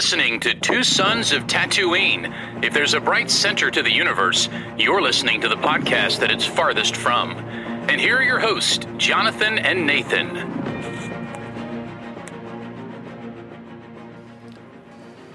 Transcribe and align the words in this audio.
Listening 0.00 0.40
to 0.40 0.54
Two 0.54 0.82
Sons 0.82 1.30
of 1.30 1.42
Tatooine. 1.46 2.64
If 2.64 2.72
there's 2.72 2.94
a 2.94 3.00
bright 3.00 3.30
center 3.30 3.70
to 3.70 3.82
the 3.82 3.92
universe, 3.92 4.48
you're 4.78 5.02
listening 5.02 5.42
to 5.42 5.48
the 5.48 5.56
podcast 5.56 6.20
that 6.20 6.30
it's 6.30 6.46
farthest 6.46 6.96
from. 6.96 7.32
And 7.32 8.00
here 8.00 8.16
are 8.16 8.22
your 8.22 8.38
hosts, 8.38 8.86
Jonathan 8.96 9.58
and 9.58 9.86
Nathan. 9.86 10.36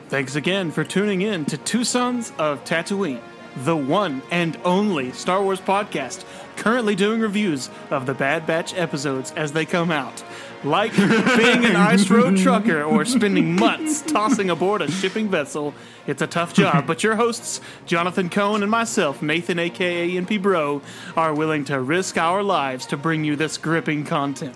Thanks 0.09 0.35
again 0.35 0.71
for 0.71 0.83
tuning 0.83 1.21
in 1.21 1.45
to 1.45 1.57
Two 1.57 1.83
Sons 1.83 2.33
of 2.39 2.63
Tatooine, 2.63 3.21
the 3.57 3.77
one 3.77 4.23
and 4.31 4.57
only 4.65 5.11
Star 5.11 5.43
Wars 5.43 5.61
podcast 5.61 6.25
currently 6.55 6.95
doing 6.95 7.21
reviews 7.21 7.69
of 7.91 8.07
the 8.07 8.15
Bad 8.15 8.47
Batch 8.47 8.73
episodes 8.73 9.31
as 9.33 9.51
they 9.51 9.65
come 9.65 9.91
out. 9.91 10.23
Like 10.65 10.95
being 10.97 11.63
an 11.63 11.75
ice 11.75 12.09
road 12.09 12.37
trucker 12.37 12.81
or 12.81 13.05
spending 13.05 13.55
months 13.55 14.01
tossing 14.01 14.49
aboard 14.49 14.81
a 14.81 14.89
shipping 14.89 15.29
vessel, 15.29 15.75
it's 16.07 16.23
a 16.23 16.27
tough 16.27 16.55
job, 16.55 16.87
but 16.87 17.03
your 17.03 17.15
hosts, 17.15 17.61
Jonathan 17.85 18.29
Cohen 18.29 18.63
and 18.63 18.71
myself, 18.71 19.21
Nathan 19.21 19.59
aka 19.59 20.09
NP 20.09 20.41
Bro, 20.41 20.81
are 21.15 21.35
willing 21.35 21.65
to 21.65 21.79
risk 21.79 22.17
our 22.17 22.41
lives 22.41 22.87
to 22.87 22.97
bring 22.97 23.23
you 23.23 23.35
this 23.35 23.57
gripping 23.59 24.05
content. 24.05 24.55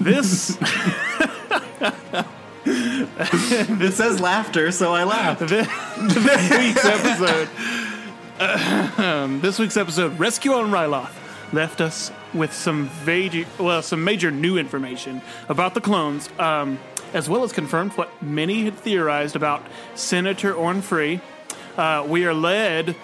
this 0.00 0.58
It 2.68 3.92
says 3.92 4.20
laughter, 4.20 4.72
so 4.72 4.92
I 4.92 5.04
laugh. 5.04 5.38
this, 5.38 5.48
this 6.00 6.50
week's 6.50 6.84
episode. 6.84 7.48
um, 8.98 9.40
this 9.42 9.60
week's 9.60 9.76
episode, 9.76 10.18
Rescue 10.18 10.52
on 10.54 10.72
Ryloth, 10.72 11.12
left 11.52 11.80
us 11.80 12.10
with 12.34 12.52
some 12.52 12.90
major, 13.04 13.44
well, 13.58 13.82
some 13.82 14.04
major 14.04 14.30
new 14.30 14.58
information 14.58 15.22
about 15.48 15.74
the 15.74 15.80
clones, 15.80 16.28
um, 16.38 16.78
as 17.12 17.28
well 17.28 17.44
as 17.44 17.52
confirmed 17.52 17.92
what 17.92 18.22
many 18.22 18.64
had 18.64 18.76
theorized 18.76 19.36
about 19.36 19.62
Senator 19.94 20.52
Orn 20.52 20.82
Free. 20.82 21.20
Uh, 21.76 22.04
we 22.08 22.24
are 22.26 22.34
led 22.34 22.96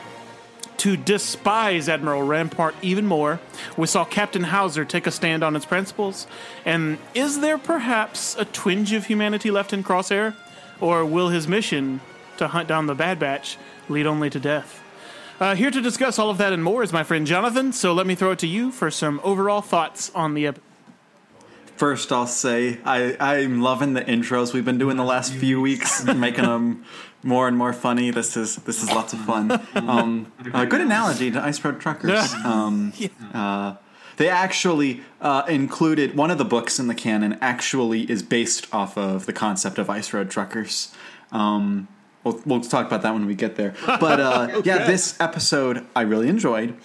to 0.78 0.96
despise 0.96 1.88
Admiral 1.88 2.24
Rampart 2.24 2.74
even 2.82 3.06
more. 3.06 3.38
We 3.76 3.86
saw 3.86 4.04
Captain 4.04 4.42
Hauser 4.42 4.84
take 4.84 5.06
a 5.06 5.12
stand 5.12 5.44
on 5.44 5.54
its 5.54 5.64
principles. 5.64 6.26
And 6.64 6.98
is 7.14 7.40
there 7.40 7.56
perhaps 7.56 8.34
a 8.36 8.44
twinge 8.44 8.92
of 8.92 9.06
humanity 9.06 9.52
left 9.52 9.72
in 9.72 9.84
Crosshair? 9.84 10.34
Or 10.80 11.04
will 11.04 11.28
his 11.28 11.46
mission 11.46 12.00
to 12.38 12.48
hunt 12.48 12.66
down 12.66 12.86
the 12.86 12.96
Bad 12.96 13.20
Batch 13.20 13.58
lead 13.88 14.06
only 14.06 14.28
to 14.30 14.40
death? 14.40 14.81
Uh, 15.42 15.56
here 15.56 15.72
to 15.72 15.80
discuss 15.80 16.20
all 16.20 16.30
of 16.30 16.38
that 16.38 16.52
and 16.52 16.62
more 16.62 16.84
is 16.84 16.92
my 16.92 17.02
friend 17.02 17.26
Jonathan, 17.26 17.72
so 17.72 17.92
let 17.92 18.06
me 18.06 18.14
throw 18.14 18.30
it 18.30 18.38
to 18.38 18.46
you 18.46 18.70
for 18.70 18.92
some 18.92 19.20
overall 19.24 19.60
thoughts 19.60 20.08
on 20.14 20.34
the 20.34 20.46
episode. 20.46 20.62
First, 21.74 22.12
I'll 22.12 22.28
say 22.28 22.78
I, 22.84 23.16
I'm 23.18 23.60
loving 23.60 23.94
the 23.94 24.02
intros 24.02 24.52
we've 24.54 24.64
been 24.64 24.78
doing 24.78 24.96
the 24.96 25.02
last 25.02 25.34
few 25.34 25.60
weeks, 25.60 26.04
making 26.14 26.44
them 26.44 26.84
more 27.24 27.48
and 27.48 27.58
more 27.58 27.72
funny. 27.72 28.12
This 28.12 28.36
is 28.36 28.54
this 28.54 28.84
is 28.84 28.90
lots 28.92 29.14
of 29.14 29.18
fun. 29.18 29.60
Um, 29.74 30.30
uh, 30.54 30.64
good 30.64 30.80
analogy 30.80 31.32
to 31.32 31.42
Ice 31.42 31.64
Road 31.64 31.80
Truckers. 31.80 32.32
Um, 32.44 32.92
uh, 33.34 33.74
they 34.18 34.28
actually 34.28 35.00
uh, 35.20 35.42
included 35.48 36.16
one 36.16 36.30
of 36.30 36.38
the 36.38 36.44
books 36.44 36.78
in 36.78 36.86
the 36.86 36.94
canon. 36.94 37.36
Actually, 37.40 38.08
is 38.08 38.22
based 38.22 38.72
off 38.72 38.96
of 38.96 39.26
the 39.26 39.32
concept 39.32 39.78
of 39.78 39.90
Ice 39.90 40.12
Road 40.12 40.30
Truckers. 40.30 40.94
Um, 41.32 41.88
we'll, 42.24 42.40
we'll 42.44 42.60
talk 42.60 42.86
about 42.86 43.02
that 43.02 43.12
when 43.12 43.26
we 43.26 43.34
get 43.34 43.56
there. 43.56 43.74
But 43.86 44.20
uh, 44.20 44.62
yeah, 44.64 44.86
this 44.86 45.20
episode 45.20 45.86
I 45.94 46.02
really 46.02 46.28
enjoyed. 46.28 46.76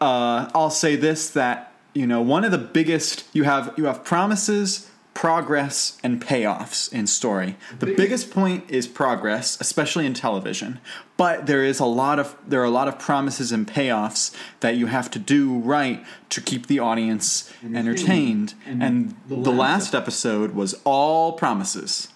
Uh, 0.00 0.50
I'll 0.54 0.70
say 0.70 0.96
this 0.96 1.30
that 1.30 1.72
you 1.94 2.06
know 2.06 2.20
one 2.20 2.44
of 2.44 2.50
the 2.50 2.58
biggest 2.58 3.24
you 3.32 3.44
have 3.44 3.74
you 3.76 3.84
have 3.84 4.04
promises 4.04 4.90
progress 5.16 5.96
and 6.04 6.22
payoffs 6.22 6.92
in 6.92 7.06
story. 7.06 7.56
The 7.78 7.94
biggest 7.94 8.30
point 8.30 8.70
is 8.70 8.86
progress 8.86 9.58
especially 9.62 10.04
in 10.04 10.12
television. 10.12 10.78
But 11.16 11.46
there 11.46 11.64
is 11.64 11.80
a 11.80 11.86
lot 11.86 12.18
of 12.18 12.36
there 12.46 12.60
are 12.60 12.66
a 12.66 12.70
lot 12.70 12.86
of 12.86 12.98
promises 12.98 13.50
and 13.50 13.66
payoffs 13.66 14.36
that 14.60 14.76
you 14.76 14.86
have 14.86 15.10
to 15.12 15.18
do 15.18 15.58
right 15.60 16.04
to 16.28 16.42
keep 16.42 16.66
the 16.66 16.80
audience 16.80 17.50
entertained. 17.64 18.52
and 18.66 19.16
the 19.26 19.50
last 19.50 19.94
episode 19.94 20.54
was 20.54 20.74
all 20.84 21.32
promises. 21.32 22.08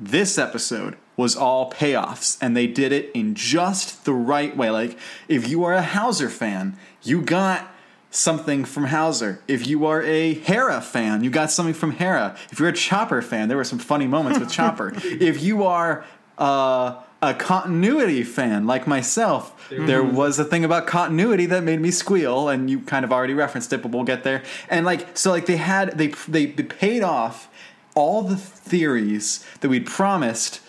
This 0.00 0.38
episode 0.38 0.96
was 1.16 1.34
all 1.34 1.70
payoffs 1.70 2.36
and 2.40 2.56
they 2.56 2.66
did 2.66 2.92
it 2.92 3.10
in 3.14 3.34
just 3.34 4.04
the 4.04 4.12
right 4.12 4.56
way. 4.56 4.70
Like 4.70 4.98
if 5.28 5.48
you 5.48 5.64
are 5.64 5.72
a 5.72 5.82
hauser 5.82 6.28
fan 6.28 6.76
you 7.02 7.22
got 7.22 7.72
something 8.10 8.64
from 8.64 8.84
hauser. 8.84 9.42
If 9.46 9.66
you 9.66 9.86
are 9.86 10.02
a 10.02 10.34
hera 10.34 10.80
fan 10.80 11.24
you 11.24 11.30
got 11.30 11.50
something 11.50 11.74
from 11.74 11.92
hera. 11.92 12.36
If 12.50 12.58
you're 12.58 12.68
a 12.68 12.74
chopper 12.74 13.22
fan 13.22 13.48
there 13.48 13.56
were 13.56 13.64
some 13.64 13.78
funny 13.78 14.06
moments 14.06 14.38
with 14.38 14.50
chopper. 14.50 14.92
If 15.04 15.42
you 15.42 15.64
are 15.64 16.04
uh, 16.38 17.02
a 17.22 17.34
continuity 17.34 18.22
fan 18.22 18.66
like 18.66 18.86
myself 18.86 19.52
there 19.70 20.02
was 20.04 20.38
a 20.38 20.44
thing 20.44 20.64
about 20.64 20.86
continuity 20.86 21.46
that 21.46 21.64
made 21.64 21.80
me 21.80 21.90
squeal 21.90 22.48
and 22.48 22.70
you 22.70 22.80
kind 22.80 23.04
of 23.04 23.12
already 23.12 23.32
referenced 23.34 23.72
it 23.72 23.82
but 23.82 23.90
we'll 23.90 24.04
get 24.04 24.22
there. 24.22 24.42
And 24.68 24.84
like 24.84 25.16
so 25.16 25.30
like 25.30 25.46
they 25.46 25.56
had 25.56 25.96
they 25.96 26.08
they, 26.28 26.46
they 26.46 26.62
paid 26.62 27.02
off 27.02 27.48
all 27.96 28.22
the 28.22 28.36
theories 28.36 29.44
that 29.60 29.70
we'd 29.70 29.86
promised, 29.86 30.60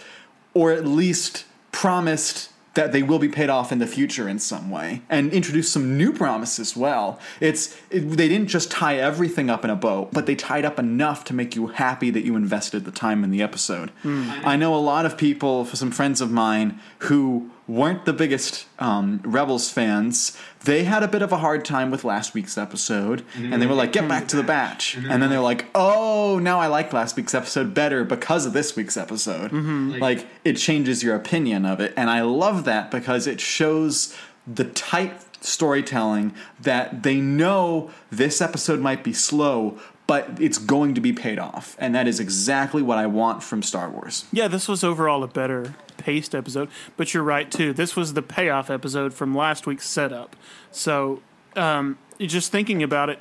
or 0.58 0.72
at 0.72 0.86
least 0.86 1.46
promised 1.72 2.50
that 2.74 2.92
they 2.92 3.04
will 3.04 3.20
be 3.20 3.30
paid 3.30 3.50
off 3.50 3.72
in 3.72 3.80
the 3.80 3.88
future 3.88 4.30
in 4.30 4.40
some 4.40 4.70
way, 4.70 5.02
and 5.10 5.34
introduce 5.34 5.70
some 5.72 5.98
new 5.98 6.12
promises. 6.14 6.72
As 6.72 6.78
well, 6.78 7.20
it's 7.40 7.76
it, 7.90 8.02
they 8.02 8.28
didn't 8.28 8.48
just 8.48 8.72
tie 8.72 8.98
everything 8.98 9.50
up 9.50 9.64
in 9.64 9.70
a 9.70 9.76
bow, 9.76 10.10
but 10.12 10.26
they 10.26 10.36
tied 10.36 10.66
up 10.66 10.80
enough 10.80 11.24
to 11.26 11.34
make 11.34 11.56
you 11.56 11.68
happy 11.68 12.10
that 12.12 12.24
you 12.24 12.36
invested 12.36 12.86
the 12.86 12.92
time 12.92 13.24
in 13.24 13.32
the 13.32 13.42
episode. 13.42 13.90
Hmm. 14.02 14.30
I 14.44 14.56
know 14.56 14.76
a 14.76 14.84
lot 14.94 15.06
of 15.06 15.18
people, 15.18 15.66
for 15.66 15.76
some 15.76 15.92
friends 15.92 16.22
of 16.22 16.32
mine, 16.32 16.80
who 17.00 17.52
weren't 17.68 18.06
the 18.06 18.14
biggest 18.14 18.66
um, 18.80 19.20
Rebels 19.24 19.70
fans. 19.70 20.38
They 20.64 20.86
had 20.86 21.04
a 21.04 21.08
bit 21.08 21.22
of 21.22 21.32
a 21.32 21.38
hard 21.38 21.66
time 21.66 21.92
with 21.92 22.04
last 22.04 22.34
week's 22.34 22.58
episode, 22.58 23.24
and 23.36 23.62
they 23.62 23.66
were 23.68 23.74
like, 23.74 23.92
"Get 23.92 24.08
back 24.08 24.28
to 24.30 24.36
the 24.36 24.44
batch." 24.44 24.96
And 24.96 25.22
then 25.22 25.30
they're 25.30 25.40
like, 25.42 25.66
"Oh, 25.76 26.40
now 26.42 26.60
I 26.60 26.68
like 26.68 26.94
last 26.94 27.16
week's 27.16 27.34
episode 27.34 27.74
better 27.74 28.04
because 28.04 28.46
of 28.46 28.54
this 28.54 28.76
week's 28.76 28.98
episode." 28.98 29.52
Like 30.00 30.28
it 30.46 30.54
changes 30.54 31.04
your 31.04 31.16
opinion 31.16 31.66
of 31.66 31.80
it, 31.80 31.94
and 31.98 32.10
I 32.10 32.22
love 32.22 32.64
that 32.66 32.90
because 32.92 33.28
it 33.28 33.40
shows 33.42 34.16
the 34.46 34.64
tight 34.66 35.14
storytelling 35.44 36.34
that 36.60 37.04
they 37.04 37.18
know 37.20 37.92
this 38.12 38.42
episode 38.42 38.80
might 38.80 39.04
be 39.04 39.14
slow. 39.14 39.78
But 40.08 40.40
it's 40.40 40.58
going 40.58 40.94
to 40.96 41.02
be 41.02 41.12
paid 41.12 41.38
off, 41.38 41.76
and 41.80 41.94
that 41.94 42.08
is 42.08 42.22
exactly 42.22 42.82
what 42.82 42.98
I 42.98 43.08
want 43.08 43.44
from 43.44 43.62
Star 43.62 43.90
Wars. 43.90 44.24
Yeah, 44.32 44.48
this 44.48 44.70
was 44.70 44.82
overall 44.82 45.22
a 45.22 45.28
better 45.28 45.76
paced 46.08 46.34
episode, 46.34 46.70
but 46.96 47.14
you're 47.14 47.22
right 47.24 47.52
too. 47.52 47.74
This 47.74 47.98
was 47.98 48.14
the 48.14 48.22
payoff 48.22 48.70
episode 48.70 49.14
from 49.14 49.36
last 49.36 49.68
week's 49.68 49.86
setup. 49.88 50.38
So, 50.72 51.22
um, 51.58 51.98
just 52.20 52.50
thinking 52.50 52.82
about 52.82 53.10
it, 53.10 53.20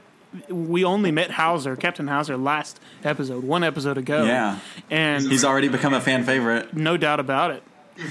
we 0.49 0.85
only 0.85 1.11
met 1.11 1.33
Hauser, 1.33 1.75
Captain 1.75 2.07
Hauser, 2.07 2.37
last 2.37 2.79
episode, 3.03 3.43
one 3.43 3.65
episode 3.65 3.99
ago. 3.99 4.25
Yeah. 4.25 4.59
and 4.89 5.23
He's 5.25 5.45
already 5.45 5.67
become 5.69 5.95
a 5.95 6.01
fan 6.01 6.23
favorite. 6.25 6.75
no 6.77 6.97
doubt 6.97 7.19
about 7.19 7.51
it. 7.51 7.63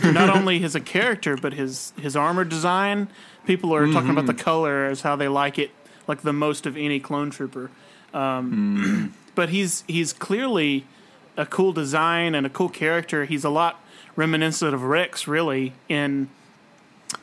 Not 0.03 0.29
only 0.35 0.59
his 0.59 0.75
a 0.75 0.79
character, 0.81 1.37
but 1.37 1.53
his 1.53 1.93
his 2.01 2.15
armor 2.17 2.43
design. 2.43 3.07
People 3.45 3.73
are 3.75 3.85
talking 3.93 4.09
about 4.09 4.25
the 4.25 4.33
color 4.33 4.85
as 4.87 5.01
how 5.03 5.15
they 5.15 5.27
like 5.29 5.57
it, 5.59 5.69
like 6.07 6.21
the 6.23 6.33
most 6.33 6.66
of 6.66 6.75
any 6.75 6.99
clone 6.99 7.29
trooper. 7.29 7.69
Um, 8.13 9.13
But 9.35 9.49
he's 9.49 9.83
he's 9.87 10.11
clearly 10.11 10.85
a 11.37 11.45
cool 11.45 11.71
design 11.73 12.33
and 12.35 12.45
a 12.45 12.49
cool 12.49 12.69
character. 12.69 13.25
He's 13.25 13.43
a 13.45 13.49
lot 13.49 13.79
reminiscent 14.16 14.73
of 14.73 14.84
Rex, 14.84 15.28
really, 15.28 15.73
in 15.90 16.29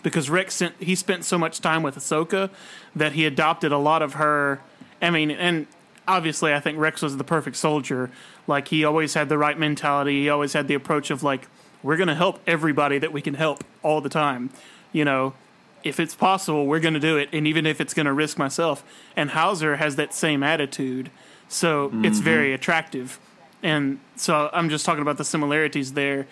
because 0.03 0.31
Rex 0.31 0.55
sent, 0.55 0.75
he 0.81 0.95
spent 0.95 1.25
so 1.25 1.39
much 1.39 1.61
time 1.61 1.83
with 1.83 1.97
Ahsoka 1.97 2.51
that 2.95 3.13
he 3.13 3.27
adopted 3.27 3.73
a 3.73 3.79
lot 3.79 4.03
of 4.03 4.15
her. 4.15 4.61
I 5.01 5.11
mean, 5.11 5.31
and 5.31 5.67
obviously, 6.07 6.53
I 6.53 6.61
think 6.61 6.79
Rex 6.79 7.03
was 7.03 7.17
the 7.17 7.25
perfect 7.25 7.57
soldier. 7.57 8.11
Like 8.47 8.69
he 8.69 8.85
always 8.85 9.15
had 9.15 9.29
the 9.29 9.39
right 9.39 9.59
mentality. 9.59 10.23
He 10.23 10.29
always 10.29 10.53
had 10.53 10.69
the 10.69 10.75
approach 10.75 11.11
of 11.11 11.23
like, 11.23 11.49
we're 11.83 11.97
going 11.97 12.09
to 12.09 12.15
help 12.15 12.41
everybody 12.47 12.99
that 12.99 13.13
we 13.13 13.21
can 13.21 13.35
help 13.35 13.65
all 13.83 14.01
the 14.01 14.09
time. 14.09 14.51
You 14.93 15.05
know, 15.05 15.35
if 15.83 15.99
it's 15.99 16.15
possible, 16.15 16.67
we're 16.67 16.81
going 16.81 16.95
to 16.95 17.01
do 17.01 17.17
it, 17.17 17.29
and 17.33 17.47
even 17.47 17.67
if 17.67 17.81
it's 17.81 17.95
going 17.95 18.07
to 18.07 18.13
risk 18.13 18.39
myself. 18.39 18.85
And 19.17 19.31
Hauser 19.31 19.77
has 19.77 19.97
that 19.97 20.15
same 20.15 20.43
attitude, 20.43 21.11
so 21.49 21.91
it's 22.05 22.19
very 22.19 22.49
mm-hmm. 22.49 22.55
attractive. 22.55 23.19
And 23.63 24.01
so 24.17 24.51
I'm 24.53 24.69
just 24.69 24.85
talking 24.85 25.03
about 25.03 25.19
the 25.19 25.25
similarities 25.25 25.93
there. 25.95 26.27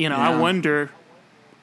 You 0.00 0.08
know, 0.08 0.16
I 0.16 0.34
wonder. 0.34 0.90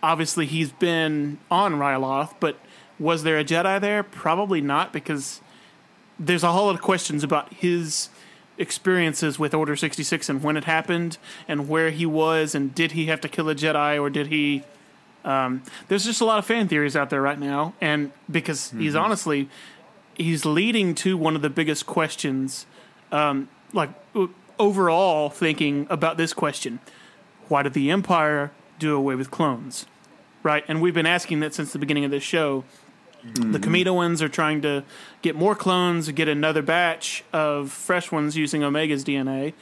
Obviously, 0.04 0.46
he's 0.46 0.72
been 0.72 1.40
on 1.50 1.74
Ryloth, 1.74 2.36
but 2.40 2.60
was 3.00 3.24
there 3.24 3.40
a 3.40 3.44
Jedi 3.44 3.82
there? 3.82 4.04
Probably 4.04 4.62
not, 4.62 4.94
because 4.94 5.42
there's 6.20 6.44
a 6.44 6.52
whole 6.52 6.68
lot 6.68 6.76
of 6.76 6.82
questions 6.82 7.24
about 7.24 7.52
his 7.52 8.10
experiences 8.60 9.40
with 9.40 9.56
Order 9.56 9.76
66 9.76 10.30
and 10.30 10.44
when 10.44 10.56
it 10.56 10.66
happened 10.66 11.18
and 11.48 11.68
where 11.68 11.90
he 11.90 12.06
was 12.06 12.54
and 12.54 12.74
did 12.74 12.92
he 12.92 13.08
have 13.08 13.22
to 13.22 13.30
kill 13.30 13.50
a 13.50 13.56
Jedi 13.56 14.00
or 14.00 14.10
did 14.10 14.28
he 14.28 14.64
um, 15.24 15.62
there's 15.88 16.06
just 16.06 16.22
a 16.22 16.26
lot 16.26 16.40
of 16.40 16.46
fan 16.46 16.68
theories 16.68 16.96
out 16.96 17.12
there 17.12 17.22
right 17.22 17.40
now 17.40 17.76
and 17.80 18.12
because 18.32 18.72
he's 18.72 18.96
honestly 18.96 19.48
he's 20.16 20.44
leading 20.44 20.96
to 20.96 21.16
one 21.16 21.36
of 21.36 21.44
the 21.44 21.52
biggest 21.52 21.86
questions 21.86 22.66
um, 23.12 23.48
like 23.74 23.92
overall 24.58 25.30
thinking 25.30 25.86
about 25.92 26.18
this 26.18 26.34
question 26.34 26.80
why 27.50 27.64
did 27.64 27.74
the 27.74 27.92
Empire 27.92 28.52
do 28.80 28.96
away 28.96 29.16
with 29.16 29.32
clones? 29.32 29.86
Right? 30.44 30.64
And 30.68 30.82
we've 30.82 30.94
been 30.94 31.06
asking 31.06 31.40
that 31.42 31.54
since 31.54 31.74
the 31.74 31.80
beginning 31.80 32.06
of 32.06 32.12
this 32.12 32.24
show. 32.24 32.64
The 33.34 33.60
Kaminoans 33.60 34.22
are 34.22 34.30
trying 34.30 34.62
to 34.62 34.86
get 35.22 35.36
more 35.36 35.54
clones, 35.54 36.10
get 36.12 36.30
another 36.30 36.62
batch 36.62 37.26
of 37.34 37.72
fresh 37.72 38.10
ones 38.10 38.38
using 38.38 38.64
Omega's 38.64 39.04
DNA. 39.04 39.54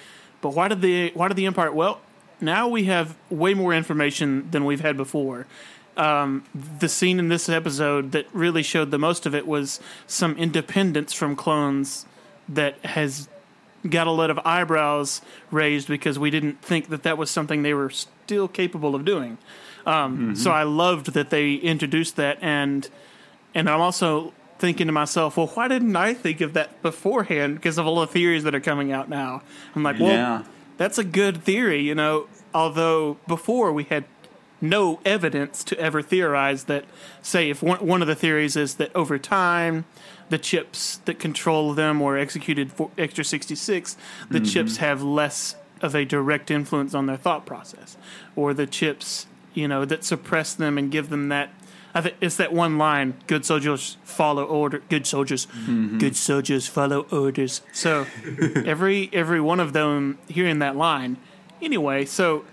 But 0.42 0.54
why 0.54 0.68
did 0.68 0.82
the 0.82 1.12
why 1.16 1.30
did 1.30 1.38
the 1.38 1.48
Empire? 1.48 1.72
Well, 1.72 2.02
now 2.40 2.68
we 2.68 2.84
have 2.84 3.16
way 3.30 3.54
more 3.54 3.74
information 3.74 4.52
than 4.52 4.66
we've 4.66 4.82
had 4.82 4.98
before. 4.98 5.48
Um, 5.98 6.44
the 6.54 6.90
scene 6.90 7.20
in 7.20 7.30
this 7.30 7.48
episode 7.48 8.12
that 8.12 8.28
really 8.34 8.62
showed 8.62 8.92
the 8.92 9.00
most 9.00 9.26
of 9.26 9.34
it 9.34 9.48
was 9.48 9.80
some 10.06 10.38
independence 10.38 11.14
from 11.14 11.36
clones 11.36 12.06
that 12.50 12.78
has 12.86 13.30
got 13.90 14.08
a 14.08 14.12
lot 14.12 14.30
of 14.30 14.40
eyebrows 14.46 15.22
raised 15.52 15.88
because 15.88 16.18
we 16.18 16.30
didn't 16.30 16.62
think 16.62 16.90
that 16.90 17.04
that 17.04 17.18
was 17.18 17.30
something 17.30 17.62
they 17.64 17.74
were 17.74 17.90
still 17.90 18.48
capable 18.48 18.96
of 18.96 19.06
doing. 19.06 19.38
Um, 19.86 20.36
So 20.36 20.52
I 20.52 20.64
loved 20.64 21.14
that 21.14 21.30
they 21.30 21.54
introduced 21.56 22.16
that, 22.16 22.38
and 22.42 22.90
and 23.54 23.70
I'm 23.70 23.80
also 23.82 24.34
thinking 24.58 24.88
to 24.88 24.94
myself, 24.94 25.38
well, 25.38 25.48
why 25.48 25.68
didn't 25.68 25.96
I 25.96 26.14
think 26.14 26.42
of 26.42 26.54
that 26.54 26.82
beforehand? 26.82 27.56
Because 27.56 27.78
of 27.78 27.86
all 27.86 28.00
the 28.00 28.08
theories 28.08 28.44
that 28.44 28.56
are 28.56 28.60
coming 28.62 28.92
out 28.92 29.10
now, 29.10 29.42
I'm 29.76 29.84
like, 29.84 30.00
well, 30.00 30.10
Yeah. 30.10 30.44
that's 30.78 30.98
a 30.98 31.04
good 31.04 31.44
theory, 31.44 31.82
you 31.82 31.94
know. 31.94 32.28
Although 32.54 33.18
before 33.28 33.72
we 33.74 33.84
had 33.84 34.06
no 34.62 35.00
evidence 35.06 35.64
to 35.66 35.78
ever 35.80 36.02
theorize 36.02 36.64
that, 36.66 36.86
say, 37.22 37.50
if 37.50 37.62
one, 37.62 37.86
one 37.86 38.02
of 38.02 38.08
the 38.08 38.16
theories 38.16 38.56
is 38.56 38.76
that 38.76 38.96
over 38.96 39.20
time, 39.20 39.84
the 40.30 40.38
chips 40.38 40.98
that 41.06 41.20
control 41.20 41.74
them 41.74 42.02
or 42.02 42.18
executed 42.18 42.72
for 42.72 42.90
Extra 42.98 43.24
66, 43.24 43.96
the 44.30 44.40
mm-hmm. 44.40 44.46
chips 44.46 44.78
have 44.78 45.02
less 45.04 45.56
of 45.82 45.96
a 45.96 46.06
direct 46.06 46.50
influence 46.50 46.94
on 46.94 47.06
their 47.06 47.18
thought 47.18 47.46
process, 47.46 47.98
or 48.36 48.54
the 48.54 48.66
chips, 48.66 49.28
you 49.54 49.68
know, 49.68 49.86
that 49.86 50.04
suppress 50.04 50.54
them 50.54 50.78
and 50.78 50.92
give 50.92 51.10
them 51.10 51.30
that. 51.30 51.50
I 51.94 52.02
think 52.02 52.16
it's 52.22 52.36
that 52.38 52.52
one 52.52 52.78
line: 52.78 53.16
"Good 53.28 53.46
soldiers 53.46 53.98
follow 54.04 54.44
order. 54.44 54.82
Good 54.90 55.06
soldiers, 55.06 55.46
mm-hmm. 55.46 55.98
good 55.98 56.16
soldiers 56.16 56.68
follow 56.68 57.02
orders." 57.12 57.62
So 57.72 58.06
every 58.66 59.10
every 59.14 59.40
one 59.40 59.60
of 59.60 59.74
them 59.74 60.18
hearing 60.28 60.60
that 60.60 60.76
line. 60.76 61.18
Anyway, 61.62 62.06
so 62.06 62.46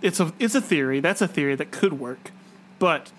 it's 0.00 0.20
a 0.20 0.32
it's 0.38 0.54
a 0.54 0.60
theory. 0.60 1.00
That's 1.00 1.20
a 1.20 1.28
theory 1.28 1.54
that 1.56 1.70
could 1.70 1.94
work, 1.98 2.30
but 2.78 3.10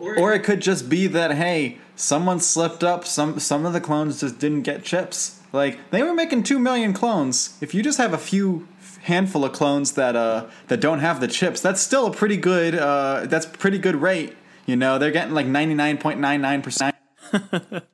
Or 0.00 0.32
it 0.32 0.42
could 0.42 0.60
just 0.60 0.88
be 0.88 1.06
that 1.08 1.32
hey, 1.32 1.78
someone 1.94 2.40
slipped 2.40 2.82
up. 2.82 3.04
Some 3.04 3.38
some 3.38 3.66
of 3.66 3.72
the 3.72 3.80
clones 3.80 4.20
just 4.20 4.38
didn't 4.38 4.62
get 4.62 4.82
chips. 4.82 5.40
Like 5.52 5.90
they 5.90 6.02
were 6.02 6.14
making 6.14 6.44
two 6.44 6.58
million 6.58 6.92
clones. 6.92 7.58
If 7.60 7.74
you 7.74 7.82
just 7.82 7.98
have 7.98 8.12
a 8.12 8.18
few 8.18 8.66
handful 9.02 9.44
of 9.44 9.52
clones 9.52 9.92
that 9.92 10.16
uh 10.16 10.46
that 10.68 10.80
don't 10.80 11.00
have 11.00 11.20
the 11.20 11.28
chips, 11.28 11.60
that's 11.60 11.80
still 11.80 12.06
a 12.06 12.12
pretty 12.12 12.36
good 12.36 12.74
uh 12.74 13.26
that's 13.26 13.46
pretty 13.46 13.78
good 13.78 13.96
rate. 13.96 14.34
You 14.66 14.76
know, 14.76 14.98
they're 14.98 15.10
getting 15.10 15.34
like 15.34 15.46
ninety 15.46 15.74
nine 15.74 15.98
point 15.98 16.20
nine 16.20 16.40
nine 16.40 16.62
percent. 16.62 16.94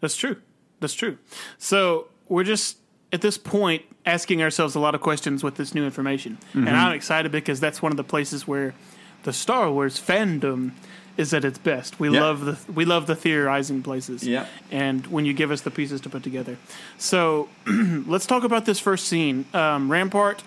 That's 0.00 0.16
true. 0.16 0.36
That's 0.80 0.94
true. 0.94 1.18
So 1.58 2.08
we're 2.28 2.44
just 2.44 2.78
at 3.12 3.20
this 3.20 3.36
point 3.36 3.84
asking 4.06 4.42
ourselves 4.42 4.74
a 4.74 4.80
lot 4.80 4.94
of 4.94 5.02
questions 5.02 5.44
with 5.44 5.56
this 5.56 5.74
new 5.74 5.84
information, 5.84 6.38
and 6.54 6.70
I'm 6.70 6.94
excited 6.94 7.30
because 7.30 7.60
that's 7.60 7.82
one 7.82 7.92
of 7.92 7.96
the 7.96 8.04
places 8.04 8.48
where 8.48 8.74
the 9.22 9.32
Star 9.32 9.70
Wars 9.70 10.00
fandom 10.00 10.72
is 11.16 11.34
at 11.34 11.44
its 11.44 11.58
best. 11.58 11.98
We 12.00 12.08
Yeah. 12.10 12.20
love 12.22 12.44
the 12.44 12.56
we 12.72 12.84
love 12.84 13.06
the 13.06 13.14
theorizing 13.16 13.82
places, 13.82 14.22
Yeah. 14.26 14.46
and 14.70 15.06
when 15.08 15.24
you 15.26 15.32
give 15.34 15.50
us 15.50 15.60
the 15.62 15.70
pieces 15.70 16.00
to 16.02 16.08
put 16.08 16.22
together. 16.22 16.56
So 16.98 17.48
let's 17.66 18.26
talk 18.26 18.44
about 18.44 18.64
this 18.64 18.78
first 18.80 19.06
scene. 19.08 19.44
Um, 19.54 19.90
Rampart. 19.90 20.42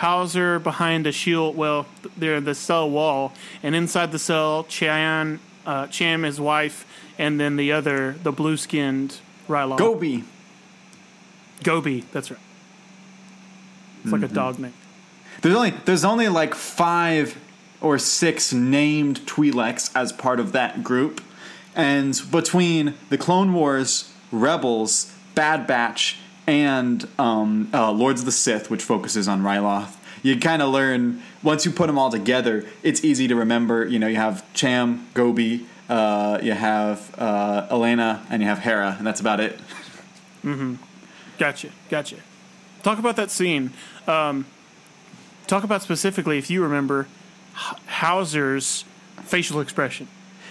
Hauser 0.00 0.58
behind 0.58 1.06
a 1.06 1.10
shield, 1.12 1.56
well, 1.56 1.86
they're 2.18 2.38
the 2.42 2.54
cell 2.54 2.90
wall, 2.90 3.32
and 3.62 3.74
inside 3.74 4.12
the 4.12 4.18
cell, 4.18 4.64
Chan, 4.64 5.40
uh, 5.64 5.86
Cham, 5.86 6.22
his 6.22 6.38
wife, 6.38 6.84
and 7.18 7.40
then 7.40 7.56
the 7.56 7.72
other, 7.72 8.14
the 8.22 8.30
blue 8.30 8.58
skinned 8.58 9.16
Ryloth. 9.48 9.78
Gobi. 9.78 10.24
Gobi, 11.62 12.04
that's 12.12 12.30
right. 12.30 12.38
It's 14.02 14.12
like 14.12 14.22
a 14.22 14.28
dog 14.28 14.58
name. 14.58 14.74
There's 15.40 15.54
only 15.56 15.70
there's 15.86 16.04
only 16.04 16.28
like 16.28 16.54
five 16.54 17.34
or 17.80 17.98
six 17.98 18.52
named 18.52 19.20
Twi'leks 19.26 19.90
as 19.94 20.12
part 20.12 20.40
of 20.40 20.52
that 20.52 20.82
group, 20.82 21.20
and 21.74 22.20
between 22.30 22.94
the 23.10 23.18
Clone 23.18 23.52
Wars, 23.52 24.12
Rebels, 24.32 25.12
Bad 25.34 25.66
Batch, 25.66 26.18
and 26.46 27.06
um, 27.18 27.68
uh, 27.74 27.90
Lords 27.90 28.20
of 28.20 28.26
the 28.26 28.32
Sith, 28.32 28.70
which 28.70 28.82
focuses 28.82 29.28
on 29.28 29.42
Ryloth, 29.42 29.96
you 30.22 30.38
kind 30.38 30.62
of 30.62 30.70
learn 30.70 31.22
once 31.42 31.64
you 31.64 31.70
put 31.70 31.86
them 31.86 31.98
all 31.98 32.10
together. 32.10 32.64
It's 32.82 33.04
easy 33.04 33.28
to 33.28 33.36
remember. 33.36 33.84
You 33.84 33.98
know, 33.98 34.06
you 34.06 34.16
have 34.16 34.44
Cham, 34.54 35.06
Gobi, 35.14 35.66
uh, 35.88 36.40
you 36.42 36.52
have 36.52 37.14
uh, 37.18 37.66
Elena, 37.70 38.26
and 38.30 38.42
you 38.42 38.48
have 38.48 38.60
Hera, 38.60 38.96
and 38.98 39.06
that's 39.06 39.20
about 39.20 39.40
it. 39.40 39.60
Gotcha, 41.38 41.70
gotcha. 41.90 42.16
Talk 42.82 42.98
about 42.98 43.16
that 43.16 43.30
scene. 43.30 43.72
Um, 44.06 44.46
talk 45.46 45.64
about 45.64 45.82
specifically, 45.82 46.38
if 46.38 46.50
you 46.50 46.62
remember, 46.62 47.08
Hauser's 47.56 48.84
facial 49.24 49.60
expression. 49.60 50.08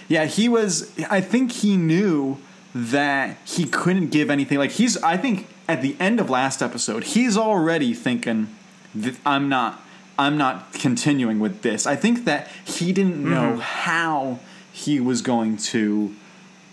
Yeah, 0.08 0.26
he 0.26 0.48
was. 0.48 0.92
I 1.10 1.20
think 1.20 1.52
he 1.52 1.76
knew 1.76 2.38
that 2.74 3.38
he 3.44 3.64
couldn't 3.64 4.08
give 4.08 4.30
anything. 4.30 4.58
Like 4.58 4.72
he's. 4.72 5.02
I 5.02 5.16
think 5.16 5.48
at 5.68 5.82
the 5.82 5.96
end 5.98 6.20
of 6.20 6.30
last 6.30 6.62
episode, 6.62 7.04
he's 7.04 7.36
already 7.36 7.94
thinking, 7.94 8.54
th- 9.00 9.16
"I'm 9.24 9.48
not. 9.48 9.82
I'm 10.18 10.36
not 10.38 10.72
continuing 10.72 11.40
with 11.40 11.62
this." 11.62 11.86
I 11.86 11.96
think 11.96 12.24
that 12.24 12.48
he 12.64 12.92
didn't 12.92 13.22
know 13.22 13.52
mm-hmm. 13.52 13.60
how 13.60 14.38
he 14.72 15.00
was 15.00 15.22
going 15.22 15.56
to 15.56 16.14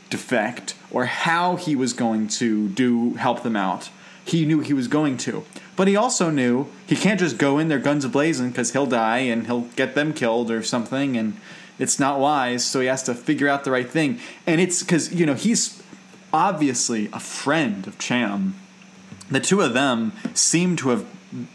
defect 0.10 0.76
or 0.92 1.06
how 1.06 1.56
he 1.56 1.76
was 1.76 1.94
going 1.94 2.28
to 2.28 2.68
do 2.70 3.16
help 3.16 3.42
them 3.42 3.56
out. 3.56 3.90
He 4.26 4.46
knew 4.46 4.60
he 4.60 4.74
was 4.74 4.88
going 4.88 5.18
to, 5.18 5.44
but 5.76 5.88
he 5.88 5.96
also 5.96 6.30
knew 6.30 6.68
he 6.86 6.96
can't 6.96 7.20
just 7.20 7.38
go 7.38 7.58
in 7.58 7.68
there 7.68 7.80
guns 7.80 8.06
blazing 8.08 8.50
because 8.50 8.74
he'll 8.74 8.86
die 8.86 9.20
and 9.20 9.48
he'll 9.48 9.68
get 9.76 9.96
them 9.96 10.14
killed 10.14 10.52
or 10.52 10.64
something, 10.64 11.18
and 11.18 11.38
it's 11.80 12.00
not 12.00 12.20
wise. 12.20 12.64
So 12.64 12.80
he 12.80 12.88
has 12.88 13.04
to 13.04 13.16
figure 13.16 13.48
out 13.48 13.64
the 13.64 13.72
right 13.72 13.90
thing, 13.90 14.20
and 14.46 14.62
it's 14.62 14.84
because 14.84 15.14
you 15.14 15.26
know 15.26 15.34
he's 15.34 15.82
obviously 16.32 17.10
a 17.14 17.20
friend 17.20 17.88
of 17.88 17.98
Cham. 17.98 18.56
The 19.30 19.40
two 19.40 19.62
of 19.62 19.74
them 19.74 20.12
seem 20.34 20.76
to 20.78 20.90
have 20.90 21.06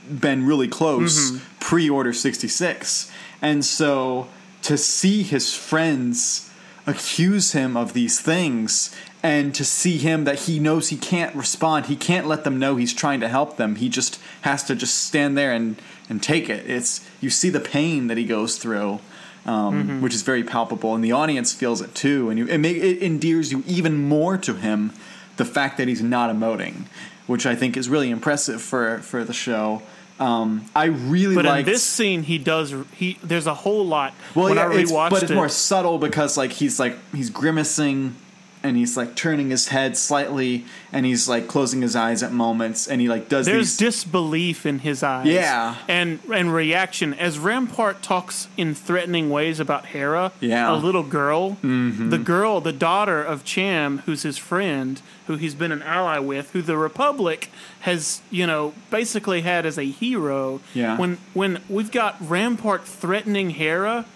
been 0.09 0.47
really 0.47 0.69
close 0.69 1.31
mm-hmm. 1.31 1.59
pre 1.61 1.89
Order 1.89 2.13
66. 2.13 3.11
And 3.41 3.65
so 3.65 4.29
to 4.63 4.77
see 4.77 5.23
his 5.23 5.55
friends 5.55 6.48
accuse 6.89 7.53
him 7.53 7.77
of 7.77 7.93
these 7.93 8.19
things 8.19 8.97
and 9.23 9.55
to 9.55 9.65
see 9.65 9.99
him 9.99 10.25
that 10.25 10.41
he 10.41 10.59
knows 10.59 10.89
he 10.89 10.97
can't 10.97 11.35
respond, 11.35 11.87
he 11.87 11.97
can't 11.97 12.27
let 12.27 12.45
them 12.45 12.59
know 12.59 12.77
he's 12.77 12.95
trying 12.95 13.21
to 13.21 13.29
help 13.29 13.57
them. 13.57 13.77
He 13.77 13.89
just 13.89 14.19
has 14.43 14.65
to 14.65 14.75
just 14.75 15.05
stand 15.05 15.37
there 15.37 15.53
and, 15.53 15.81
and 16.09 16.23
take 16.23 16.49
it. 16.49 16.69
It's 16.69 17.07
you 17.21 17.29
see 17.29 17.51
the 17.51 17.61
pain 17.61 18.07
that 18.07 18.17
he 18.17 18.25
goes 18.25 18.57
through. 18.57 19.01
Um, 19.47 20.03
Which 20.03 20.15
is 20.15 20.21
very 20.21 20.45
palpable, 20.45 20.95
and 20.95 21.03
the 21.03 21.13
audience 21.13 21.55
feels 21.55 21.81
it 21.81 21.95
too, 21.95 22.29
and 22.29 22.39
you, 22.39 22.47
it, 22.49 22.59
make, 22.59 22.77
it 22.77 22.99
endears 22.99 23.51
you 23.51 23.65
even 23.67 23.97
more 23.97 24.37
to 24.37 24.55
him. 24.55 24.93
The 25.39 25.47
fact 25.47 25.79
that 25.79 25.89
he's 25.89 26.03
not 26.03 26.29
emoting, 26.35 26.85
which 27.27 27.47
I 27.47 27.55
think 27.55 27.75
is 27.75 27.89
really 27.89 28.11
impressive 28.11 28.61
for 28.61 28.99
for 28.99 29.25
the 29.25 29.33
show. 29.33 29.81
Um, 30.21 30.65
I 30.75 30.87
really 30.87 31.37
But 31.37 31.45
liked 31.45 31.69
in 31.69 31.73
this 31.73 31.85
scene, 31.85 32.23
he 32.23 32.39
does. 32.39 32.75
He 32.97 33.19
there's 33.23 33.47
a 33.47 33.55
whole 33.55 33.87
lot. 33.87 34.15
well, 34.35 34.55
yeah, 34.55 34.73
it's, 34.73 34.91
but 34.91 35.23
it's 35.23 35.31
it, 35.31 35.35
more 35.35 35.49
subtle 35.49 35.99
because 35.99 36.37
like 36.37 36.51
he's 36.51 36.81
like 36.81 36.97
he's 37.15 37.31
grimacing 37.31 38.17
and 38.63 38.77
he's 38.77 38.97
like 38.97 39.15
turning 39.15 39.51
his 39.51 39.69
head 39.69 39.97
slightly 39.97 40.65
and 40.93 41.07
he's 41.07 41.29
like 41.29 41.49
closing 41.49 41.83
his 41.83 41.95
eyes 41.95 42.23
at 42.23 42.33
moments 42.33 42.87
and 42.87 43.01
he 43.01 43.09
like 43.09 43.29
does 43.29 43.47
there's 43.47 43.77
these 43.77 43.77
disbelief 43.77 44.67
in 44.67 44.81
his 44.81 45.03
eyes. 45.03 45.27
Yeah. 45.27 45.77
and 45.87 46.19
and 46.33 46.53
reaction 46.53 47.15
as 47.15 47.39
Rampart 47.39 48.03
talks 48.03 48.49
in 48.57 48.75
threatening 48.75 49.31
ways 49.31 49.61
about 49.61 49.87
Hera. 49.87 50.33
Yeah. 50.41 50.73
a 50.73 50.77
little 50.77 51.03
girl, 51.03 51.53
mm-hmm. 51.63 52.11
the 52.11 52.19
girl, 52.19 52.61
the 52.61 52.73
daughter 52.73 53.23
of 53.23 53.45
Cham, 53.45 53.99
who's 53.99 54.23
his 54.23 54.39
friend, 54.39 55.01
who 55.27 55.37
he's 55.37 55.55
been 55.55 55.73
an 55.73 55.83
ally 55.83 56.19
with, 56.19 56.51
who 56.53 56.63
the 56.63 56.77
Republic 56.77 57.51
has 57.81 58.23
you 58.31 58.47
know 58.47 58.75
basically 58.91 59.43
had 59.43 59.67
as 59.67 59.79
a 59.79 59.85
hero. 59.85 60.61
Yeah. 60.75 60.99
when 60.99 61.19
when 61.35 61.61
we've 61.69 61.91
got 61.91 62.17
Rampart 62.21 62.85
threatening 62.87 63.51
Hera. 63.51 64.07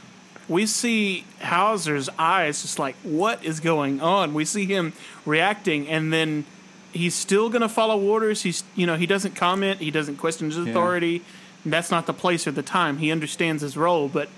We 0.48 0.66
see 0.66 1.24
Hauser's 1.40 2.08
eyes 2.18 2.62
just 2.62 2.78
like, 2.78 2.96
what 3.02 3.44
is 3.44 3.60
going 3.60 4.00
on? 4.00 4.34
We 4.34 4.44
see 4.44 4.66
him 4.66 4.92
reacting, 5.24 5.88
and 5.88 6.12
then 6.12 6.44
he's 6.92 7.14
still 7.14 7.48
going 7.48 7.62
to 7.62 7.68
follow 7.68 8.00
orders. 8.00 8.42
He's, 8.42 8.64
you 8.74 8.86
know, 8.86 8.96
he 8.96 9.06
doesn't 9.06 9.34
comment. 9.34 9.80
He 9.80 9.90
doesn't 9.90 10.16
question 10.16 10.48
his 10.48 10.58
authority. 10.58 11.22
That's 11.64 11.90
not 11.90 12.06
the 12.06 12.12
place 12.12 12.46
or 12.46 12.50
the 12.52 12.62
time. 12.62 12.98
He 12.98 13.12
understands 13.12 13.62
his 13.62 13.76
role, 13.76 14.08
but 14.08 14.28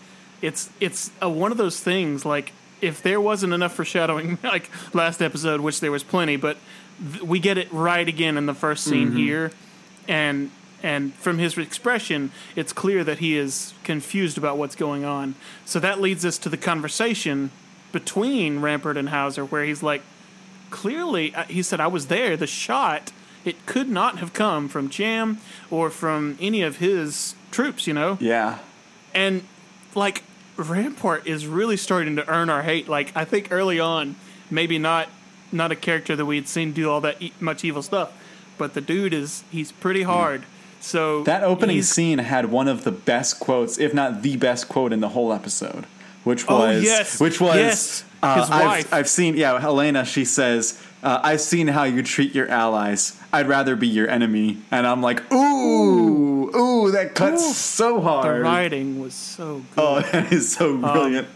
it's 0.43 0.69
it's 0.79 1.11
a, 1.23 1.29
one 1.29 1.53
of 1.53 1.59
those 1.59 1.81
things. 1.81 2.25
Like 2.25 2.53
if 2.81 3.03
there 3.03 3.21
wasn't 3.21 3.53
enough 3.53 3.75
foreshadowing, 3.75 4.39
like 4.43 4.71
last 4.93 5.23
episode, 5.23 5.61
which 5.61 5.81
there 5.81 5.91
was 5.91 6.03
plenty, 6.03 6.37
but 6.37 6.59
th- 7.13 7.23
we 7.23 7.39
get 7.39 7.59
it 7.59 7.73
right 7.73 8.07
again 8.07 8.37
in 8.37 8.47
the 8.47 8.55
first 8.55 8.85
scene 8.85 9.09
mm-hmm. 9.09 9.17
here, 9.17 9.53
and 10.07 10.51
and 10.85 11.15
from 11.15 11.39
his 11.39 11.57
expression, 11.57 12.31
it's 12.55 12.75
clear 12.75 13.03
that 13.05 13.19
he 13.19 13.39
is 13.39 13.73
confused 13.85 14.37
about 14.37 14.59
what's 14.59 14.77
going 14.77 15.03
on. 15.03 15.35
So 15.65 15.81
that 15.81 15.99
leads 15.99 16.27
us 16.27 16.37
to 16.39 16.51
the 16.51 16.59
conversation 16.59 17.51
between 17.91 18.61
Rampart 18.61 18.99
and 18.99 19.09
Hauser, 19.09 19.47
where 19.47 19.65
he's 19.65 19.83
like, 19.83 20.03
clearly, 20.69 21.35
he 21.49 21.63
said, 21.63 21.81
I 21.81 21.87
was 21.87 22.09
there. 22.09 22.37
The 22.37 22.47
shot, 22.47 23.13
it 23.47 23.65
could 23.65 23.89
not 23.89 24.19
have 24.19 24.35
come 24.35 24.69
from 24.69 24.91
Cham 24.91 25.39
or 25.71 25.89
from 25.89 26.37
any 26.39 26.61
of 26.61 26.77
his 26.77 27.35
troops, 27.51 27.87
you 27.87 27.95
know? 27.95 28.19
Yeah. 28.21 28.59
And, 29.15 29.43
like, 29.95 30.23
Rampart 30.59 31.27
is 31.27 31.47
really 31.47 31.79
starting 31.79 32.17
to 32.17 32.29
earn 32.29 32.51
our 32.51 32.63
hate. 32.63 32.89
Like, 32.89 33.17
I 33.17 33.25
think 33.25 33.49
early 33.51 33.81
on, 33.81 34.17
maybe 34.51 34.79
not 34.79 35.09
not 35.53 35.71
a 35.71 35.77
character 35.77 36.17
that 36.17 36.27
we 36.27 36.37
had 36.37 36.49
seen 36.49 36.73
do 36.73 36.91
all 36.91 37.01
that 37.01 37.23
e- 37.23 37.33
much 37.41 37.65
evil 37.65 37.83
stuff, 37.83 38.13
but 38.59 38.75
the 38.75 38.81
dude 38.81 39.15
is, 39.15 39.45
he's 39.53 39.71
pretty 39.71 40.03
mm. 40.03 40.07
hard. 40.07 40.43
So 40.85 41.23
That 41.25 41.43
opening 41.43 41.81
scene 41.83 42.19
had 42.19 42.51
one 42.51 42.69
of 42.69 42.85
the 42.85 42.93
best 42.93 43.41
quotes, 43.41 43.79
if 43.79 43.95
not 43.95 44.21
the 44.21 44.37
best 44.37 44.69
quote 44.69 44.93
in 44.93 45.01
the 45.01 45.09
whole 45.09 45.33
episode, 45.33 45.87
which 46.25 46.45
Oh, 46.47 46.59
was 46.59 46.83
yes. 46.85 47.19
which 47.19 47.41
was 47.41 47.57
Yes. 47.57 48.05
uh, 48.23 48.41
His 48.43 48.51
I've, 48.51 48.67
wife. 48.67 48.93
I've 48.93 49.09
seen 49.09 49.35
yeah, 49.35 49.59
Helena. 49.59 50.05
She 50.05 50.27
says, 50.27 50.79
uh, 51.03 51.21
"I've 51.23 51.41
seen 51.41 51.69
how 51.69 51.85
you 51.85 52.03
treat 52.03 52.35
your 52.35 52.49
allies. 52.51 53.17
I'd 53.33 53.49
rather 53.49 53.77
be 53.77 53.89
your 53.89 54.09
enemy." 54.11 54.59
And 54.71 54.87
I'm 54.87 55.01
like, 55.01 55.23
"Ooh, 55.33 56.55
ooh, 56.55 56.91
that 56.91 57.15
cuts 57.15 57.43
Ooh. 57.43 57.53
so 57.55 58.01
hard." 58.03 58.37
The 58.37 58.41
writing 58.43 59.01
was 59.01 59.15
so 59.15 59.63
good. 59.75 59.81
Oh, 59.83 60.01
that 60.03 60.31
is 60.35 60.53
so 60.53 60.77
brilliant. 60.77 61.29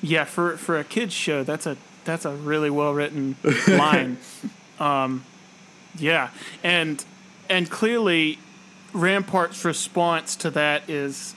Yeah, 0.00 0.24
for 0.24 0.56
for 0.56 0.78
a 0.78 0.84
kids 0.84 1.12
show, 1.12 1.44
that's 1.44 1.66
a 1.66 1.76
that's 2.06 2.24
a 2.24 2.32
really 2.32 2.70
well 2.70 2.94
written 2.94 3.36
line. 3.68 4.16
Um, 4.80 5.24
yeah, 5.98 6.30
and 6.62 7.04
and 7.48 7.70
clearly, 7.70 8.38
Rampart's 8.92 9.64
response 9.64 10.36
to 10.36 10.50
that 10.50 10.88
is, 10.88 11.34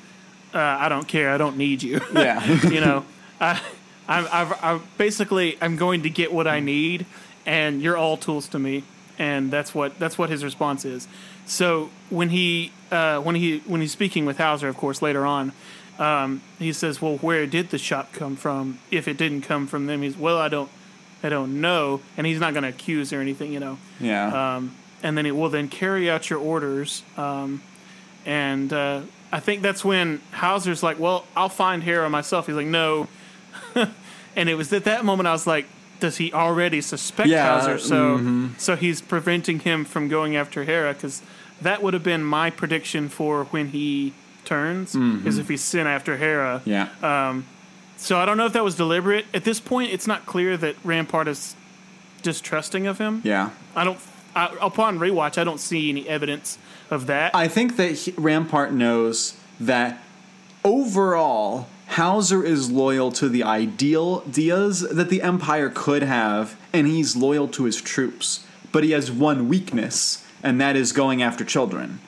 uh, 0.53 0.59
"I 0.59 0.89
don't 0.89 1.07
care. 1.07 1.31
I 1.31 1.37
don't 1.37 1.57
need 1.57 1.83
you." 1.83 2.01
yeah, 2.13 2.43
you 2.69 2.81
know, 2.81 3.05
I, 3.39 3.61
I'm, 4.07 4.27
I've, 4.31 4.63
i 4.63 4.79
basically 4.97 5.57
I'm 5.61 5.75
going 5.75 6.03
to 6.03 6.09
get 6.09 6.31
what 6.31 6.47
I 6.47 6.59
need, 6.59 7.05
and 7.45 7.81
you're 7.81 7.97
all 7.97 8.17
tools 8.17 8.47
to 8.49 8.59
me, 8.59 8.83
and 9.17 9.51
that's 9.51 9.73
what 9.73 9.97
that's 9.99 10.17
what 10.17 10.29
his 10.29 10.43
response 10.43 10.85
is. 10.85 11.07
So 11.45 11.89
when 12.09 12.29
he 12.29 12.71
uh, 12.91 13.19
when 13.19 13.35
he 13.35 13.59
when 13.59 13.81
he's 13.81 13.91
speaking 13.91 14.25
with 14.25 14.37
Hauser, 14.37 14.67
of 14.67 14.77
course, 14.77 15.01
later 15.01 15.25
on, 15.25 15.51
um, 15.99 16.41
he 16.59 16.73
says, 16.73 17.01
"Well, 17.01 17.17
where 17.17 17.45
did 17.45 17.69
the 17.69 17.77
shot 17.77 18.13
come 18.13 18.35
from? 18.35 18.79
If 18.91 19.07
it 19.07 19.17
didn't 19.17 19.41
come 19.41 19.67
from 19.67 19.87
them, 19.87 20.01
he's 20.01 20.17
well, 20.17 20.37
I 20.37 20.49
don't 20.49 20.69
I 21.23 21.29
don't 21.29 21.59
know," 21.61 22.01
and 22.15 22.27
he's 22.27 22.39
not 22.39 22.53
going 22.53 22.63
to 22.63 22.69
accuse 22.69 23.11
or 23.11 23.19
anything, 23.19 23.53
you 23.53 23.59
know. 23.59 23.77
yeah. 23.99 24.55
Um, 24.55 24.75
and 25.03 25.17
then 25.17 25.25
it 25.25 25.35
will 25.35 25.49
then 25.49 25.67
carry 25.69 26.09
out 26.09 26.29
your 26.29 26.39
orders. 26.39 27.03
Um, 27.17 27.61
and 28.25 28.71
uh, 28.73 29.01
I 29.31 29.39
think 29.39 29.61
that's 29.61 29.83
when 29.85 30.21
Hauser's 30.31 30.83
like, 30.83 30.99
"Well, 30.99 31.25
I'll 31.35 31.49
find 31.49 31.83
Hera 31.83 32.09
myself." 32.09 32.47
He's 32.47 32.55
like, 32.55 32.67
"No," 32.67 33.07
and 34.35 34.49
it 34.49 34.55
was 34.55 34.71
at 34.73 34.83
that 34.85 35.05
moment 35.05 35.27
I 35.27 35.31
was 35.31 35.47
like, 35.47 35.65
"Does 35.99 36.17
he 36.17 36.33
already 36.33 36.81
suspect 36.81 37.29
Yeah, 37.29 37.59
Hauser?" 37.59 37.77
So, 37.79 38.49
so 38.57 38.75
he's 38.75 39.01
preventing 39.01 39.59
him 39.59 39.85
from 39.85 40.07
going 40.07 40.35
after 40.35 40.63
Hera 40.63 40.93
because 40.93 41.21
that 41.61 41.81
would 41.81 41.93
have 41.93 42.03
been 42.03 42.23
my 42.23 42.49
prediction 42.49 43.09
for 43.09 43.45
when 43.45 43.69
he 43.69 44.13
turns 44.45 44.95
is 44.95 45.37
if 45.37 45.49
he's 45.49 45.61
sent 45.61 45.87
after 45.87 46.15
Hera. 46.17 46.61
yeah. 46.65 46.87
uh, 47.01 47.41
So 47.97 48.17
I 48.19 48.25
don't 48.25 48.37
know 48.37 48.45
if 48.45 48.53
that 48.53 48.63
was 48.63 48.75
deliberate. 48.75 49.25
At 49.33 49.43
this 49.43 49.59
point, 49.59 49.91
it's 49.91 50.07
not 50.07 50.25
clear 50.25 50.55
that 50.57 50.75
Rampart 50.83 51.27
is 51.27 51.55
distrusting 52.21 52.87
of 52.87 52.97
him. 52.97 53.21
yeah. 53.23 53.49
I 53.75 53.83
don't. 53.83 53.97
Upon 54.61 54.99
rewatch, 54.99 55.37
I 55.37 55.43
don't 55.43 55.59
see 55.59 55.89
any 55.89 56.07
evidence 56.07 56.59
of 56.91 57.07
that. 57.07 57.35
I 57.35 57.47
think 57.47 57.75
that 57.77 57.91
he, 57.93 58.11
Rampart 58.11 58.71
knows 58.71 59.35
that 59.59 60.03
overall, 60.63 61.67
Hauser 61.87 62.43
is 62.43 62.69
loyal 62.69 63.11
to 63.13 63.29
the 63.29 63.43
ideal 63.43 64.23
ideas 64.27 64.81
that 64.81 65.09
the 65.09 65.21
Empire 65.21 65.71
could 65.73 66.03
have, 66.03 66.55
and 66.71 66.85
he's 66.85 67.15
loyal 67.15 67.47
to 67.49 67.63
his 67.63 67.81
troops. 67.81 68.45
But 68.71 68.83
he 68.83 68.91
has 68.91 69.09
one 69.09 69.47
weakness, 69.47 70.25
and 70.43 70.61
that 70.61 70.75
is 70.75 70.91
going 70.91 71.23
after 71.23 71.43
children. 71.43 71.99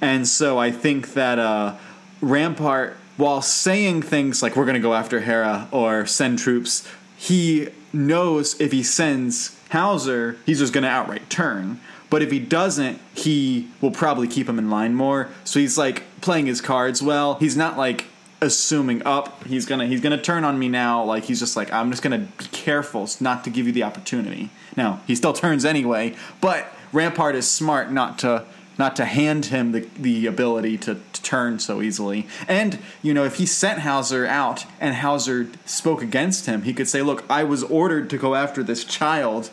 And 0.00 0.26
so 0.26 0.58
I 0.58 0.72
think 0.72 1.12
that 1.14 1.38
uh, 1.38 1.76
Rampart, 2.20 2.96
while 3.16 3.42
saying 3.42 4.02
things 4.02 4.42
like 4.42 4.56
"we're 4.56 4.64
going 4.64 4.74
to 4.74 4.80
go 4.80 4.94
after 4.94 5.20
Hera" 5.20 5.68
or 5.70 6.06
"send 6.06 6.40
troops," 6.40 6.88
he 7.16 7.68
knows 7.92 8.60
if 8.60 8.72
he 8.72 8.82
sends 8.82 9.56
Hauser, 9.72 10.36
he's 10.46 10.58
just 10.58 10.72
going 10.72 10.84
to 10.84 10.90
outright 10.90 11.28
turn. 11.30 11.80
But 12.10 12.22
if 12.22 12.30
he 12.30 12.38
doesn't, 12.38 13.00
he 13.14 13.68
will 13.80 13.90
probably 13.90 14.28
keep 14.28 14.46
him 14.46 14.58
in 14.58 14.68
line 14.68 14.94
more. 14.94 15.30
So 15.44 15.60
he's 15.60 15.78
like 15.78 16.02
playing 16.20 16.44
his 16.44 16.60
cards 16.60 17.02
well. 17.02 17.36
He's 17.36 17.56
not 17.56 17.78
like 17.78 18.04
assuming 18.42 19.02
up. 19.06 19.44
He's 19.44 19.64
gonna 19.64 19.86
he's 19.86 20.02
gonna 20.02 20.20
turn 20.20 20.44
on 20.44 20.58
me 20.58 20.68
now. 20.68 21.02
Like 21.04 21.24
he's 21.24 21.38
just 21.38 21.56
like 21.56 21.72
I'm 21.72 21.90
just 21.90 22.02
gonna 22.02 22.18
be 22.18 22.44
careful 22.52 23.08
not 23.18 23.44
to 23.44 23.50
give 23.50 23.66
you 23.66 23.72
the 23.72 23.84
opportunity. 23.84 24.50
Now 24.76 25.00
he 25.06 25.14
still 25.14 25.32
turns 25.32 25.64
anyway, 25.64 26.14
but 26.42 26.66
Rampart 26.92 27.34
is 27.34 27.50
smart 27.50 27.90
not 27.90 28.18
to 28.18 28.44
not 28.78 28.96
to 28.96 29.04
hand 29.04 29.46
him 29.46 29.72
the, 29.72 29.80
the 29.96 30.26
ability 30.26 30.78
to, 30.78 31.00
to 31.12 31.22
turn 31.22 31.58
so 31.58 31.82
easily. 31.82 32.26
And, 32.48 32.78
you 33.02 33.12
know, 33.12 33.24
if 33.24 33.36
he 33.36 33.46
sent 33.46 33.80
Hauser 33.80 34.26
out 34.26 34.64
and 34.80 34.96
Hauser 34.96 35.48
spoke 35.66 36.02
against 36.02 36.46
him, 36.46 36.62
he 36.62 36.72
could 36.72 36.88
say, 36.88 37.02
Look, 37.02 37.24
I 37.28 37.44
was 37.44 37.62
ordered 37.64 38.08
to 38.10 38.18
go 38.18 38.34
after 38.34 38.62
this 38.62 38.84
child, 38.84 39.50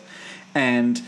and 0.60 1.02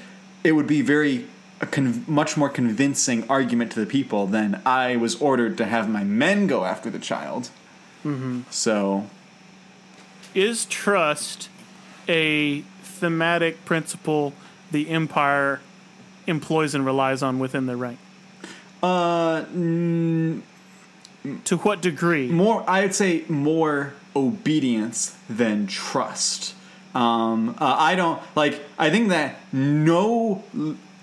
it 0.43 0.53
would 0.53 0.67
be 0.67 0.81
very 0.81 1.25
a 1.59 1.65
con- 1.67 2.03
much 2.07 2.37
more 2.37 2.49
convincing 2.49 3.19
argument 3.29 3.71
to 3.73 3.79
the 3.79 3.85
people 3.85 4.25
than 4.25 4.61
I 4.65 4.95
was 4.95 5.13
ordered 5.21 5.57
to 5.57 5.65
have 5.65 5.87
my 5.89 6.03
men 6.03 6.47
go 6.47 6.65
after 6.65 6.89
the 6.89 6.97
child. 6.99 7.49
Mm-hmm. 8.03 8.41
So, 8.49 9.07
Is 10.33 10.65
trust 10.65 11.49
a 12.07 12.61
thematic 12.81 13.63
principle 13.65 14.33
the 14.71 14.89
Empire 14.89 15.59
employs 16.25 16.73
and 16.73 16.83
relies 16.85 17.21
on 17.21 17.37
within 17.37 17.65
their 17.67 17.77
rank? 17.77 17.99
uh, 18.81 19.43
mm, 19.53 20.41
To 21.43 21.57
what 21.57 21.81
degree? 21.83 22.27
more 22.29 22.63
I'd 22.67 22.95
say 22.95 23.23
more 23.29 23.93
obedience 24.15 25.15
than 25.29 25.67
trust. 25.67 26.55
Um, 26.93 27.55
uh, 27.59 27.75
I 27.79 27.95
don't 27.95 28.21
like. 28.35 28.61
I 28.77 28.89
think 28.89 29.09
that 29.09 29.39
no 29.53 30.43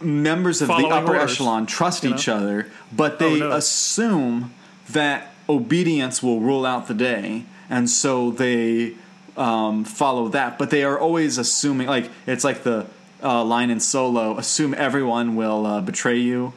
members 0.00 0.60
of 0.60 0.68
the 0.68 0.74
upper 0.74 1.16
orders, 1.16 1.32
echelon 1.32 1.66
trust 1.66 2.04
you 2.04 2.10
know? 2.10 2.16
each 2.16 2.28
other, 2.28 2.70
but 2.94 3.18
they 3.18 3.40
no. 3.40 3.52
assume 3.52 4.52
that 4.90 5.32
obedience 5.48 6.22
will 6.22 6.40
rule 6.40 6.66
out 6.66 6.88
the 6.88 6.94
day, 6.94 7.44
and 7.70 7.88
so 7.88 8.30
they 8.30 8.94
um, 9.36 9.84
follow 9.84 10.28
that. 10.28 10.58
But 10.58 10.70
they 10.70 10.84
are 10.84 10.98
always 10.98 11.38
assuming, 11.38 11.86
like 11.86 12.10
it's 12.26 12.44
like 12.44 12.64
the 12.64 12.86
uh, 13.22 13.44
line 13.44 13.70
in 13.70 13.80
Solo: 13.80 14.36
"Assume 14.36 14.74
everyone 14.74 15.36
will 15.36 15.64
uh, 15.64 15.80
betray 15.80 16.18
you." 16.18 16.52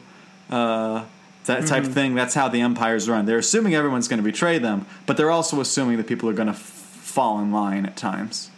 Uh, 0.50 1.04
that 1.46 1.66
type 1.66 1.84
of 1.84 1.92
thing. 1.92 2.14
That's 2.14 2.34
how 2.34 2.48
the 2.48 2.60
empires 2.60 3.08
run. 3.08 3.26
They're 3.26 3.38
assuming 3.38 3.74
everyone's 3.74 4.08
going 4.08 4.18
to 4.18 4.22
betray 4.22 4.58
them, 4.58 4.86
but 5.06 5.16
they're 5.16 5.30
also 5.30 5.60
assuming 5.60 5.96
that 5.96 6.06
people 6.06 6.28
are 6.28 6.34
going 6.34 6.46
to 6.46 6.54
f- 6.54 6.60
fall 6.60 7.40
in 7.40 7.50
line 7.50 7.84
at 7.86 7.96
times. 7.96 8.50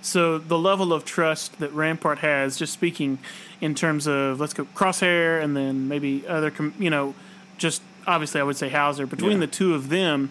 So 0.00 0.38
the 0.38 0.58
level 0.58 0.92
of 0.92 1.04
trust 1.04 1.58
that 1.58 1.72
Rampart 1.72 2.18
has, 2.18 2.56
just 2.56 2.72
speaking 2.72 3.18
in 3.60 3.74
terms 3.74 4.06
of 4.06 4.38
let's 4.40 4.54
go 4.54 4.64
Crosshair 4.74 5.42
and 5.42 5.56
then 5.56 5.88
maybe 5.88 6.26
other, 6.26 6.50
com- 6.50 6.74
you 6.78 6.88
know, 6.90 7.14
just 7.58 7.82
obviously 8.06 8.40
I 8.40 8.44
would 8.44 8.56
say 8.56 8.68
Hauser. 8.68 9.06
Between 9.06 9.32
Yeah. 9.32 9.38
the 9.46 9.46
two 9.48 9.74
of 9.74 9.88
them, 9.88 10.30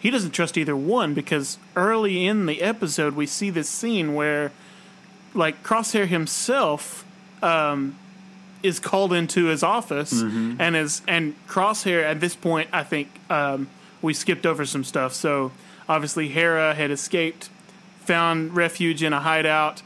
he 0.00 0.10
doesn't 0.10 0.30
trust 0.32 0.56
either 0.56 0.74
one 0.74 1.14
because 1.14 1.58
early 1.76 2.26
in 2.26 2.46
the 2.46 2.62
episode 2.62 3.14
we 3.14 3.26
see 3.26 3.50
this 3.50 3.68
scene 3.68 4.14
where, 4.14 4.50
like 5.34 5.62
Crosshair 5.62 6.06
himself, 6.08 7.04
um, 7.42 7.96
is 8.62 8.78
called 8.78 9.12
into 9.12 9.46
his 9.46 9.62
office 9.64 10.12
and 10.22 10.76
is 10.76 11.02
and 11.08 11.34
Crosshair 11.48 12.04
at 12.04 12.20
this 12.20 12.36
point 12.36 12.68
I 12.72 12.84
think 12.84 13.08
um, 13.28 13.68
we 14.00 14.14
skipped 14.14 14.46
over 14.46 14.64
some 14.64 14.84
stuff. 14.84 15.12
So 15.12 15.50
obviously 15.88 16.28
Hera 16.28 16.72
had 16.74 16.90
escaped 16.92 17.50
found 18.04 18.54
refuge 18.56 19.02
in 19.02 19.12
a 19.12 19.20
hideout, 19.20 19.82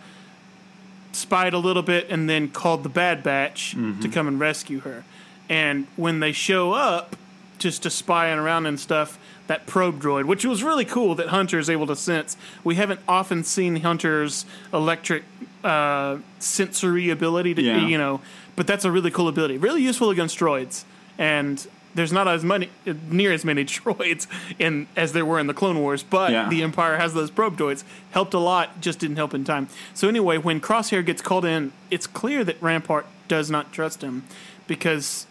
spied 1.13 1.55
a 1.55 1.59
little 1.59 1.83
bit, 1.83 2.09
and 2.11 2.29
then 2.29 2.49
called 2.49 2.83
the 2.83 2.89
Bad 2.89 3.23
Batch 3.23 3.73
to 4.03 4.09
come 4.09 4.29
and 4.29 4.39
rescue 4.39 4.81
her. 4.81 5.05
And 5.49 5.87
when 5.97 6.21
they 6.21 6.33
show 6.33 6.73
up, 6.73 7.17
just 7.59 7.85
to 7.85 7.91
spying 7.91 8.39
around 8.39 8.67
and 8.67 8.79
stuff, 8.79 9.19
that 9.47 9.67
probe 9.67 10.01
droid, 10.03 10.25
which 10.25 10.45
was 10.45 10.63
really 10.63 10.85
cool 10.85 11.15
that 11.15 11.29
Hunter 11.29 11.59
is 11.59 11.71
able 11.71 11.87
to 11.87 11.97
sense. 11.97 12.37
We 12.65 12.75
haven't 12.75 13.01
often 13.09 13.45
seen 13.45 13.77
Hunter's 13.77 14.45
electric 14.75 15.23
uh, 15.65 16.19
sensory 16.39 17.09
ability 17.11 17.55
to, 17.55 17.63
Yeah. 17.63 17.87
you 17.87 17.97
know, 17.97 18.21
but 18.57 18.67
that's 18.67 18.85
a 18.85 18.91
really 18.91 19.11
cool 19.11 19.29
ability. 19.29 19.57
Really 19.57 19.83
useful 19.83 20.11
against 20.11 20.39
droids. 20.39 20.85
And 21.17 21.67
there's 21.97 22.13
not 22.13 22.29
as 22.29 22.45
many, 22.45 22.71
near 23.11 23.33
as 23.33 23.45
many 23.45 23.65
droids 23.77 24.27
in 24.59 24.87
as 24.97 25.13
there 25.13 25.25
were 25.25 25.39
in 25.41 25.47
the 25.49 25.55
Clone 25.55 25.81
Wars, 25.81 26.03
but 26.03 26.31
Yeah. 26.31 26.49
the 26.49 26.63
Empire 26.63 26.97
has 26.99 27.15
those 27.15 27.31
probe 27.31 27.57
droids. 27.57 27.83
Helped 28.13 28.35
a 28.35 28.39
lot, 28.39 28.81
just 28.81 28.99
didn't 29.01 29.17
help 29.17 29.35
in 29.35 29.45
time. 29.45 29.69
So 29.95 30.09
anyway, 30.09 30.39
when 30.39 30.61
Crosshair 30.61 31.05
gets 31.05 31.21
called 31.23 31.45
in, 31.45 31.73
it's 31.91 32.07
clear 32.07 32.45
that 32.45 32.61
Rampart 32.63 33.07
does 33.29 33.51
not 33.51 33.73
trust 33.73 34.03
him 34.03 34.23
because 34.69 35.27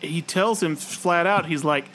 he 0.00 0.20
tells 0.20 0.62
him 0.62 0.76
flat 0.76 1.26
out. 1.26 1.46
He's 1.46 1.64
like, 1.64 1.86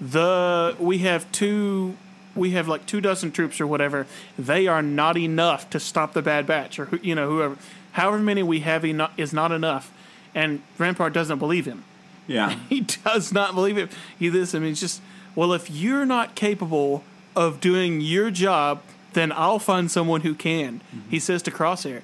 the 0.00 0.76
we 0.78 0.98
have 0.98 1.30
two. 1.32 1.96
We 2.36 2.50
have 2.52 2.68
like 2.68 2.86
two 2.86 3.00
dozen 3.00 3.32
troops 3.32 3.60
or 3.60 3.66
whatever. 3.66 4.06
They 4.38 4.68
are 4.68 4.82
not 4.82 5.16
enough 5.18 5.68
to 5.70 5.80
stop 5.80 6.12
the 6.12 6.22
Bad 6.22 6.46
Batch, 6.46 6.78
or 6.78 6.84
who- 6.86 7.00
you 7.02 7.16
know, 7.16 7.28
whoever, 7.28 7.56
however 7.92 8.18
many 8.20 8.44
we 8.44 8.60
have 8.60 8.84
eno- 8.84 9.10
is 9.16 9.32
not 9.32 9.50
enough. 9.50 9.90
And 10.36 10.62
Rampart 10.78 11.12
doesn't 11.12 11.40
believe 11.40 11.66
him. 11.66 11.82
Yeah. 12.28 12.56
He 12.68 12.80
does 12.82 13.32
not 13.32 13.54
believe 13.56 13.76
it. 13.76 13.90
He 14.18 14.28
this. 14.28 14.54
I 14.54 14.60
mean, 14.60 14.70
it's 14.72 14.80
just 14.80 15.02
well, 15.34 15.52
if 15.52 15.68
you're 15.70 16.06
not 16.06 16.34
capable 16.36 17.02
of 17.34 17.60
doing 17.60 18.00
your 18.00 18.30
job, 18.30 18.82
then 19.14 19.32
I'll 19.32 19.58
find 19.58 19.90
someone 19.90 20.20
who 20.20 20.34
can. 20.34 20.80
He 21.10 21.18
says 21.18 21.42
to 21.42 21.50
Crosshair. 21.50 22.02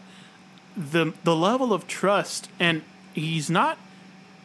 The 0.77 1.13
the 1.23 1.37
level 1.37 1.73
of 1.73 1.87
trust, 1.87 2.49
and 2.59 2.83
he's 3.13 3.49
not 3.51 3.79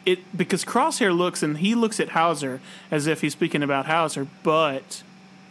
it 0.05 0.19
because 0.37 0.63
Crosshair 0.65 1.15
looks 1.15 1.41
and 1.43 1.57
he 1.57 1.73
looks 1.75 1.99
at 1.99 2.09
Hauser 2.09 2.61
as 2.91 3.07
if 3.07 3.21
he's 3.21 3.33
speaking 3.33 3.63
about 3.63 3.85
Hauser, 3.87 4.27
but 4.43 5.03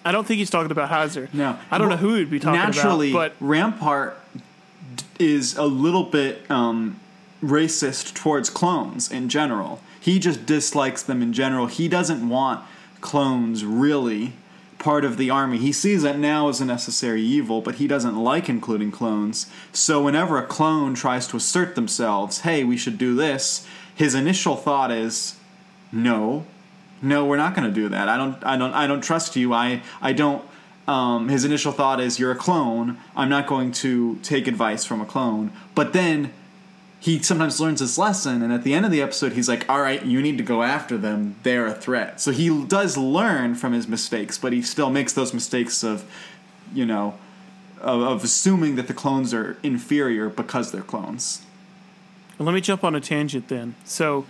I 0.05 0.13
don't 0.13 0.27
think 0.27 0.39
he's 0.39 0.51
talking 0.51 0.71
about 0.71 0.89
Hauser. 0.89 1.29
No. 1.33 1.59
I 1.71 1.79
don't 1.79 1.89
Well, 1.89 1.97
know 1.97 2.03
who 2.03 2.15
he'd 2.17 2.31
be 2.31 2.39
talking 2.41 2.61
Naturally, 2.61 3.11
about, 3.11 3.33
but 3.39 3.47
Rampart 3.47 4.17
is 5.19 5.57
a 5.57 5.65
little 5.65 6.05
bit 6.05 6.49
um, 6.51 6.99
racist 7.43 8.15
towards 8.15 8.51
clones 8.51 9.11
in 9.11 9.29
general. 9.29 9.81
He 10.01 10.19
just 10.19 10.47
dislikes 10.47 11.03
them 11.03 11.23
in 11.23 11.33
general. 11.33 11.67
He 11.67 11.89
doesn't 11.89 12.29
want 12.29 12.65
clones 13.01 13.65
really 13.65 14.33
part 14.79 15.05
of 15.05 15.17
the 15.17 15.29
army. 15.29 15.59
He 15.59 15.73
sees 15.73 16.05
it 16.05 16.19
now 16.19 16.49
as 16.49 16.61
a 16.61 16.65
necessary 16.65 17.21
evil, 17.21 17.61
but 17.61 17.77
he 17.77 17.89
doesn't 17.89 18.17
like 18.17 18.49
including 18.49 18.93
clones. 18.93 19.51
So 19.73 20.03
whenever 20.03 20.39
a 20.39 20.47
clone 20.47 20.95
tries 20.95 21.27
to 21.29 21.37
assert 21.37 21.75
themselves, 21.75 22.41
hey, 22.41 22.63
we 22.63 22.77
should 22.77 22.97
do 22.97 23.15
this, 23.15 23.67
his 23.95 24.15
initial 24.15 24.55
thought 24.55 24.93
is, 24.93 25.37
no, 25.91 26.47
no, 27.03 27.25
we're 27.25 27.37
not 27.37 27.55
going 27.57 27.67
to 27.67 27.75
do 27.75 27.89
that. 27.89 28.09
I 28.09 28.17
don't, 28.17 28.45
I 28.45 28.57
don't, 28.57 28.73
I 28.73 28.87
don't 28.87 29.03
trust 29.03 29.35
you. 29.37 29.53
I, 29.53 29.83
I 30.01 30.13
don't. 30.13 30.45
Um, 30.87 31.29
his 31.29 31.45
initial 31.45 31.73
thought 31.73 32.01
is, 32.01 32.19
you're 32.19 32.31
a 32.31 32.37
clone. 32.37 32.99
I'm 33.15 33.29
not 33.29 33.47
going 33.47 33.73
to 33.73 34.17
take 34.23 34.47
advice 34.47 34.85
from 34.85 35.01
a 35.01 35.05
clone. 35.05 35.53
But 35.75 35.93
then 35.93 36.33
he 37.01 37.21
sometimes 37.23 37.61
learns 37.61 37.81
his 37.81 37.97
lesson, 37.97 38.43
and 38.43 38.53
at 38.53 38.65
the 38.65 38.75
end 38.75 38.85
of 38.85 38.91
the 38.91 39.01
episode, 39.01 39.33
he's 39.33 39.49
like, 39.49 39.69
all 39.69 39.81
right, 39.81 40.05
you 40.05 40.21
need 40.21 40.37
to 40.39 40.45
go 40.45 40.63
after 40.65 40.99
them. 40.99 41.37
They're 41.45 41.67
a 41.67 41.75
threat. 41.75 42.21
So 42.21 42.33
he 42.33 42.65
does 42.67 42.97
learn 42.97 43.55
from 43.55 43.73
his 43.73 43.87
mistakes, 43.87 44.37
but 44.37 44.53
he 44.53 44.63
still 44.63 44.91
makes 44.91 45.13
those 45.13 45.33
mistakes 45.33 45.85
of, 45.85 46.05
you 46.75 46.85
know, 46.85 47.15
of, 47.81 48.03
of 48.03 48.25
assuming 48.25 48.75
that 48.77 48.89
the 48.89 48.95
clones 48.95 49.33
are 49.33 49.57
inferior 49.63 50.29
because 50.29 50.73
they're 50.73 50.83
clones. 50.83 51.43
Let 52.41 52.53
me 52.53 52.61
jump 52.61 52.83
on 52.83 52.95
a 52.97 53.01
tangent 53.01 53.49
then. 53.49 53.75
So, 53.85 54.27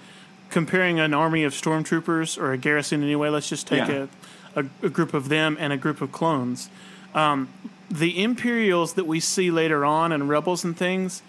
comparing 0.51 0.99
an 0.99 1.13
army 1.15 1.45
of 1.45 1.53
stormtroopers 1.55 2.39
or 2.41 2.53
a 2.53 2.59
garrison 2.59 3.03
anyway, 3.03 3.29
let's 3.31 3.49
just 3.49 3.67
take 3.67 3.87
Yeah. 3.89 4.07
a, 4.55 4.61
a, 4.61 4.67
a 4.85 4.89
group 4.91 5.15
of 5.15 5.29
them 5.31 5.57
and 5.59 5.73
a 5.73 5.77
group 5.79 6.01
of 6.03 6.13
clones. 6.13 6.69
Um, 7.15 7.49
the 7.91 8.23
Imperials 8.23 8.95
that 8.95 9.07
we 9.07 9.21
see 9.21 9.51
later 9.51 9.85
on 9.85 10.13
and 10.13 10.29
rebels 10.29 10.65
and 10.65 10.77
things, 10.77 11.23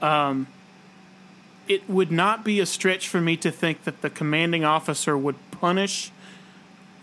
um, 0.00 0.46
it 1.68 1.88
would 1.88 2.10
not 2.12 2.44
be 2.44 2.60
a 2.60 2.66
stretch 2.66 3.08
for 3.08 3.20
me 3.20 3.36
to 3.38 3.50
think 3.50 3.84
that 3.84 4.02
the 4.02 4.10
commanding 4.10 4.64
officer 4.64 5.16
would 5.16 5.36
punish 5.50 6.10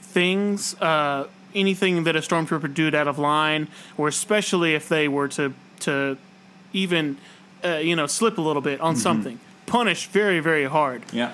things, 0.02 0.80
uh, 0.82 1.28
anything 1.56 2.04
that 2.04 2.16
a 2.16 2.20
stormtrooper 2.20 2.74
did 2.74 2.94
out 2.94 3.08
of 3.08 3.18
line, 3.18 3.68
or 3.98 4.08
especially 4.08 4.76
if 4.76 4.88
they 4.90 5.08
were 5.08 5.28
to 5.30 5.54
to 5.80 6.18
even 6.74 7.18
uh, 7.64 7.78
you 7.78 7.96
know 7.96 8.08
slip 8.08 8.38
a 8.38 8.42
little 8.42 8.62
bit 8.62 8.80
on 8.82 8.96
something, 8.96 9.40
punish 9.66 10.08
very 10.08 10.40
very 10.40 10.66
hard, 10.66 11.04
Yeah. 11.12 11.34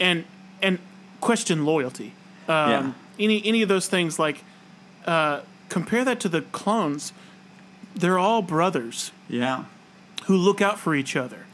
and 0.00 0.24
and 0.62 0.78
question 1.20 1.64
loyalty. 1.64 2.12
Um, 2.48 2.70
Yeah. 2.70 2.92
Any 3.18 3.44
any 3.44 3.62
of 3.62 3.68
those 3.68 3.88
things 3.88 4.18
like 4.18 4.42
uh, 5.06 5.40
compare 5.68 6.04
that 6.04 6.20
to 6.20 6.28
the 6.28 6.42
clones. 6.42 7.12
They're 7.94 8.18
all 8.18 8.40
brothers 8.40 9.12
yeah. 9.28 9.64
who 10.24 10.34
look 10.34 10.62
out 10.62 10.78
for 10.78 10.94
each 10.94 11.14
other. 11.14 11.44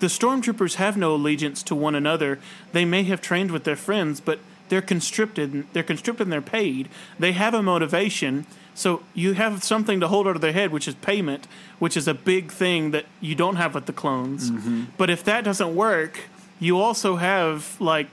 The 0.00 0.06
stormtroopers 0.06 0.74
have 0.74 0.96
no 0.96 1.14
allegiance 1.14 1.62
to 1.64 1.74
one 1.74 1.94
another. 1.94 2.38
They 2.72 2.84
may 2.84 3.02
have 3.04 3.20
trained 3.20 3.50
with 3.50 3.64
their 3.64 3.76
friends, 3.76 4.20
but 4.20 4.38
they're 4.68 4.82
conscripted. 4.82 5.66
They're 5.72 5.82
conscripted 5.82 6.26
and 6.26 6.32
they're 6.32 6.40
paid. 6.40 6.88
They 7.18 7.32
have 7.32 7.54
a 7.54 7.62
motivation. 7.62 8.46
So 8.74 9.02
you 9.14 9.32
have 9.32 9.64
something 9.64 9.98
to 10.00 10.08
hold 10.08 10.26
over 10.26 10.38
their 10.38 10.52
head, 10.52 10.70
which 10.70 10.86
is 10.86 10.94
payment, 10.96 11.48
which 11.78 11.96
is 11.96 12.06
a 12.06 12.14
big 12.14 12.52
thing 12.52 12.92
that 12.92 13.06
you 13.20 13.34
don't 13.34 13.56
have 13.56 13.74
with 13.74 13.86
the 13.86 13.92
clones. 13.92 14.50
Mm-hmm. 14.50 14.84
But 14.96 15.10
if 15.10 15.24
that 15.24 15.42
doesn't 15.42 15.74
work, 15.74 16.20
you 16.60 16.78
also 16.78 17.16
have 17.16 17.80
like, 17.80 18.08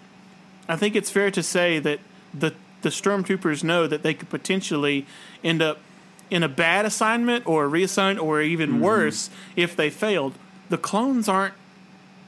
I 0.67 0.76
think 0.76 0.95
it's 0.95 1.12
fair 1.12 1.30
to 1.32 1.43
say 1.43 1.80
that 1.80 2.00
the 2.34 2.54
the 2.82 2.91
stormtroopers 2.91 3.63
know 3.63 3.88
that 3.88 4.04
they 4.04 4.13
could 4.13 4.30
potentially 4.30 5.08
end 5.43 5.60
up 5.60 5.80
in 6.30 6.43
a 6.43 6.48
bad 6.48 6.86
assignment 6.86 7.45
or 7.48 7.67
reassigned 7.67 8.19
or 8.19 8.41
even 8.41 8.74
mm-hmm. 8.74 8.82
worse 8.82 9.32
if 9.56 9.76
they 9.76 9.89
failed. 9.89 10.36
The 10.69 10.78
clones 10.78 11.28
aren't 11.28 11.56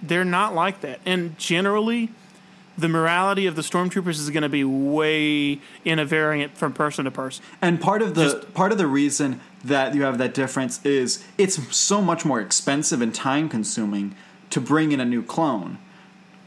they're 0.02 0.26
not 0.26 0.54
like 0.54 0.82
that. 0.82 1.00
And 1.06 1.38
generally 1.38 2.12
the 2.78 2.88
morality 2.88 3.48
of 3.48 3.56
the 3.56 3.64
stormtroopers 3.64 4.20
is 4.20 4.30
going 4.30 4.44
to 4.44 4.50
be 4.50 4.64
way 4.64 5.60
invariant 5.86 6.52
from 6.52 6.74
person 6.74 7.06
to 7.06 7.12
person. 7.12 7.44
And 7.62 7.82
part 7.82 8.02
of 8.02 8.14
the 8.14 8.46
part 8.54 8.72
of 8.72 8.78
the 8.78 8.88
reason 8.88 9.42
that 9.64 9.96
you 9.96 10.04
have 10.04 10.20
that 10.20 10.34
difference 10.34 10.86
is 10.86 11.26
it's 11.38 11.76
so 11.76 12.02
much 12.02 12.24
more 12.24 12.40
expensive 12.40 13.02
and 13.02 13.14
time 13.14 13.50
consuming 13.50 14.16
to 14.52 14.62
bring 14.62 14.92
in 14.92 15.00
a 15.00 15.06
new 15.06 15.24
clone. 15.24 15.80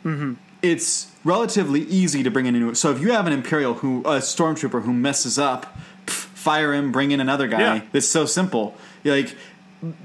Mm-hmm. 0.05 0.35
It's 0.63 1.11
relatively 1.25 1.81
easy 1.83 2.23
to 2.23 2.31
bring 2.31 2.47
in 2.47 2.55
a 2.55 2.59
new. 2.59 2.75
So 2.75 2.91
if 2.93 3.01
you 3.01 3.13
have 3.13 3.27
an 3.27 3.33
imperial 3.33 3.75
who 3.75 4.01
a 4.01 4.19
stormtrooper 4.19 4.83
who 4.83 4.93
messes 4.93 5.39
up, 5.39 5.77
pff, 6.07 6.13
fire 6.13 6.73
him, 6.73 6.93
bring 6.93 7.11
in 7.11 7.21
another 7.21 7.49
guy. 7.49 7.59
Yeah. 7.77 7.83
It's 7.93 8.07
so 8.07 8.25
simple. 8.25 8.77
Like 9.05 9.35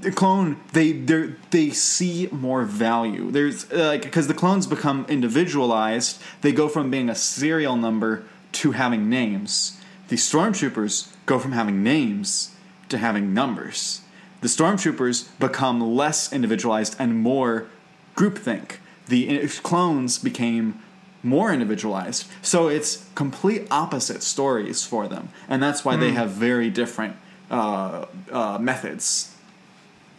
the 0.00 0.10
clone, 0.10 0.56
they 0.72 0.92
they 0.92 1.34
they 1.50 1.70
see 1.70 2.28
more 2.32 2.62
value. 2.62 3.30
There's 3.30 3.70
uh, 3.70 3.88
like 3.88 4.02
because 4.02 4.26
the 4.26 4.34
clones 4.34 4.66
become 4.66 5.04
individualized. 5.08 6.20
They 6.40 6.52
go 6.52 6.68
from 6.68 6.90
being 6.90 7.10
a 7.10 7.14
serial 7.14 7.76
number 7.76 8.24
to 8.52 8.72
having 8.72 9.08
names. 9.10 9.78
The 10.08 10.16
stormtroopers 10.16 11.12
go 11.26 11.38
from 11.38 11.52
having 11.52 11.82
names 11.82 12.54
to 12.88 12.98
having 12.98 13.34
numbers. 13.34 14.00
The 14.40 14.48
stormtroopers 14.48 15.28
become 15.38 15.80
less 15.80 16.32
individualized 16.32 16.96
and 16.98 17.18
more 17.18 17.66
groupthink. 18.14 18.76
The 19.08 19.48
clones 19.62 20.18
became 20.18 20.80
more 21.22 21.52
individualized. 21.52 22.26
So 22.40 22.68
it's 22.68 23.08
complete 23.14 23.66
opposite 23.70 24.22
stories 24.22 24.84
for 24.84 25.06
them, 25.08 25.28
and 25.48 25.62
that's 25.62 25.84
why 25.84 25.96
they 25.96 26.12
have 26.12 26.30
very 26.30 26.70
different 26.70 27.16
uh, 27.50 28.06
uh, 28.30 28.58
methods. 28.58 29.35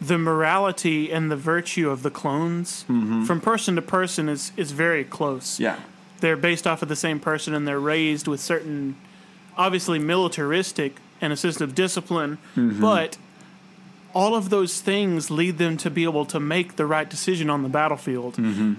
The 0.00 0.18
morality 0.18 1.12
and 1.12 1.30
the 1.30 1.36
virtue 1.36 1.90
of 1.90 2.02
the 2.02 2.10
clones 2.10 2.84
mm-hmm. 2.88 3.24
from 3.24 3.40
person 3.40 3.76
to 3.76 3.82
person 3.82 4.28
is 4.28 4.52
is 4.56 4.72
very 4.72 5.04
close. 5.04 5.58
Yeah, 5.58 5.78
They're 6.20 6.36
based 6.36 6.66
off 6.66 6.82
of 6.82 6.88
the 6.88 6.96
same 6.96 7.20
person 7.20 7.54
and 7.54 7.66
they're 7.66 7.80
raised 7.80 8.28
with 8.28 8.40
certain 8.40 8.96
obviously 9.56 9.98
militaristic 9.98 10.96
and 11.20 11.32
a 11.32 11.36
system 11.36 11.68
of 11.68 11.74
discipline, 11.74 12.38
mm-hmm. 12.54 12.80
but 12.80 13.18
all 14.14 14.34
of 14.34 14.50
those 14.50 14.80
things 14.80 15.30
lead 15.30 15.58
them 15.58 15.76
to 15.76 15.90
be 15.90 16.04
able 16.04 16.24
to 16.26 16.40
make 16.40 16.76
the 16.76 16.86
right 16.86 17.10
decision 17.10 17.50
on 17.50 17.62
the 17.62 17.68
battlefield, 17.68 18.36
mm-hmm. 18.36 18.74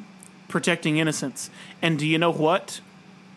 protecting 0.48 0.98
innocence. 0.98 1.50
And 1.82 2.00
do 2.00 2.08
you 2.08 2.18
know 2.18 2.32
what? 2.32 2.82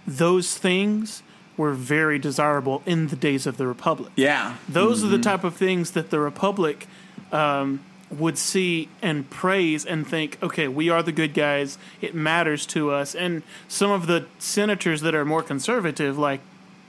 Those 0.06 0.56
things 0.56 1.22
were 1.56 1.72
very 1.72 2.18
desirable 2.18 2.82
in 2.86 3.08
the 3.08 3.16
days 3.16 3.46
of 3.46 3.56
the 3.56 3.66
Republic. 3.66 4.12
yeah, 4.16 4.56
Those 4.68 5.04
are 5.04 5.08
the 5.08 5.18
type 5.18 5.44
of 5.44 5.54
things 5.54 5.90
that 5.92 6.10
the 6.10 6.18
Republic 6.18 6.86
um, 7.32 7.84
would 8.10 8.36
see 8.38 8.88
and 9.00 9.28
praise 9.30 9.84
and 9.84 10.06
think, 10.06 10.38
okay, 10.42 10.68
we 10.68 10.90
are 10.90 11.02
the 11.02 11.12
good 11.12 11.34
guys. 11.34 11.78
It 12.00 12.14
matters 12.14 12.66
to 12.66 12.90
us. 12.90 13.14
And 13.14 13.42
some 13.68 13.90
of 13.90 14.06
the 14.06 14.26
senators 14.38 15.00
that 15.00 15.14
are 15.14 15.24
more 15.24 15.42
conservative, 15.42 16.18
like, 16.18 16.40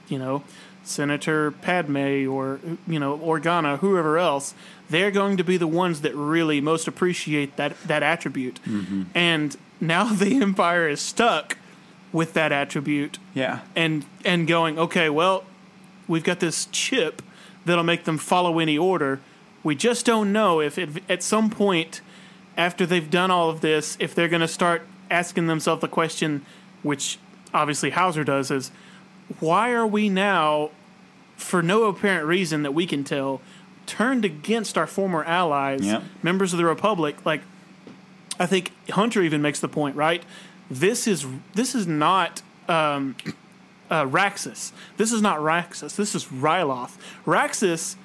you 0.08 0.20
know, 0.20 0.44
Senator 0.84 1.52
Padme 1.52 2.28
or, 2.28 2.60
you 2.86 3.00
know, 3.00 3.18
Organa, 3.18 3.80
whoever 3.80 4.18
else, 4.18 4.54
they're 4.90 5.12
going 5.12 5.38
to 5.38 5.44
be 5.44 5.56
the 5.56 5.68
ones 5.68 6.02
that 6.02 6.14
really 6.14 6.60
most 6.60 6.88
appreciate 6.88 7.56
that, 7.56 7.80
that 7.84 8.04
attribute. 8.04 8.60
And 9.16 9.56
now 9.80 10.04
the 10.14 10.42
Empire 10.42 10.90
is 10.90 11.02
stuck 11.02 11.58
with 12.14 12.34
that 12.34 12.52
attribute 12.52 13.18
yeah, 13.34 13.62
and 13.76 14.06
and 14.24 14.48
going, 14.48 14.78
okay, 14.78 15.10
well, 15.10 15.44
we've 16.08 16.24
got 16.24 16.40
this 16.40 16.68
chip 16.68 17.22
that'll 17.66 17.84
make 17.84 18.06
them 18.06 18.18
follow 18.18 18.60
any 18.60 18.78
order. 18.78 19.20
We 19.64 19.76
just 19.76 20.06
don't 20.06 20.32
know 20.34 20.60
if 20.60 20.78
it, 20.78 20.90
at 21.10 21.24
some 21.24 21.50
point 21.50 22.02
after 22.58 22.86
they've 22.86 23.10
done 23.10 23.32
all 23.32 23.50
of 23.50 23.62
this, 23.62 23.98
if 24.00 24.14
they're 24.14 24.28
going 24.28 24.42
to 24.42 24.48
start 24.48 24.84
asking 25.10 25.48
themselves 25.48 25.82
the 25.82 25.88
question, 25.88 26.46
which 26.82 27.18
obviously 27.54 27.92
Hauser 27.92 28.24
does, 28.24 28.52
is 28.52 28.72
why 29.40 29.72
are 29.72 29.88
we 29.88 30.10
now, 30.10 30.72
for 31.38 31.64
no 31.64 31.86
apparent 31.86 32.28
reason 32.28 32.64
that 32.64 32.74
we 32.74 32.86
can 32.86 33.04
tell, 33.04 33.42
turned 33.86 34.26
against 34.26 34.78
our 34.78 34.88
former 34.88 35.24
allies, 35.24 35.86
Yep. 35.86 36.04
members 36.22 36.54
of 36.54 36.58
the 36.58 36.66
Republic? 36.66 37.26
Like, 37.26 37.42
I 38.40 38.46
think 38.46 38.72
Hunter 38.90 39.22
even 39.22 39.42
makes 39.42 39.60
the 39.60 39.68
point, 39.68 39.96
right? 39.96 40.24
This 40.70 41.08
is 41.08 41.26
this 41.54 41.76
is 41.76 41.86
not 41.86 42.42
um, 42.68 43.16
uh, 43.90 44.06
Raxus. 44.06 44.72
This 44.98 45.12
is 45.12 45.22
not 45.22 45.40
Raxus. 45.40 45.96
This 45.96 46.16
is 46.16 46.26
Ryloth. 46.26 46.98
Raxus 47.26 47.96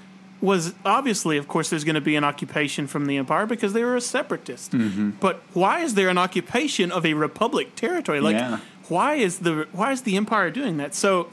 was 0.40 0.74
obviously, 0.84 1.36
of 1.36 1.48
course, 1.48 1.68
there's 1.70 1.84
going 1.84 1.94
to 1.96 2.00
be 2.00 2.14
an 2.16 2.24
occupation 2.24 2.86
from 2.86 3.06
the 3.06 3.16
Empire 3.16 3.44
because 3.46 3.72
they 3.72 3.82
were 3.84 3.96
a 3.96 4.00
separatist. 4.00 4.72
Mm-hmm. 4.72 5.10
But 5.20 5.42
why 5.52 5.80
is 5.80 5.94
there 5.94 6.08
an 6.08 6.18
occupation 6.18 6.92
of 6.92 7.04
a 7.04 7.14
Republic 7.14 7.74
territory? 7.74 8.20
Like, 8.20 8.36
Yeah. 8.36 8.60
why 8.88 9.14
is 9.14 9.40
the 9.40 9.66
why 9.72 9.90
is 9.92 10.02
the 10.02 10.16
Empire 10.16 10.50
doing 10.50 10.76
that? 10.76 10.94
So 10.94 11.28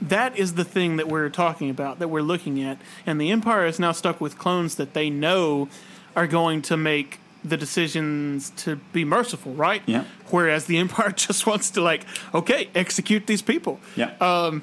that 0.00 0.36
is 0.36 0.54
the 0.54 0.64
thing 0.64 0.96
that 0.96 1.06
we're 1.06 1.28
talking 1.28 1.70
about, 1.70 2.00
that 2.00 2.08
we're 2.08 2.22
looking 2.22 2.60
at. 2.60 2.78
And 3.06 3.20
the 3.20 3.30
Empire 3.30 3.64
is 3.66 3.78
now 3.78 3.92
stuck 3.92 4.20
with 4.20 4.36
clones 4.38 4.74
that 4.74 4.94
they 4.94 5.08
know 5.08 5.68
are 6.16 6.26
going 6.26 6.62
to 6.62 6.76
make 6.76 7.20
the 7.44 7.56
decisions 7.56 8.50
to 8.50 8.76
be 8.92 9.04
merciful, 9.04 9.52
right? 9.54 9.82
Yeah. 9.86 10.04
Whereas 10.30 10.66
the 10.66 10.78
Empire 10.78 11.10
just 11.16 11.46
wants 11.46 11.70
to, 11.70 11.80
like, 11.80 12.04
okay, 12.34 12.68
execute 12.74 13.26
these 13.28 13.42
people. 13.42 13.78
Yeah. 13.96 14.60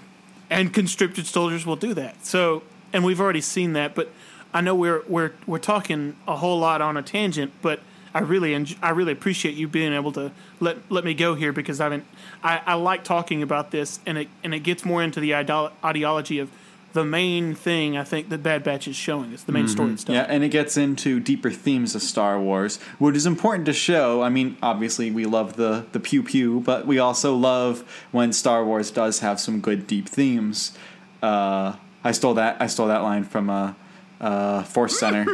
And 0.51 0.73
conscripted 0.73 1.27
soldiers 1.27 1.65
will 1.65 1.75
do 1.75 1.93
that. 1.93 2.25
So, 2.25 2.63
and 2.93 3.03
we've 3.03 3.19
already 3.21 3.41
seen 3.41 3.73
that, 3.73 3.95
but 3.95 4.09
I 4.53 4.61
know 4.61 4.75
we're 4.75 5.03
we're 5.07 5.31
we're 5.45 5.59
talking 5.59 6.15
a 6.27 6.35
whole 6.37 6.59
lot 6.59 6.81
on 6.81 6.97
a 6.97 7.01
tangent, 7.01 7.51
but 7.61 7.79
I 8.13 8.19
really 8.19 8.51
enj- 8.51 8.77
I 8.81 8.89
really 8.89 9.11
appreciate 9.11 9.55
you 9.55 9.67
being 9.67 9.93
able 9.93 10.11
to 10.13 10.31
let 10.59 10.77
let 10.89 11.03
me 11.03 11.13
go 11.13 11.35
here 11.35 11.53
because 11.53 11.79
I've 11.79 11.91
been 11.91 12.05
I, 12.43 12.61
I 12.65 12.73
like 12.73 13.03
talking 13.03 13.43
about 13.43 13.71
this 13.71 13.99
and 14.05 14.17
it 14.17 14.27
and 14.43 14.53
it 14.53 14.59
gets 14.61 14.83
more 14.83 15.03
into 15.03 15.19
the 15.19 15.31
ideo- 15.31 15.71
ideology 15.83 16.39
of 16.39 16.49
the 16.93 17.05
main 17.05 17.53
thing 17.53 17.95
I 17.95 18.03
think 18.03 18.29
that 18.29 18.41
Bad 18.41 18.63
Batch 18.63 18.87
is 18.87 18.95
showing 18.95 19.31
us 19.31 19.43
the 19.43 19.51
main 19.51 19.67
story 19.67 19.95
stuff. 19.95 20.15
Yeah, 20.15 20.25
and 20.27 20.43
it 20.43 20.49
gets 20.49 20.75
into 20.75 21.19
deeper 21.19 21.51
themes 21.51 21.93
of 21.93 22.01
Star 22.01 22.39
Wars, 22.39 22.77
which 22.97 23.15
is 23.15 23.27
important 23.27 23.67
to 23.67 23.73
show. 23.73 24.23
I 24.23 24.29
mean, 24.29 24.57
obviously 24.63 25.11
we 25.11 25.25
love 25.27 25.55
the 25.55 25.85
the 25.91 25.99
pew 25.99 26.23
pew, 26.23 26.61
but 26.61 26.87
we 26.87 26.97
also 26.97 27.35
love 27.35 27.83
when 28.11 28.33
Star 28.33 28.65
Wars 28.65 28.89
does 28.89 29.19
have 29.19 29.39
some 29.39 29.59
good 29.61 29.85
deep 29.85 30.09
themes. 30.09 30.75
Uh, 31.21 31.75
I 32.03 32.11
stole 32.11 32.35
that 32.35 32.61
I 32.61 32.67
stole 32.67 32.87
that 32.87 33.03
line 33.03 33.23
from 33.23 33.49
uh, 33.49 33.73
uh, 34.21 34.63
Force 34.63 34.99
Center. 34.99 35.25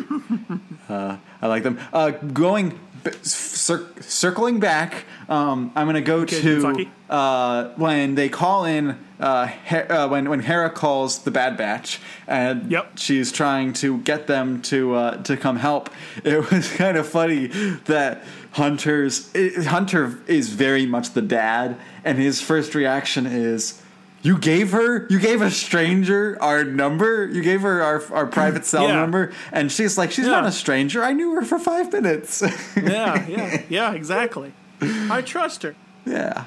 uh, 0.89 1.17
I 1.41 1.47
like 1.47 1.63
them. 1.63 1.79
Uh, 1.93 2.11
going 2.11 2.79
cir- 3.21 3.87
circling 4.01 4.59
back, 4.59 5.05
um, 5.29 5.71
I'm 5.75 5.85
gonna 5.87 6.01
go 6.01 6.25
to 6.25 6.87
uh, 7.09 7.69
when 7.75 8.15
they 8.15 8.29
call 8.29 8.65
in 8.65 8.97
uh, 9.19 9.47
He- 9.47 9.75
uh, 9.75 10.07
when 10.07 10.29
when 10.29 10.39
Hera 10.41 10.69
calls 10.71 11.19
the 11.19 11.31
Bad 11.31 11.55
Batch 11.57 11.99
and 12.27 12.71
Yep. 12.71 12.97
she's 12.97 13.31
trying 13.31 13.73
to 13.73 13.99
get 13.99 14.25
them 14.27 14.61
to 14.63 14.95
uh, 14.95 15.23
to 15.23 15.37
come 15.37 15.57
help. 15.57 15.89
It 16.23 16.49
was 16.51 16.71
kind 16.71 16.97
of 16.97 17.07
funny 17.07 17.47
that 17.85 18.23
Hunter's 18.53 19.29
it, 19.35 19.65
Hunter 19.65 20.19
is 20.27 20.49
very 20.49 20.85
much 20.87 21.11
the 21.11 21.21
dad, 21.21 21.77
and 22.03 22.17
his 22.17 22.41
first 22.41 22.73
reaction 22.73 23.25
is. 23.27 23.81
You 24.25 24.39
gave 24.39 24.71
her, 24.71 25.05
you 25.07 25.19
gave 25.19 25.41
a 25.43 25.51
stranger 25.51 26.35
our 26.41 26.63
number. 26.63 27.27
You 27.27 27.43
gave 27.43 27.61
her 27.61 27.83
our, 27.83 28.01
our 28.11 28.25
private 28.25 28.65
cell 28.65 28.87
Yeah. 28.87 28.95
number, 28.95 29.31
and 29.51 29.71
she's 29.71 29.99
like, 29.99 30.09
she's 30.11 30.25
not 30.25 30.45
a 30.47 30.51
stranger. 30.51 31.03
I 31.03 31.13
knew 31.13 31.35
her 31.35 31.43
for 31.43 31.59
five 31.59 31.93
minutes. 31.93 32.41
yeah, 32.75 33.27
yeah, 33.27 33.61
yeah, 33.69 33.93
exactly. 33.93 34.51
I 34.81 35.21
trust 35.21 35.61
her. 35.61 35.75
yeah, 36.07 36.45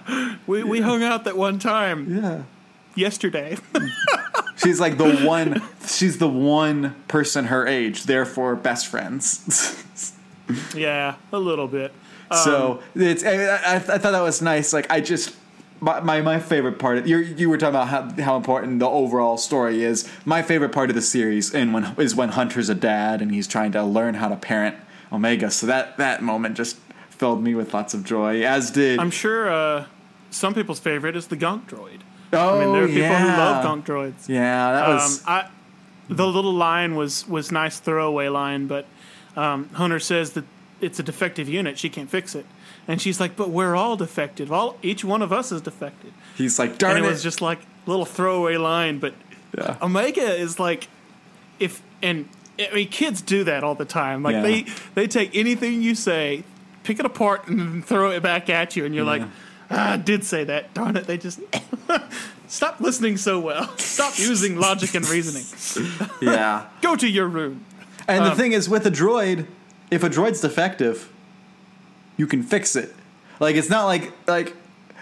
We 0.49 0.65
we 0.65 0.81
hung 0.81 1.05
out 1.05 1.23
that 1.23 1.37
one 1.37 1.61
time 1.61 2.17
yeah. 2.17 2.43
yesterday. 2.97 3.57
She's 4.57 4.81
like 4.81 4.99
the 4.99 5.15
one. 5.25 5.63
She's 5.87 6.19
the 6.19 6.29
one 6.29 6.97
person 7.07 7.45
her 7.45 7.65
age, 7.65 8.05
therefore 8.05 8.57
best 8.57 8.89
friends. 8.89 10.13
yeah, 10.75 11.15
a 11.33 11.39
little 11.39 11.69
bit. 11.69 11.93
so 12.45 12.83
um, 12.97 13.03
it's. 13.03 13.23
I, 13.23 13.35
I, 13.47 13.75
I 13.77 13.79
thought 13.79 14.11
that 14.11 14.21
was 14.21 14.43
nice. 14.43 14.73
Like 14.73 14.91
I 14.91 15.01
just. 15.01 15.37
My, 15.81 16.01
my, 16.01 16.21
my 16.23 16.41
favorite 16.41 16.79
part. 16.79 17.07
You 17.07 17.19
you 17.19 17.49
were 17.49 17.57
talking 17.57 17.77
about 17.77 17.89
how, 17.89 18.23
how 18.23 18.37
important 18.37 18.81
the 18.81 18.89
overall 18.89 19.37
story 19.37 19.85
is. 19.85 20.09
My 20.25 20.43
favorite 20.43 20.73
part 20.73 20.91
of 20.91 20.97
the 20.97 21.03
series 21.03 21.55
and 21.55 21.73
when 21.73 21.95
is 21.99 22.17
when 22.17 22.31
Hunter's 22.31 22.69
a 22.69 22.75
dad 22.75 23.23
and 23.23 23.33
he's 23.33 23.47
trying 23.47 23.73
to 23.73 23.83
learn 23.85 24.15
how 24.15 24.29
to 24.29 24.37
parent 24.37 24.77
Omega. 25.13 25.51
So 25.51 25.67
that 25.67 25.97
that 25.99 26.23
moment 26.23 26.57
just 26.57 26.79
filled 27.11 27.43
me 27.43 27.55
with 27.55 27.73
lots 27.75 27.95
of 27.95 28.05
joy. 28.05 28.43
As 28.45 28.71
did 28.73 28.99
I'm 28.99 29.11
sure 29.11 29.51
uh, 29.51 29.87
some 30.31 30.55
people's 30.55 30.81
favorite 30.81 31.15
is 31.17 31.29
the 31.29 31.37
Gonk 31.37 31.69
Droid. 31.69 32.01
oh 32.33 32.57
I 32.61 32.65
mean, 32.65 32.73
there 32.73 32.85
are 32.85 32.87
people 32.87 33.03
yeah. 33.03 33.21
who 33.21 33.29
love 33.29 33.65
Gonk 33.65 33.85
Droids. 33.85 34.29
Yeah, 34.29 34.73
that 34.73 34.85
Um, 34.89 34.95
was 34.95 35.23
I, 35.27 35.49
the 36.09 36.27
little 36.27 36.53
line 36.55 36.97
was 36.97 37.27
was 37.29 37.53
nice 37.53 37.79
throwaway 37.79 38.29
line, 38.29 38.67
but 38.67 38.87
um, 39.37 39.69
Hunter 39.75 40.01
says 40.01 40.33
that 40.33 40.45
it's 40.81 40.99
a 40.99 41.03
defective 41.03 41.49
unit. 41.49 41.79
She 41.79 41.89
can't 41.89 42.09
fix 42.11 42.35
it, 42.35 42.47
and 42.87 43.01
she's 43.01 43.19
like, 43.21 43.37
"But 43.37 43.51
we're 43.51 43.75
all 43.75 43.97
defective. 43.97 44.51
All 44.53 44.77
each 44.83 45.05
one 45.05 45.23
of 45.23 45.33
us 45.33 45.51
is 45.53 45.61
defective." 45.61 46.13
he's 46.37 46.59
like 46.59 46.79
darn 46.79 46.93
it. 46.93 46.97
and 46.99 47.07
it. 47.07 47.09
it 47.09 47.13
was 47.13 47.23
just 47.23 47.41
like 47.41 47.59
a 47.87 47.91
little 47.91 48.05
throwaway 48.07 48.57
line, 48.57 48.99
but 48.99 49.15
Yeah. 49.57 49.77
Omega 49.83 50.35
is 50.35 50.59
like, 50.61 50.89
if 51.59 51.83
and 52.03 52.29
I 52.61 52.75
mean, 52.75 52.89
kids 52.89 53.21
do 53.23 53.45
that 53.45 53.65
all 53.65 53.75
the 53.75 53.85
time. 53.85 54.23
Like 54.23 54.35
Yeah. 54.35 54.43
they 54.43 54.67
they 54.95 55.07
take 55.07 55.35
anything 55.37 55.83
you 55.83 55.95
say, 55.95 56.45
pick 56.85 56.99
it 57.01 57.07
apart, 57.07 57.49
and 57.49 57.85
throw 57.85 58.11
it 58.11 58.23
back 58.23 58.49
at 58.51 58.77
you, 58.77 58.85
and 58.85 58.95
you're 58.95 59.05
like, 59.05 59.23
ah, 59.71 59.93
I 59.93 59.97
did 59.97 60.25
say 60.25 60.45
that. 60.45 60.75
Darn 60.75 60.97
it! 60.97 61.07
They 61.07 61.19
just 61.19 61.41
stop 62.49 62.81
listening 62.81 63.17
so 63.17 63.41
well. 63.41 63.77
Stop 63.79 64.19
using 64.19 64.59
logic 64.59 64.95
and 64.95 65.09
reasoning. 65.09 65.45
yeah. 66.23 66.67
Go 66.83 66.97
to 66.97 67.09
your 67.09 67.27
room. 67.29 67.65
And 68.07 68.25
Um, 68.25 68.31
the 68.31 68.37
thing 68.37 68.53
is, 68.53 68.69
with 68.69 68.87
a 68.87 68.91
droid, 68.91 69.47
if 69.91 70.03
a 70.03 70.11
droid's 70.11 70.41
defective, 70.41 71.11
you 72.17 72.27
can 72.27 72.43
fix 72.43 72.77
it. 72.77 72.95
Like 73.41 73.57
it's 73.57 73.71
not 73.71 73.85
like 73.87 74.13
like 74.27 74.55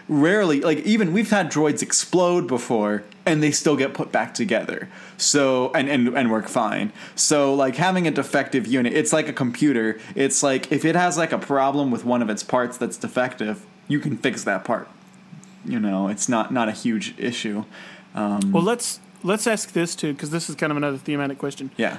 rarely 0.09 0.61
like 0.61 0.79
even 0.81 1.13
we've 1.13 1.31
had 1.31 1.51
droids 1.51 1.83
explode 1.83 2.47
before 2.47 3.03
and 3.25 3.43
they 3.43 3.51
still 3.51 3.77
get 3.77 3.93
put 3.93 4.13
back 4.13 4.35
together. 4.35 4.89
So 5.17 5.73
and 5.75 5.89
and 5.89 6.09
and 6.17 6.31
work 6.31 6.49
fine. 6.49 6.93
So 7.15 7.55
like 7.55 7.77
having 7.77 8.07
a 8.07 8.11
defective 8.11 8.67
unit, 8.67 8.93
it's 8.93 9.13
like 9.13 9.29
a 9.29 9.33
computer. 9.33 9.99
It's 10.15 10.43
like 10.43 10.71
if 10.71 10.85
it 10.85 10.95
has 10.95 11.19
like 11.19 11.33
a 11.33 11.39
problem 11.39 11.91
with 11.91 12.05
one 12.05 12.23
of 12.23 12.31
its 12.31 12.43
parts 12.43 12.77
that's 12.77 12.97
defective, 12.97 13.65
you 13.89 13.99
can 13.99 14.17
fix 14.17 14.45
that 14.45 14.65
part. 14.65 14.89
You 15.65 15.81
know, 15.81 16.09
it's 16.09 16.29
not 16.29 16.53
not 16.53 16.69
a 16.69 16.73
huge 16.73 17.15
issue. 17.19 17.65
Um, 18.15 18.53
well, 18.53 18.63
let's 18.63 19.01
let's 19.23 19.47
ask 19.47 19.73
this 19.73 19.95
too, 19.95 20.13
because 20.13 20.31
this 20.31 20.49
is 20.49 20.57
kind 20.57 20.71
of 20.71 20.77
another 20.77 20.99
thematic 20.99 21.39
question. 21.39 21.71
Yeah. 21.77 21.99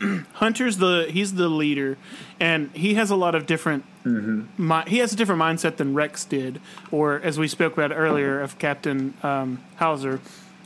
Hunter's 0.34 0.78
the 0.78 1.06
he's 1.10 1.34
the 1.34 1.48
leader, 1.48 1.98
and 2.40 2.70
he 2.74 2.94
has 2.94 3.10
a 3.10 3.16
lot 3.16 3.34
of 3.34 3.46
different. 3.46 3.84
Mi- 4.04 4.82
he 4.88 4.98
has 4.98 5.12
a 5.12 5.16
different 5.16 5.40
mindset 5.40 5.76
than 5.76 5.94
Rex 5.94 6.24
did, 6.24 6.60
or 6.90 7.20
as 7.20 7.38
we 7.38 7.46
spoke 7.46 7.74
about 7.74 7.92
earlier 7.96 8.40
of 8.40 8.58
Captain 8.58 9.14
um, 9.22 9.62
Hauser. 9.76 10.20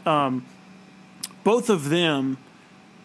Um, 0.05 0.47
both 1.45 1.69
of 1.69 1.91
them 1.91 2.39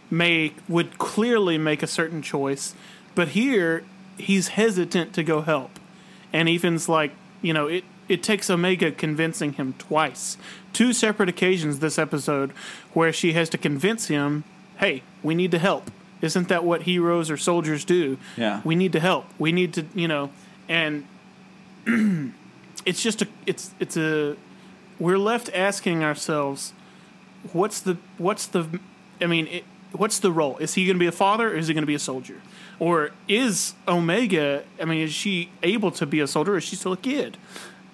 may 0.10 0.54
would 0.68 0.98
clearly 0.98 1.58
make 1.58 1.84
a 1.84 1.88
certain 1.88 2.22
choice, 2.22 2.74
but 3.16 3.30
here 3.30 3.84
he's 4.18 4.50
hesitant 4.50 5.14
to 5.14 5.24
go 5.24 5.42
help, 5.42 5.80
and 6.32 6.48
Ethan's 6.48 6.88
like, 6.88 7.12
you 7.42 7.54
know, 7.54 7.68
it 7.68 7.84
it 8.12 8.22
takes 8.22 8.50
Omega 8.50 8.92
convincing 8.92 9.54
him 9.54 9.74
twice, 9.78 10.38
two 10.74 10.92
separate 10.92 11.30
occasions 11.30 11.80
this 11.80 11.98
episode, 11.98 12.52
where 12.94 13.14
she 13.14 13.32
has 13.34 13.50
to 13.52 13.58
convince 13.58 14.08
him, 14.08 14.44
hey, 14.78 15.02
we 15.24 15.34
need 15.34 15.52
to 15.52 15.60
help. 15.60 15.90
Isn't 16.22 16.50
that 16.50 16.66
what 16.66 16.84
heroes 16.84 17.32
or 17.32 17.38
soldiers 17.38 17.86
do? 17.86 18.18
Yeah. 18.36 18.62
We 18.66 18.76
need 18.76 18.92
to 18.92 19.00
help. 19.00 19.28
We 19.40 19.54
need 19.54 19.74
to, 19.76 19.86
you 19.96 20.10
know, 20.10 20.30
and 20.68 21.08
it's 22.86 23.02
just 23.02 23.22
a, 23.22 23.28
it's, 23.46 23.72
it's 23.80 23.96
a, 23.96 24.36
we're 25.00 25.18
left 25.18 25.50
asking 25.54 26.04
ourselves, 26.04 26.74
what's 27.54 27.80
the, 27.80 27.98
what's 28.18 28.46
the, 28.46 28.80
I 29.22 29.26
mean, 29.26 29.48
it, 29.48 29.64
what's 29.94 30.20
the 30.20 30.34
role? 30.34 30.58
Is 30.58 30.74
he 30.74 30.86
going 30.86 30.98
to 30.98 31.00
be 31.00 31.08
a 31.08 31.14
father 31.14 31.54
or 31.54 31.56
is 31.56 31.70
he 31.70 31.74
going 31.74 31.84
to 31.84 31.88
be 31.88 31.96
a 31.96 32.00
soldier? 32.00 32.42
Or 32.78 33.12
is 33.30 33.74
Omega, 33.88 34.64
I 34.82 34.86
mean, 34.86 35.02
is 35.02 35.14
she 35.14 35.50
able 35.64 35.92
to 35.92 36.06
be 36.06 36.20
a 36.20 36.28
soldier 36.28 36.56
or 36.56 36.58
is 36.58 36.66
she 36.66 36.76
still 36.76 36.94
a 36.94 36.98
kid? 36.98 37.38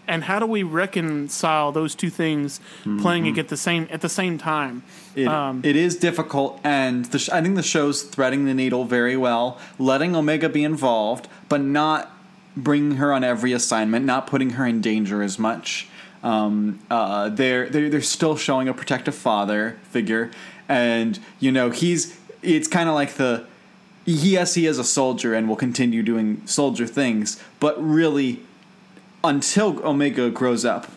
And 0.07 0.23
how 0.23 0.39
do 0.39 0.45
we 0.45 0.63
reconcile 0.63 1.71
those 1.71 1.93
two 1.95 2.09
things 2.09 2.59
playing 3.01 3.37
at 3.37 3.49
the 3.49 3.57
same 3.57 3.87
at 3.91 4.01
the 4.01 4.09
same 4.09 4.37
time? 4.37 4.83
It, 5.15 5.27
it 5.65 5.75
is 5.75 5.95
difficult, 5.97 6.59
and 6.63 7.05
the 7.05 7.19
sh- 7.19 7.29
I 7.29 7.41
think 7.41 7.55
the 7.55 7.63
show's 7.63 8.03
threading 8.03 8.45
the 8.45 8.53
needle 8.53 8.85
very 8.85 9.17
well, 9.17 9.59
letting 9.77 10.15
Omega 10.15 10.47
be 10.47 10.63
involved, 10.63 11.27
but 11.49 11.61
not 11.61 12.11
bringing 12.55 12.97
her 12.97 13.11
on 13.13 13.23
every 13.23 13.51
assignment, 13.51 14.05
not 14.05 14.27
putting 14.27 14.51
her 14.51 14.65
in 14.65 14.81
danger 14.81 15.21
as 15.21 15.37
much. 15.37 15.87
Um, 16.23 16.79
uh, 16.89 17.29
they're, 17.29 17.69
they're 17.69 17.89
they're 17.89 18.01
still 18.01 18.35
showing 18.37 18.67
a 18.67 18.73
protective 18.73 19.15
father 19.15 19.77
figure, 19.91 20.31
and 20.69 21.19
you 21.39 21.51
know 21.51 21.69
he's 21.69 22.17
it's 22.41 22.67
kind 22.67 22.87
of 22.89 22.95
like 22.95 23.15
the 23.15 23.45
yes 24.05 24.53
he 24.53 24.65
is 24.65 24.79
a 24.79 24.83
soldier 24.83 25.33
and 25.33 25.47
will 25.49 25.55
continue 25.55 26.01
doing 26.01 26.41
soldier 26.45 26.87
things, 26.87 27.41
but 27.59 27.75
really 27.83 28.41
until 29.23 29.85
Omega 29.85 30.29
grows 30.29 30.65
up, 30.65 30.87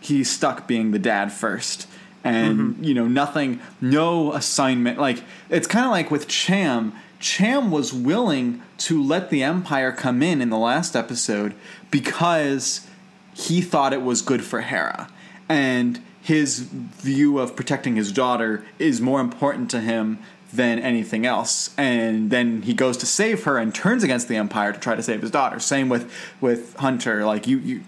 he's 0.00 0.30
stuck 0.30 0.66
being 0.66 0.90
the 0.90 0.98
dad 0.98 1.32
first. 1.32 1.86
And 2.22 2.58
mm-hmm. 2.58 2.84
you 2.84 2.92
know 2.92 3.08
nothing 3.08 3.60
no 3.80 4.34
assignment. 4.34 4.98
Like 4.98 5.22
it's 5.48 5.66
kind 5.66 5.86
of 5.86 5.90
like 5.90 6.10
with 6.10 6.28
cham. 6.28 6.92
Cham 7.18 7.70
was 7.70 7.92
willing 7.92 8.62
to 8.78 9.02
let 9.02 9.30
the 9.30 9.42
Empire 9.42 9.92
come 9.92 10.22
in 10.22 10.40
in 10.40 10.48
the 10.48 10.58
last 10.58 10.96
episode 10.96 11.54
because 11.90 12.86
he 13.34 13.60
thought 13.60 13.92
it 13.92 14.02
was 14.02 14.22
good 14.22 14.44
for 14.44 14.62
Hera. 14.62 15.08
And 15.48 16.02
his 16.22 16.60
view 16.60 17.38
of 17.38 17.56
protecting 17.56 17.96
his 17.96 18.12
daughter 18.12 18.64
is 18.78 19.00
more 19.00 19.20
important 19.20 19.70
to 19.70 19.80
him 19.80 20.18
than 20.52 20.78
anything 20.78 21.26
else. 21.26 21.74
And 21.78 22.30
then 22.30 22.62
he 22.62 22.74
goes 22.74 22.96
to 22.98 23.06
save 23.06 23.44
her 23.44 23.58
and 23.58 23.74
turns 23.74 24.02
against 24.02 24.28
the 24.28 24.36
Empire 24.36 24.72
to 24.72 24.80
try 24.80 24.94
to 24.94 25.02
save 25.02 25.22
his 25.22 25.30
daughter. 25.30 25.60
Same 25.60 25.88
with 25.88 26.12
with 26.40 26.76
Hunter. 26.76 27.24
Like 27.24 27.46
you, 27.46 27.58
you 27.58 27.82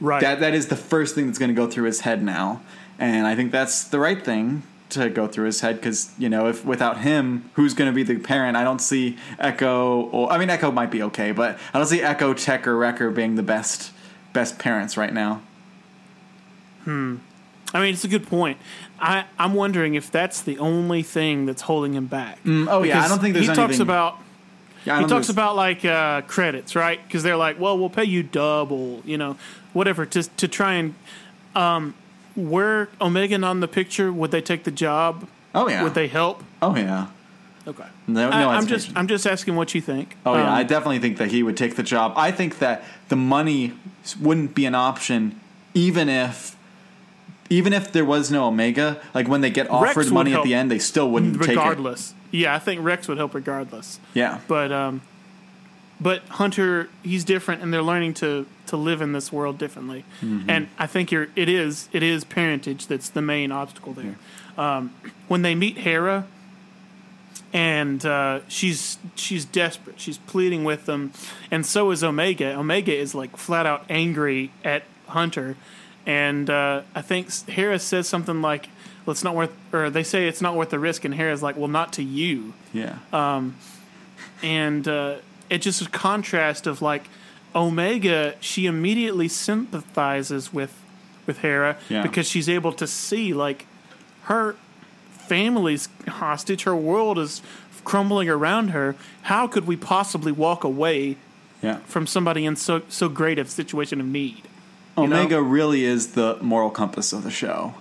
Right. 0.00 0.20
that 0.20 0.40
that 0.40 0.52
is 0.52 0.66
the 0.66 0.76
first 0.76 1.14
thing 1.14 1.26
that's 1.26 1.38
going 1.38 1.50
to 1.50 1.54
go 1.54 1.68
through 1.70 1.84
his 1.84 2.00
head 2.00 2.24
now. 2.24 2.60
And 2.98 3.24
I 3.24 3.36
think 3.36 3.52
that's 3.52 3.84
the 3.84 4.00
right 4.00 4.22
thing 4.22 4.64
to 4.92 5.08
go 5.08 5.26
through 5.26 5.46
his 5.46 5.60
head 5.60 5.76
because 5.76 6.12
you 6.18 6.28
know 6.28 6.48
if 6.48 6.64
without 6.64 6.98
him 6.98 7.48
who's 7.54 7.72
going 7.72 7.90
to 7.90 7.94
be 7.94 8.02
the 8.02 8.18
parent 8.18 8.58
i 8.58 8.62
don't 8.62 8.80
see 8.80 9.16
echo 9.38 10.02
or 10.10 10.30
i 10.30 10.36
mean 10.36 10.50
echo 10.50 10.70
might 10.70 10.90
be 10.90 11.02
okay 11.02 11.32
but 11.32 11.58
i 11.72 11.78
don't 11.78 11.86
see 11.86 12.02
echo 12.02 12.34
tech 12.34 12.66
or 12.66 12.76
wrecker 12.76 13.10
being 13.10 13.36
the 13.36 13.42
best 13.42 13.90
best 14.34 14.58
parents 14.58 14.96
right 14.98 15.14
now 15.14 15.40
hmm. 16.84 17.16
I 17.74 17.80
mean, 17.80 17.94
it's 17.94 18.04
a 18.04 18.08
good 18.08 18.26
point. 18.26 18.58
I, 19.00 19.24
I'm 19.38 19.54
wondering 19.54 19.94
if 19.94 20.10
that's 20.10 20.42
the 20.42 20.58
only 20.58 21.02
thing 21.02 21.46
that's 21.46 21.62
holding 21.62 21.94
him 21.94 22.06
back. 22.06 22.38
oh 22.46 22.82
yeah 22.84 23.02
i 23.02 23.08
don't 23.08 23.20
think 23.20 23.34
there's 23.34 23.46
he 23.46 23.50
anything 23.50 23.66
talks 23.68 23.80
about 23.80 24.18
yeah, 24.84 25.00
he 25.00 25.06
talks 25.06 25.28
about 25.28 25.54
like 25.54 25.84
uh, 25.84 26.22
credits, 26.22 26.74
right? 26.74 27.00
Because 27.06 27.22
they're 27.22 27.36
like, 27.36 27.60
well, 27.60 27.78
we'll 27.78 27.88
pay 27.88 28.02
you 28.02 28.24
double, 28.24 29.00
you 29.04 29.16
know, 29.16 29.36
whatever 29.72 30.04
to 30.06 30.22
to 30.24 30.48
try 30.48 30.72
and 30.74 30.94
um, 31.54 31.94
were 32.34 32.88
Omega 33.00 33.34
in 33.36 33.60
the 33.60 33.68
picture? 33.68 34.12
Would 34.12 34.32
they 34.32 34.40
take 34.40 34.64
the 34.64 34.70
job? 34.72 35.28
oh 35.54 35.68
yeah 35.68 35.82
Would 35.82 35.94
they 35.94 36.08
help? 36.08 36.42
oh 36.60 36.74
yeah 36.76 37.08
Okay. 37.66 37.84
no, 38.08 38.28
no 38.28 38.36
I, 38.36 38.56
I'm 38.56 38.66
just 38.66 38.90
I'm 38.96 39.06
just 39.06 39.26
asking 39.26 39.54
what 39.54 39.72
you 39.74 39.80
think. 39.80 40.16
Oh 40.26 40.34
yeah, 40.34 40.48
Um, 40.48 40.54
I 40.54 40.64
definitely 40.64 40.98
think 40.98 41.18
that 41.18 41.30
he 41.30 41.42
would 41.44 41.56
take 41.56 41.76
the 41.76 41.84
job. 41.84 42.14
I 42.16 42.32
think 42.32 42.58
that 42.58 42.82
the 43.08 43.16
money 43.16 43.74
wouldn't 44.20 44.54
be 44.54 44.66
an 44.66 44.74
option, 44.74 45.38
even 45.74 46.08
if, 46.08 46.56
even 47.52 47.74
if 47.74 47.92
there 47.92 48.04
was 48.04 48.30
no 48.30 48.46
Omega. 48.46 49.00
Like 49.14 49.28
when 49.28 49.42
they 49.42 49.50
get 49.50 49.70
offered 49.70 50.06
would 50.06 50.12
money 50.12 50.34
at 50.34 50.42
the 50.42 50.54
end, 50.54 50.70
they 50.70 50.78
still 50.78 51.10
wouldn't 51.10 51.34
take 51.34 51.50
it. 51.50 51.56
regardless. 51.56 52.14
Yeah, 52.30 52.54
I 52.54 52.58
think 52.58 52.82
Rex 52.82 53.08
would 53.08 53.18
help 53.18 53.34
regardless. 53.34 54.00
Yeah, 54.14 54.40
But 54.48 54.72
um, 54.72 55.02
but 56.00 56.22
Hunter, 56.24 56.88
he's 57.02 57.24
different, 57.24 57.62
and 57.62 57.72
they're 57.72 57.82
learning 57.82 58.14
to 58.14 58.46
to 58.66 58.76
live 58.76 59.02
in 59.02 59.12
this 59.12 59.30
world 59.30 59.58
differently. 59.58 60.04
Mm-hmm. 60.22 60.48
And 60.48 60.68
I 60.78 60.86
think 60.86 61.12
you're 61.12 61.28
it 61.36 61.48
is 61.48 61.88
it 61.92 62.02
is 62.02 62.24
parentage 62.24 62.86
that's 62.86 63.10
the 63.10 63.22
main 63.22 63.52
obstacle 63.52 63.92
there. 63.92 64.16
Um, 64.56 64.94
when 65.28 65.42
they 65.42 65.54
meet 65.54 65.78
Hera, 65.78 66.26
and 67.52 68.04
uh, 68.06 68.40
she's 68.48 68.96
she's 69.14 69.44
desperate, 69.44 70.00
she's 70.00 70.16
pleading 70.16 70.64
with 70.64 70.86
them, 70.86 71.12
and 71.50 71.66
so 71.66 71.90
is 71.90 72.02
Omega. 72.02 72.56
Omega 72.56 72.96
is 72.96 73.14
like 73.14 73.36
flat 73.36 73.66
out 73.66 73.84
angry 73.90 74.52
at 74.64 74.84
Hunter, 75.08 75.56
and 76.06 76.48
uh, 76.50 76.82
I 76.94 77.02
think 77.02 77.30
Hera 77.48 77.78
says 77.78 78.08
something 78.08 78.42
like. 78.42 78.68
Well, 79.04 79.10
it's 79.12 79.24
not 79.24 79.34
worth, 79.34 79.50
or 79.72 79.90
they 79.90 80.04
say 80.04 80.28
it's 80.28 80.40
not 80.40 80.54
worth 80.54 80.70
the 80.70 80.78
risk, 80.78 81.04
and 81.04 81.12
Hera's 81.12 81.42
like, 81.42 81.56
"Well, 81.56 81.66
not 81.68 81.92
to 81.94 82.02
you." 82.04 82.54
yeah, 82.72 82.98
Um, 83.12 83.56
and 84.44 84.86
uh, 84.86 85.16
it's 85.50 85.64
just 85.64 85.82
a 85.82 85.88
contrast 85.88 86.68
of 86.68 86.80
like 86.82 87.08
Omega. 87.52 88.34
She 88.40 88.66
immediately 88.66 89.26
sympathizes 89.26 90.52
with 90.52 90.72
with 91.26 91.38
Hera 91.38 91.76
Yeah. 91.88 92.02
because 92.02 92.28
she's 92.28 92.48
able 92.48 92.72
to 92.74 92.86
see 92.86 93.32
like 93.34 93.66
her 94.22 94.54
family's 95.10 95.88
hostage. 96.08 96.64
Her 96.64 96.76
world 96.76 97.18
is 97.18 97.42
crumbling 97.84 98.28
around 98.28 98.68
her. 98.68 98.94
How 99.22 99.46
could 99.46 99.66
we 99.66 99.76
possibly 99.76 100.30
walk 100.32 100.62
away 100.64 101.16
yeah. 101.60 101.78
from 101.86 102.06
somebody 102.06 102.44
in 102.44 102.54
so 102.56 102.82
so 102.88 103.08
great 103.08 103.38
a 103.38 103.44
situation 103.46 104.00
of 104.00 104.06
need? 104.06 104.42
You 104.96 105.06
know? 105.06 105.16
Omega 105.16 105.42
really 105.42 105.84
is 105.84 106.12
the 106.12 106.38
moral 106.40 106.70
compass 106.70 107.12
of 107.12 107.22
the 107.22 107.30
show. 107.30 107.74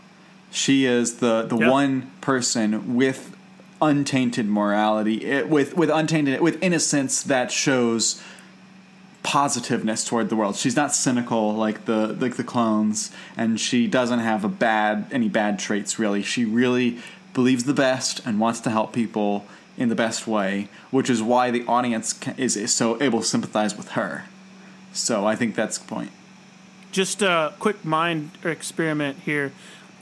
She 0.52 0.86
is 0.86 1.18
the 1.18 1.44
the 1.44 1.58
Yep. 1.58 1.70
one 1.70 2.12
person 2.22 2.96
with 2.96 3.36
untainted 3.82 4.48
morality, 4.48 5.26
it, 5.26 5.50
with 5.50 5.76
with 5.76 5.90
untainted 5.90 6.42
with 6.42 6.62
innocence 6.62 7.24
that 7.24 7.52
shows 7.52 8.22
positiveness 9.24 10.04
toward 10.04 10.30
the 10.30 10.36
world. 10.36 10.56
She's 10.56 10.76
not 10.76 10.94
cynical 10.94 11.54
like 11.54 11.86
the 11.86 12.08
like 12.20 12.36
the 12.36 12.44
clones, 12.44 13.12
and 13.38 13.60
she 13.60 13.88
doesn't 13.88 14.20
have 14.20 14.44
a 14.44 14.50
bad 14.50 15.06
any 15.12 15.30
bad 15.30 15.60
traits 15.60 16.00
really. 16.00 16.22
She 16.24 16.44
really 16.46 17.00
believes 17.34 17.64
the 17.64 17.74
best 17.74 18.22
and 18.26 18.40
wants 18.40 18.60
to 18.62 18.70
help 18.70 18.94
people 18.94 19.46
in 19.78 19.90
the 19.90 19.96
best 19.96 20.28
way, 20.28 20.68
which 20.90 21.10
is 21.10 21.24
why 21.24 21.50
the 21.50 21.66
audience 21.66 22.20
is, 22.38 22.58
is 22.58 22.74
so 22.74 23.02
able 23.02 23.20
to 23.22 23.26
sympathize 23.26 23.76
with 23.78 23.90
her. 23.92 24.26
So 24.92 25.26
I 25.26 25.36
think 25.36 25.56
that's 25.56 25.78
the 25.78 25.88
point. 25.88 26.12
Just 26.92 27.22
a 27.22 27.54
quick 27.60 27.86
mind 27.86 28.32
experiment 28.44 29.20
here. 29.20 29.54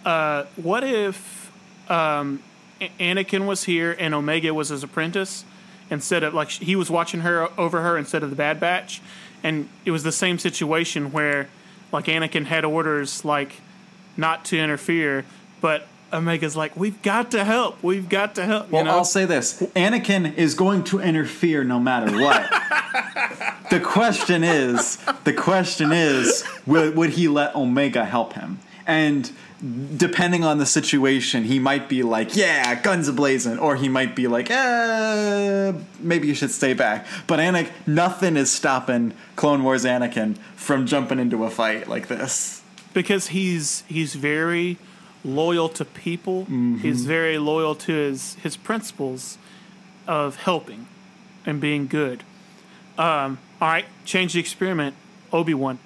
Uh, 0.04 0.46
what 0.56 0.84
if 0.84 1.52
um, 1.90 2.42
Anakin 2.82 3.46
was 3.46 3.66
here 3.66 3.96
and 4.00 4.16
Omega 4.16 4.54
was 4.54 4.70
his 4.70 4.84
apprentice 4.84 5.46
instead 5.92 6.24
of 6.24 6.34
like 6.34 6.50
he 6.50 6.76
was 6.76 6.90
watching 6.90 7.22
her 7.22 7.48
over 7.60 7.82
her 7.82 7.98
instead 7.98 8.24
of 8.24 8.30
the 8.30 8.36
Bad 8.36 8.60
Batch, 8.60 9.02
and 9.44 9.70
it 9.86 9.92
was 9.92 10.04
the 10.04 10.12
same 10.12 10.40
situation 10.40 11.12
where 11.12 11.48
like 11.92 12.06
Anakin 12.06 12.46
had 12.46 12.66
orders 12.66 13.24
like 13.24 13.62
not 14.18 14.46
to 14.46 14.58
interfere, 14.58 15.26
but 15.62 15.88
Omega's 16.12 16.56
like, 16.56 16.76
"We've 16.76 17.02
got 17.02 17.32
to 17.32 17.44
help. 17.44 17.82
We've 17.84 18.08
got 18.10 18.36
to 18.36 18.46
help." 18.46 18.68
You 18.68 18.74
Well, 18.76 18.86
know? 18.86 18.92
I'll 18.92 19.06
say 19.06 19.26
this: 19.26 19.62
Anakin 19.76 20.36
is 20.36 20.54
going 20.56 20.84
to 20.86 21.00
interfere 21.00 21.64
no 21.64 21.80
matter 21.80 22.12
what. 22.20 22.50
the 23.70 23.80
question 23.80 24.44
is, 24.44 24.98
the 25.24 25.34
question 25.34 25.92
is, 25.92 26.44
would, 26.66 26.96
would 26.96 27.12
he 27.12 27.28
let 27.28 27.56
Omega 27.56 28.06
help 28.06 28.34
him? 28.34 28.60
And 28.88 29.32
depending 29.98 30.44
on 30.44 30.58
the 30.58 30.66
situation, 30.66 31.44
he 31.44 31.60
might 31.60 31.88
be 31.90 32.02
like, 32.02 32.36
"Yeah, 32.36 32.74
guns 32.82 33.10
ablazing," 33.10 33.62
or 33.62 33.76
he 33.76 33.88
might 33.90 34.16
be 34.16 34.28
like, 34.28 34.50
"Uh, 34.50 35.74
maybe 36.00 36.28
you 36.28 36.34
should 36.34 36.52
stay 36.52 36.74
back." 36.74 37.06
But 37.28 37.40
Anakin, 37.40 37.70
nothing 37.86 38.36
is 38.38 38.52
stopping 38.52 39.14
Clone 39.36 39.64
Wars 39.64 39.86
Anakin 39.86 40.38
from 40.56 40.86
jumping 40.88 41.20
into 41.20 41.44
a 41.44 41.50
fight 41.50 41.88
like 41.88 42.08
this. 42.08 42.62
because 42.94 43.28
he's 43.28 43.84
he's 43.88 44.16
very 44.16 44.78
loyal 45.24 45.70
to 45.70 45.86
people. 45.86 46.46
He's 46.46 47.06
very 47.06 47.38
loyal 47.38 47.76
to 47.76 47.92
his 47.92 48.36
his 48.36 48.58
principles 48.58 49.38
of 50.08 50.38
helping 50.38 50.88
and 51.46 51.62
being 51.62 51.88
good. 51.88 52.24
Um, 52.98 53.40
all 53.62 53.70
right, 53.70 53.86
change 54.06 54.34
the 54.34 54.40
experiment. 54.40 54.96
Obi 55.32 55.54
Wan. 55.54 55.80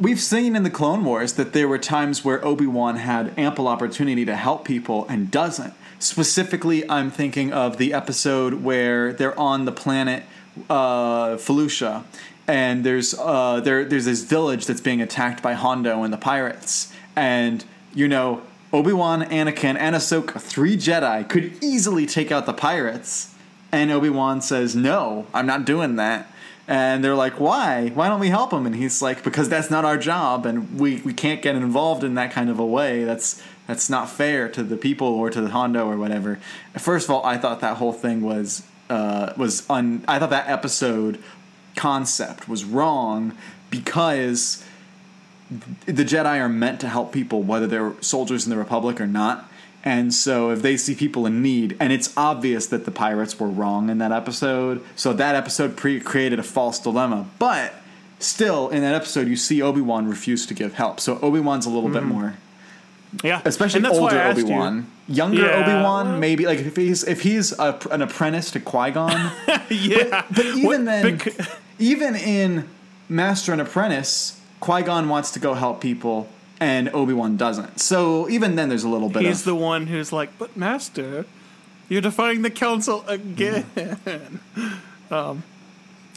We've 0.00 0.20
seen 0.20 0.56
in 0.56 0.64
the 0.64 0.70
Clone 0.70 1.04
Wars 1.04 1.34
that 1.34 1.52
there 1.52 1.68
were 1.68 1.78
times 1.78 2.24
where 2.24 2.44
Obi 2.44 2.66
Wan 2.66 2.96
had 2.96 3.32
ample 3.38 3.68
opportunity 3.68 4.24
to 4.24 4.34
help 4.34 4.64
people 4.64 5.06
and 5.08 5.30
doesn't. 5.30 5.74
Specifically, 6.00 6.88
I'm 6.90 7.10
thinking 7.10 7.52
of 7.52 7.78
the 7.78 7.94
episode 7.94 8.64
where 8.64 9.12
they're 9.12 9.38
on 9.38 9.64
the 9.64 9.72
planet 9.72 10.24
uh, 10.68 11.36
Felucia, 11.36 12.04
and 12.48 12.84
there's 12.84 13.14
uh, 13.14 13.60
there 13.60 13.84
there's 13.84 14.04
this 14.04 14.22
village 14.22 14.66
that's 14.66 14.80
being 14.80 15.00
attacked 15.00 15.42
by 15.42 15.54
Hondo 15.54 16.02
and 16.02 16.12
the 16.12 16.18
pirates, 16.18 16.92
and 17.16 17.64
you 17.94 18.06
know 18.06 18.42
Obi 18.72 18.92
Wan, 18.92 19.22
Anakin, 19.22 19.76
and 19.78 19.96
Ahsoka, 19.96 20.40
three 20.40 20.76
Jedi, 20.76 21.28
could 21.28 21.52
easily 21.62 22.04
take 22.04 22.30
out 22.30 22.46
the 22.46 22.52
pirates, 22.52 23.34
and 23.72 23.90
Obi 23.90 24.10
Wan 24.10 24.40
says, 24.42 24.76
"No, 24.76 25.26
I'm 25.32 25.46
not 25.46 25.64
doing 25.64 25.96
that." 25.96 26.30
And 26.68 27.02
they're 27.02 27.14
like, 27.14 27.38
"Why? 27.40 27.90
Why 27.94 28.08
don't 28.08 28.20
we 28.20 28.28
help 28.28 28.52
him?" 28.52 28.66
And 28.66 28.74
he's 28.74 29.00
like, 29.00 29.22
"Because 29.22 29.48
that's 29.48 29.70
not 29.70 29.84
our 29.84 29.96
job, 29.96 30.44
and 30.46 30.78
we, 30.78 30.96
we 31.04 31.12
can't 31.12 31.40
get 31.40 31.54
involved 31.54 32.04
in 32.04 32.14
that 32.14 32.32
kind 32.32 32.50
of 32.50 32.58
a 32.58 32.66
way. 32.66 33.04
That's 33.04 33.42
that's 33.66 33.88
not 33.88 34.10
fair 34.10 34.48
to 34.50 34.62
the 34.62 34.76
people 34.76 35.08
or 35.08 35.30
to 35.30 35.40
the 35.40 35.50
Hondo 35.50 35.88
or 35.88 35.96
whatever." 35.96 36.38
First 36.76 37.06
of 37.06 37.14
all, 37.14 37.24
I 37.24 37.38
thought 37.38 37.60
that 37.60 37.78
whole 37.78 37.92
thing 37.92 38.20
was 38.20 38.62
uh, 38.90 39.32
was 39.36 39.68
un. 39.70 40.04
I 40.08 40.18
thought 40.18 40.30
that 40.30 40.48
episode 40.48 41.22
concept 41.76 42.48
was 42.48 42.64
wrong 42.64 43.36
because 43.70 44.64
the 45.86 46.04
Jedi 46.04 46.40
are 46.40 46.48
meant 46.48 46.80
to 46.80 46.88
help 46.88 47.12
people, 47.12 47.42
whether 47.42 47.66
they're 47.66 47.92
soldiers 48.00 48.44
in 48.44 48.50
the 48.50 48.56
Republic 48.56 49.00
or 49.00 49.06
not. 49.06 49.50
And 49.84 50.12
so, 50.12 50.50
if 50.50 50.62
they 50.62 50.76
see 50.76 50.96
people 50.96 51.26
in 51.26 51.42
need, 51.42 51.76
and 51.78 51.92
it's 51.92 52.12
obvious 52.16 52.66
that 52.66 52.84
the 52.86 52.90
pirates 52.90 53.38
were 53.38 53.46
wrong 53.46 53.88
in 53.88 53.98
that 53.98 54.10
episode, 54.10 54.82
so 54.96 55.12
that 55.12 55.36
episode 55.36 55.76
pre- 55.76 56.00
created 56.00 56.40
a 56.40 56.42
false 56.42 56.80
dilemma. 56.80 57.28
But 57.38 57.72
still, 58.18 58.68
in 58.70 58.80
that 58.80 58.96
episode, 58.96 59.28
you 59.28 59.36
see 59.36 59.62
Obi 59.62 59.80
Wan 59.80 60.08
refuse 60.08 60.44
to 60.46 60.54
give 60.54 60.74
help. 60.74 60.98
So 60.98 61.20
Obi 61.20 61.38
Wan's 61.38 61.66
a 61.66 61.70
little 61.70 61.88
bit 61.90 62.02
more, 62.02 62.34
Yeah, 63.22 63.40
especially 63.44 63.84
older 63.86 64.20
Obi 64.22 64.40
you. 64.40 64.48
Wan. 64.48 64.90
Younger 65.06 65.42
Yeah, 65.42 65.62
Obi 65.62 65.84
Wan, 65.84 66.18
maybe 66.18 66.46
like 66.46 66.58
if 66.58 66.74
he's 66.74 67.04
if 67.04 67.20
he's 67.20 67.56
a, 67.56 67.78
an 67.92 68.02
apprentice 68.02 68.50
to 68.52 68.60
Qui 68.60 68.90
Gon. 68.90 69.30
yeah, 69.70 70.24
But 70.34 70.46
even 70.46 70.64
What- 70.64 70.84
then, 70.84 71.20
even 71.78 72.16
in 72.16 72.68
Master 73.08 73.52
and 73.52 73.60
Apprentice, 73.60 74.35
Qui 74.60 74.82
Gon 74.82 75.08
wants 75.08 75.30
to 75.32 75.38
go 75.38 75.54
help 75.54 75.80
people, 75.80 76.28
and 76.60 76.88
Obi 76.94 77.12
Wan 77.12 77.36
doesn't. 77.36 77.80
So 77.80 78.28
even 78.28 78.56
then, 78.56 78.68
there's 78.68 78.84
a 78.84 78.88
little 78.88 79.08
bit 79.08 79.22
of 79.22 79.28
he's 79.28 79.40
of 79.40 79.44
the 79.46 79.54
one 79.54 79.86
who's 79.86 80.12
like, 80.12 80.36
"But 80.38 80.56
Master, 80.56 81.26
You're 81.88 82.00
defying 82.02 82.42
the 82.42 82.50
council 82.50 83.04
again. 83.06 83.66
um, 85.10 85.42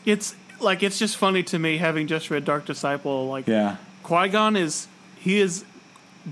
it's 0.05 0.35
like 0.59 0.81
it's 0.83 0.97
just 0.99 1.17
funny 1.17 1.43
to 1.43 1.59
me 1.59 1.77
having 1.77 2.07
just 2.07 2.29
read 2.29 2.45
Dark 2.45 2.65
Disciple. 2.65 3.27
Like 3.27 3.47
Yeah. 3.47 3.77
Qui 4.03 4.29
Gon 4.29 4.55
is 4.55 4.87
he 5.19 5.39
is 5.39 5.63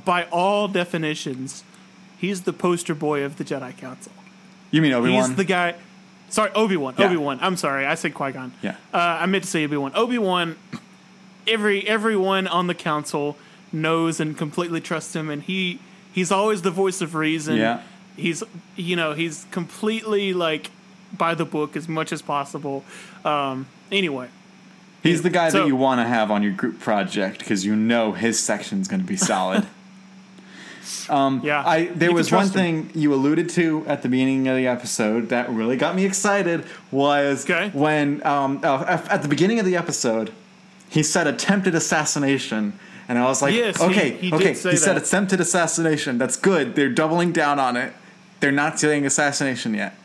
by 0.05 0.25
all 0.25 0.67
definitions 0.67 1.63
he's 2.17 2.41
the 2.43 2.53
poster 2.53 2.95
boy 2.95 3.23
of 3.23 3.37
the 3.37 3.43
Jedi 3.43 3.75
Council. 3.77 4.11
You 4.71 4.81
mean 4.81 4.91
Obi 4.93 5.11
Wan? 5.11 5.29
He's 5.29 5.37
the 5.37 5.43
guy. 5.45 5.75
Sorry, 6.29 6.51
Obi 6.55 6.75
Wan. 6.75 6.95
Yeah. 6.97 7.05
Obi 7.05 7.17
Wan. 7.17 7.37
I'm 7.41 7.55
sorry, 7.55 7.85
I 7.85 7.95
said 7.95 8.13
Qui 8.13 8.31
Gon. 8.31 8.51
Yeah. 8.61 8.75
Uh, 8.93 8.97
I 8.97 9.25
meant 9.27 9.43
to 9.43 9.49
say 9.49 9.63
Obi 9.63 9.77
Wan. 9.77 9.91
Obi 9.95 10.17
Wan. 10.17 10.57
Every 11.47 11.87
everyone 11.87 12.47
on 12.47 12.67
the 12.67 12.75
council 12.75 13.37
knows 13.71 14.19
and 14.19 14.37
completely 14.37 14.81
trusts 14.81 15.15
him, 15.15 15.29
and 15.29 15.41
he 15.43 15.79
he's 16.13 16.31
always 16.31 16.61
the 16.61 16.71
voice 16.71 17.01
of 17.01 17.15
reason. 17.15 17.57
Yeah. 17.57 17.81
He's 18.15 18.43
you 18.75 18.95
know 18.95 19.13
he's 19.13 19.45
completely 19.51 20.33
like 20.33 20.71
by 21.17 21.35
the 21.35 21.45
book 21.45 21.75
as 21.75 21.87
much 21.87 22.11
as 22.11 22.21
possible. 22.21 22.83
Um, 23.23 23.67
anyway, 23.91 24.27
He's 25.03 25.21
the 25.21 25.29
guy 25.29 25.49
So- 25.49 25.59
that 25.59 25.67
you 25.67 25.75
want 25.75 26.01
to 26.01 26.07
have 26.07 26.31
on 26.31 26.43
your 26.43 26.51
group 26.51 26.79
project 26.79 27.39
because 27.39 27.63
you 27.65 27.75
know 27.75 28.11
his 28.13 28.39
section's 28.39 28.87
going 28.87 29.01
to 29.01 29.07
be 29.07 29.15
solid. 29.33 29.65
yeah. 31.09 31.63
I 31.65 31.85
there 31.93 32.11
was 32.11 32.31
one 32.31 32.45
him. 32.45 32.51
thing 32.51 32.89
you 32.95 33.13
alluded 33.13 33.49
to 33.51 33.85
at 33.87 34.01
the 34.01 34.09
beginning 34.09 34.47
of 34.47 34.55
the 34.57 34.67
episode 34.67 35.29
that 35.29 35.49
really 35.49 35.77
got 35.77 35.95
me 35.95 36.05
excited 36.05 36.65
was 36.91 37.43
Okay. 37.49 37.69
when 37.73 38.25
um, 38.25 38.59
uh, 38.63 38.83
at 39.09 39.21
the 39.21 39.27
beginning 39.27 39.59
of 39.59 39.65
the 39.65 39.75
episode 39.75 40.31
he 40.89 41.03
said 41.03 41.27
attempted 41.27 41.75
assassination. 41.75 42.77
And 43.09 43.17
I 43.17 43.25
was 43.25 43.41
like, 43.41 43.53
Yes, 43.53 43.79
okay, 43.81 44.11
he 44.11 44.31
did 44.31 44.41
okay. 44.41 44.53
he 44.53 44.75
said 44.75 44.97
attempted 44.97 45.39
assassination. 45.39 46.17
That's 46.17 46.35
good. 46.35 46.75
They're 46.75 46.89
doubling 46.89 47.31
down 47.31 47.59
on 47.59 47.77
it. 47.77 47.93
They're 48.39 48.51
not 48.51 48.79
saying 48.79 49.05
assassination 49.05 49.73
yet. 49.73 49.95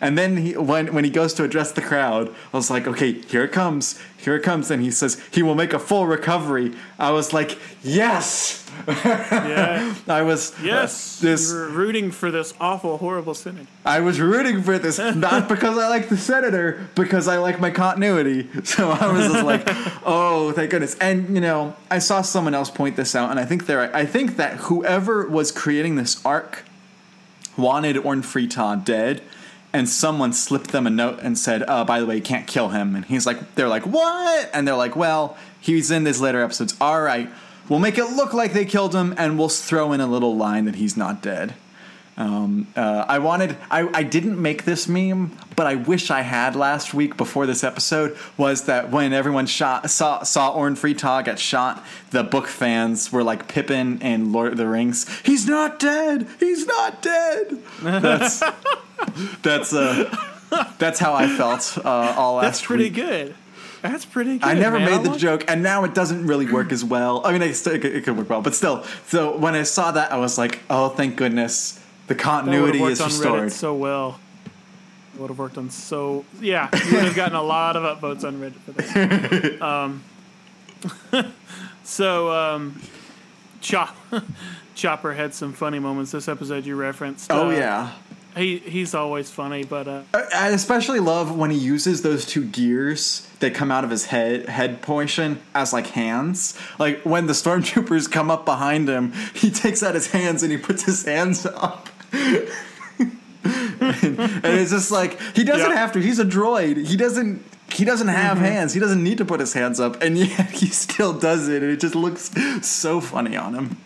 And 0.00 0.16
then 0.16 0.38
he, 0.38 0.56
when 0.56 0.94
when 0.94 1.04
he 1.04 1.10
goes 1.10 1.34
to 1.34 1.44
address 1.44 1.72
the 1.72 1.82
crowd, 1.82 2.34
I 2.52 2.56
was 2.56 2.70
like, 2.70 2.86
okay, 2.86 3.12
here 3.12 3.44
it 3.44 3.52
comes, 3.52 4.00
here 4.16 4.34
it 4.34 4.42
comes. 4.42 4.70
And 4.70 4.82
he 4.82 4.90
says 4.90 5.22
he 5.30 5.42
will 5.42 5.54
make 5.54 5.72
a 5.74 5.78
full 5.78 6.06
recovery. 6.06 6.72
I 6.98 7.10
was 7.10 7.32
like, 7.32 7.58
yes. 7.82 8.66
Yeah. 8.86 9.94
I 10.08 10.22
was 10.22 10.54
Yes. 10.62 11.22
Uh, 11.22 11.26
this 11.26 11.50
you 11.50 11.56
were 11.58 11.68
rooting 11.68 12.10
for 12.10 12.30
this 12.30 12.54
awful, 12.58 12.96
horrible 12.96 13.34
synod. 13.34 13.66
I 13.84 14.00
was 14.00 14.20
rooting 14.20 14.62
for 14.62 14.78
this, 14.78 14.98
not 15.16 15.48
because 15.48 15.76
I 15.76 15.88
like 15.88 16.08
the 16.08 16.16
senator, 16.16 16.88
because 16.94 17.28
I 17.28 17.36
like 17.38 17.60
my 17.60 17.70
continuity. 17.70 18.48
So 18.70 18.90
I 18.90 19.12
was 19.12 19.26
just 19.26 19.44
like, 19.44 19.62
oh, 20.06 20.52
thank 20.52 20.70
goodness. 20.70 20.96
And 21.00 21.34
you 21.34 21.40
know, 21.40 21.74
I 21.90 21.98
saw 21.98 22.22
someone 22.22 22.54
else 22.54 22.70
point 22.70 22.94
this 22.94 23.14
out, 23.14 23.30
and 23.30 23.38
I 23.40 23.44
think 23.44 23.66
there, 23.66 23.94
I 23.94 24.06
think 24.06 24.36
that 24.36 24.58
whoever 24.58 25.26
was 25.28 25.50
creating 25.50 25.96
this 25.96 26.24
arc 26.24 26.64
wanted 27.56 27.96
Orn 27.98 28.22
Free 28.22 28.46
Taa 28.46 28.76
dead. 28.76 29.22
And 29.72 29.88
someone 29.88 30.32
slipped 30.32 30.72
them 30.72 30.86
a 30.86 30.90
note 30.90 31.20
and 31.22 31.38
said, 31.38 31.62
uh, 31.68 31.84
by 31.84 32.00
the 32.00 32.06
way, 32.06 32.16
you 32.16 32.22
can't 32.22 32.46
kill 32.46 32.70
him. 32.70 32.96
And 32.96 33.04
he's 33.04 33.24
like, 33.24 33.54
they're 33.54 33.68
like, 33.68 33.86
what? 33.86 34.50
And 34.52 34.66
they're 34.66 34.74
like, 34.74 34.96
well, 34.96 35.36
he's 35.60 35.90
in 35.90 36.04
these 36.04 36.20
later 36.20 36.42
episodes. 36.42 36.74
All 36.80 37.00
right, 37.00 37.28
we'll 37.68 37.78
make 37.78 37.96
it 37.96 38.06
look 38.06 38.34
like 38.34 38.52
they 38.52 38.64
killed 38.64 38.94
him, 38.94 39.14
and 39.16 39.38
we'll 39.38 39.48
throw 39.48 39.92
in 39.92 40.00
a 40.00 40.06
little 40.06 40.36
line 40.36 40.64
that 40.64 40.74
he's 40.76 40.96
not 40.96 41.22
dead. 41.22 41.54
Um, 42.20 42.66
uh, 42.76 43.06
I 43.08 43.18
wanted, 43.18 43.56
I, 43.70 43.88
I 43.94 44.02
didn't 44.02 44.40
make 44.40 44.64
this 44.64 44.86
meme, 44.86 45.38
but 45.56 45.66
I 45.66 45.76
wish 45.76 46.10
I 46.10 46.20
had 46.20 46.54
last 46.54 46.92
week 46.92 47.16
before 47.16 47.46
this 47.46 47.64
episode. 47.64 48.14
Was 48.36 48.64
that 48.64 48.90
when 48.90 49.14
everyone 49.14 49.46
shot 49.46 49.88
saw 49.90 50.22
saw 50.22 50.50
Orn 50.52 50.74
get 50.74 51.38
shot, 51.38 51.82
the 52.10 52.22
book 52.22 52.46
fans 52.46 53.10
were 53.10 53.22
like 53.22 53.48
Pippin 53.48 54.02
and 54.02 54.32
Lord 54.32 54.52
of 54.52 54.58
the 54.58 54.66
Rings. 54.66 55.08
He's 55.20 55.46
not 55.46 55.78
dead. 55.78 56.28
He's 56.38 56.66
not 56.66 57.00
dead. 57.00 57.58
That's 57.82 58.42
that's 59.42 59.72
uh, 59.72 60.14
that's 60.78 60.98
how 60.98 61.14
I 61.14 61.28
felt 61.28 61.78
uh, 61.84 62.14
all 62.16 62.34
last 62.36 62.44
That's 62.44 62.62
pretty 62.62 62.84
week. 62.84 62.94
good. 62.94 63.34
That's 63.82 64.04
pretty 64.04 64.38
good. 64.38 64.44
I 64.46 64.54
never 64.54 64.78
man. 64.78 65.02
made 65.02 65.10
the 65.12 65.16
joke, 65.18 65.44
and 65.48 65.62
now 65.62 65.84
it 65.84 65.94
doesn't 65.94 66.26
really 66.26 66.50
work 66.50 66.70
as 66.70 66.84
well. 66.84 67.22
I 67.24 67.32
mean, 67.32 67.40
it, 67.42 67.54
still, 67.54 67.72
it, 67.74 67.80
could, 67.80 67.94
it 67.94 68.04
could 68.04 68.16
work 68.16 68.28
well, 68.28 68.42
but 68.42 68.54
still. 68.54 68.84
So 69.06 69.36
when 69.38 69.54
I 69.54 69.62
saw 69.62 69.90
that, 69.92 70.12
I 70.12 70.18
was 70.18 70.36
like, 70.36 70.60
"Oh, 70.68 70.90
thank 70.90 71.16
goodness, 71.16 71.80
the 72.06 72.14
continuity 72.14 72.82
is 72.82 73.00
restored." 73.02 73.48
Reddit 73.48 73.52
so 73.52 73.74
well. 73.74 74.20
Would 75.18 75.28
have 75.30 75.38
worked 75.38 75.56
on 75.58 75.70
so 75.70 76.24
yeah. 76.40 76.68
You 76.72 76.94
would 76.96 77.04
have 77.04 77.14
gotten 77.22 77.36
a 77.36 77.42
lot 77.42 77.76
of 77.76 77.82
upvotes 77.82 78.24
on 78.24 78.40
Reddit 78.40 78.60
for 78.60 78.72
this. 78.72 79.60
um, 79.62 80.02
so 81.84 82.30
um, 82.32 82.80
Chop 83.60 83.96
Chopper 84.74 85.12
had 85.14 85.34
some 85.34 85.52
funny 85.52 85.78
moments 85.78 86.12
this 86.12 86.28
episode 86.28 86.64
you 86.66 86.76
referenced. 86.76 87.30
oh 87.32 87.48
Uh, 87.48 87.52
yeah, 87.52 87.92
he 88.36 88.58
he's 88.58 88.94
always 88.94 89.30
funny, 89.30 89.64
but 89.64 89.88
uh, 89.88 90.02
I 90.14 90.48
especially 90.48 91.00
love 91.00 91.36
when 91.36 91.50
he 91.50 91.58
uses 91.58 92.02
those 92.02 92.24
two 92.24 92.44
gears 92.44 93.26
that 93.40 93.54
come 93.54 93.70
out 93.70 93.84
of 93.84 93.90
his 93.90 94.06
head 94.06 94.48
head 94.48 94.82
portion 94.82 95.40
as 95.54 95.72
like 95.72 95.88
hands. 95.88 96.56
Like 96.78 97.02
when 97.02 97.26
the 97.26 97.32
stormtroopers 97.32 98.10
come 98.10 98.30
up 98.30 98.44
behind 98.44 98.88
him, 98.88 99.12
he 99.34 99.50
takes 99.50 99.82
out 99.82 99.94
his 99.94 100.10
hands 100.12 100.42
and 100.42 100.52
he 100.52 100.58
puts 100.58 100.84
his 100.84 101.04
hands 101.04 101.46
up. 101.46 101.88
and 102.12 102.48
it's 104.44 104.70
just 104.70 104.90
like 104.90 105.18
he 105.34 105.44
doesn't 105.44 105.70
Yeah. 105.70 105.76
have 105.76 105.92
to. 105.92 106.00
He's 106.00 106.18
a 106.18 106.24
droid. 106.24 106.86
He 106.86 106.96
doesn't. 106.96 107.44
He 107.72 107.84
doesn't 107.84 108.08
have 108.08 108.38
hands. 108.38 108.74
He 108.74 108.80
doesn't 108.80 109.02
need 109.02 109.18
to 109.18 109.24
put 109.24 109.38
his 109.38 109.52
hands 109.52 109.78
up, 109.78 110.02
and 110.02 110.18
yet 110.18 110.50
he 110.50 110.66
still 110.66 111.12
does 111.12 111.48
it. 111.48 111.62
And 111.62 111.70
it 111.72 111.80
just 111.80 111.94
looks 111.94 112.30
so 112.66 113.00
funny 113.00 113.36
on 113.36 113.54
him. 113.54 113.76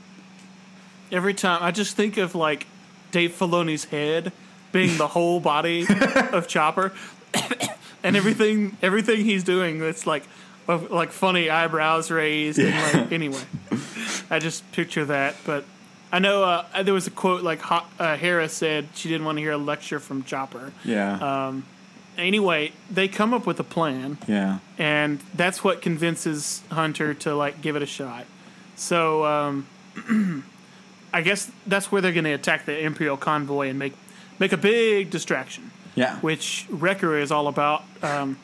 every 1.13 1.35
time 1.35 1.63
I 1.63 1.71
just 1.71 1.95
think 1.97 2.17
of 2.17 2.35
like 2.35 2.67
Dave 3.15 3.31
Filoni's 3.31 3.85
head 3.85 4.33
being 4.73 4.99
the 4.99 5.07
whole 5.07 5.39
body 5.39 5.87
of 6.33 6.49
Chopper, 6.49 6.93
and 8.03 8.17
everything 8.17 8.77
everything 8.83 9.25
he's 9.25 9.45
doing 9.45 9.79
that's 9.79 10.05
like 10.05 10.25
of- 10.67 10.91
like 10.91 11.13
funny 11.13 11.49
eyebrows 11.49 12.11
raised 12.11 12.59
and 12.59 12.75
like 12.99 13.13
anyway, 13.13 13.41
I 14.31 14.41
just 14.41 14.71
picture 14.73 15.05
that. 15.05 15.37
But 15.47 15.65
I 16.11 16.19
know 16.19 16.43
uh, 16.43 16.83
there 16.83 16.93
was 16.93 17.07
a 17.07 17.13
quote 17.13 17.45
like 17.45 17.61
uh, 17.71 18.17
Hera 18.17 18.49
said 18.49 18.89
she 18.95 19.09
didn't 19.09 19.25
want 19.25 19.39
to 19.39 19.43
hear 19.43 19.53
a 19.53 19.59
lecture 19.59 20.01
from 20.01 20.25
Chopper. 20.25 20.73
Yeah. 20.85 21.53
Anyway, 22.17 22.73
they 22.91 23.09
come 23.09 23.35
up 23.35 23.45
with 23.45 23.59
a 23.59 23.65
plan 23.65 24.19
yeah. 24.29 24.59
and 24.79 25.19
that's 25.35 25.65
what 25.65 25.83
convinces 25.83 26.63
Hunter 26.71 27.13
to 27.13 27.35
like 27.35 27.61
give 27.61 27.75
it 27.75 27.83
a 27.83 27.87
shot. 27.87 28.25
So 28.77 29.25
um, 29.25 29.67
I 31.15 31.23
guess 31.23 31.51
that's 31.67 31.91
where 31.91 32.03
they're 32.03 32.13
going 32.13 32.25
to 32.25 32.33
attack 32.33 32.67
the 32.67 32.79
Imperial 32.79 33.17
convoy 33.17 33.69
and 33.71 33.79
make 33.79 33.95
make 34.39 34.53
a 34.53 34.57
big 34.59 35.11
distraction, 35.11 35.71
Yeah. 35.95 36.17
which 36.19 36.67
Wrecker 36.69 37.17
is 37.17 37.31
all 37.31 37.47
about. 37.49 37.85
Um, 38.03 38.39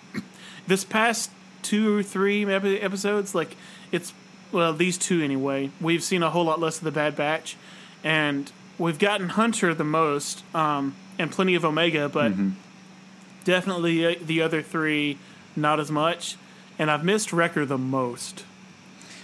this 0.68 0.84
past 0.84 1.30
two 1.62 1.98
or 1.98 2.02
three 2.02 2.46
epi- 2.46 2.80
episodes, 2.80 3.34
like 3.34 3.56
it's 3.92 4.14
well 4.52 4.72
these 4.72 4.96
two 4.96 5.20
anyway, 5.20 5.70
we've 5.80 6.02
seen 6.04 6.22
a 6.22 6.30
whole 6.30 6.44
lot 6.44 6.60
less 6.60 6.78
of 6.78 6.84
the 6.84 6.92
Bad 6.92 7.16
Batch, 7.16 7.56
and 8.04 8.50
we've 8.78 8.98
gotten 8.98 9.30
Hunter 9.30 9.74
the 9.74 9.84
most, 9.84 10.44
um, 10.54 10.94
and 11.18 11.30
plenty 11.30 11.54
of 11.56 11.64
Omega, 11.64 12.08
but 12.08 12.32
definitely 13.44 14.06
uh, 14.06 14.14
the 14.24 14.42
other 14.42 14.62
three 14.62 15.18
not 15.56 15.80
as 15.80 15.90
much. 15.90 16.36
And 16.78 16.90
I've 16.90 17.04
missed 17.04 17.32
Wrecker 17.32 17.66
the 17.66 17.76
most, 17.78 18.44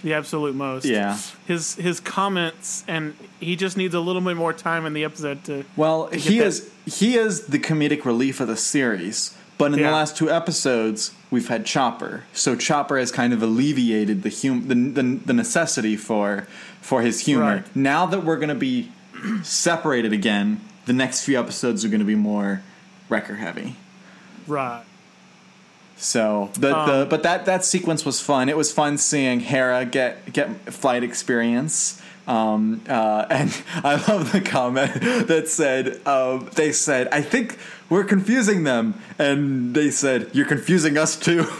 the 0.03 0.13
absolute 0.13 0.55
most. 0.55 0.85
Yeah. 0.85 1.17
his 1.47 1.75
his 1.75 1.99
comments, 1.99 2.83
and 2.87 3.15
he 3.39 3.55
just 3.55 3.77
needs 3.77 3.93
a 3.95 3.99
little 3.99 4.21
bit 4.21 4.37
more 4.37 4.53
time 4.53 4.85
in 4.85 4.93
the 4.93 5.03
episode 5.03 5.43
to. 5.45 5.63
Well, 5.75 6.07
get 6.09 6.19
he 6.21 6.39
that- 6.39 6.45
is 6.45 6.69
he 6.85 7.15
is 7.15 7.47
the 7.47 7.59
comedic 7.59 8.05
relief 8.05 8.39
of 8.39 8.47
the 8.47 8.57
series. 8.57 9.35
But 9.57 9.73
in 9.73 9.79
Yeah. 9.79 9.87
the 9.89 9.95
last 9.95 10.15
two 10.15 10.29
episodes, 10.29 11.13
we've 11.31 11.47
had 11.47 11.65
Chopper. 11.65 12.25
So 12.31 12.55
Chopper 12.55 12.99
has 12.99 13.11
kind 13.11 13.33
of 13.33 13.41
alleviated 13.41 14.21
the 14.21 14.29
hum- 14.29 14.67
the, 14.67 14.75
the, 15.01 15.19
the 15.25 15.33
necessity 15.33 15.95
for 15.97 16.45
for 16.79 17.01
his 17.01 17.21
humor. 17.21 17.41
Right. 17.63 17.75
Now 17.75 18.05
that 18.05 18.23
we're 18.23 18.35
going 18.37 18.49
to 18.49 18.55
be 18.55 18.91
separated 19.43 20.13
again, 20.13 20.61
the 20.85 20.93
next 20.93 21.23
few 21.23 21.39
episodes 21.39 21.83
are 21.83 21.87
going 21.89 22.01
to 22.01 22.05
be 22.05 22.13
more 22.15 22.61
wrecker 23.09 23.35
heavy. 23.37 23.75
Right. 24.45 24.83
So 25.97 26.49
the, 26.53 26.75
Um, 26.77 26.89
the 26.89 27.05
but 27.09 27.23
that 27.23 27.45
that 27.45 27.65
sequence 27.65 28.05
was 28.05 28.19
fun. 28.21 28.49
It 28.49 28.57
was 28.57 28.71
fun 28.71 28.97
seeing 28.97 29.39
Hera 29.39 29.83
get 29.85 30.31
get 30.31 30.49
flight 30.73 31.03
experience. 31.03 31.99
Um, 32.27 32.81
uh, 32.89 33.25
and 33.29 33.55
I 33.83 33.95
love 34.11 34.33
the 34.33 34.41
comment 34.41 34.93
that 35.27 35.47
said 35.47 36.05
um, 36.05 36.49
they 36.55 36.73
said 36.73 37.07
I 37.11 37.21
think 37.21 37.57
we're 37.89 38.03
confusing 38.03 38.65
them, 38.65 39.01
and 39.17 39.73
they 39.73 39.91
said 39.91 40.29
you're 40.33 40.45
confusing 40.45 40.97
us 40.97 41.17
too. 41.17 41.45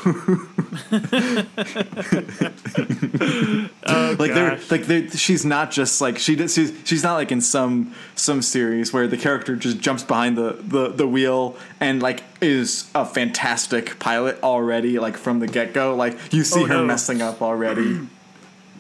oh, 3.88 4.16
like 4.20 4.34
they're 4.34 4.60
like 4.70 4.86
they 4.86 5.08
she's 5.10 5.46
not 5.46 5.72
just 5.72 6.02
like 6.02 6.18
she 6.18 6.36
she's, 6.48 6.74
she's 6.84 7.04
not 7.04 7.16
like 7.16 7.32
in 7.32 7.42
some 7.42 7.94
some 8.16 8.42
series 8.42 8.94
where 8.94 9.08
the 9.08 9.18
character 9.18 9.56
just 9.56 9.80
jumps 9.80 10.04
behind 10.04 10.38
the, 10.38 10.58
the 10.62 10.90
the 10.90 11.08
wheel 11.08 11.56
and 11.80 12.02
like 12.02 12.24
is 12.42 12.90
a 12.94 13.06
fantastic 13.06 13.98
pilot 14.00 14.42
already 14.44 15.00
like 15.00 15.18
from 15.18 15.40
the 15.40 15.48
get-go 15.48 15.96
like 15.96 16.18
you 16.34 16.44
see 16.44 16.64
Oh, 16.64 16.68
her 16.68 16.74
no. 16.76 16.86
messing 16.86 17.22
up 17.22 17.42
already 17.42 18.00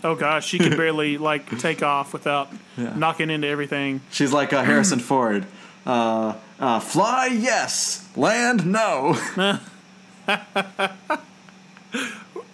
Oh 0.07 0.15
gosh, 0.15 0.47
she 0.47 0.57
could 0.57 0.77
barely 0.83 1.17
like 1.17 1.59
take 1.59 1.83
off 1.83 2.13
without 2.13 2.47
Yeah. 2.77 2.93
knocking 2.95 3.29
into 3.29 3.47
everything. 3.47 3.99
she's 4.11 4.31
like 4.31 4.53
uh, 4.53 4.63
harrison 4.63 4.99
ford 4.99 5.45
uh, 5.85 6.33
uh, 6.59 6.79
fly 6.79 7.27
yes, 7.27 8.07
land 8.15 8.65
no. 8.65 9.17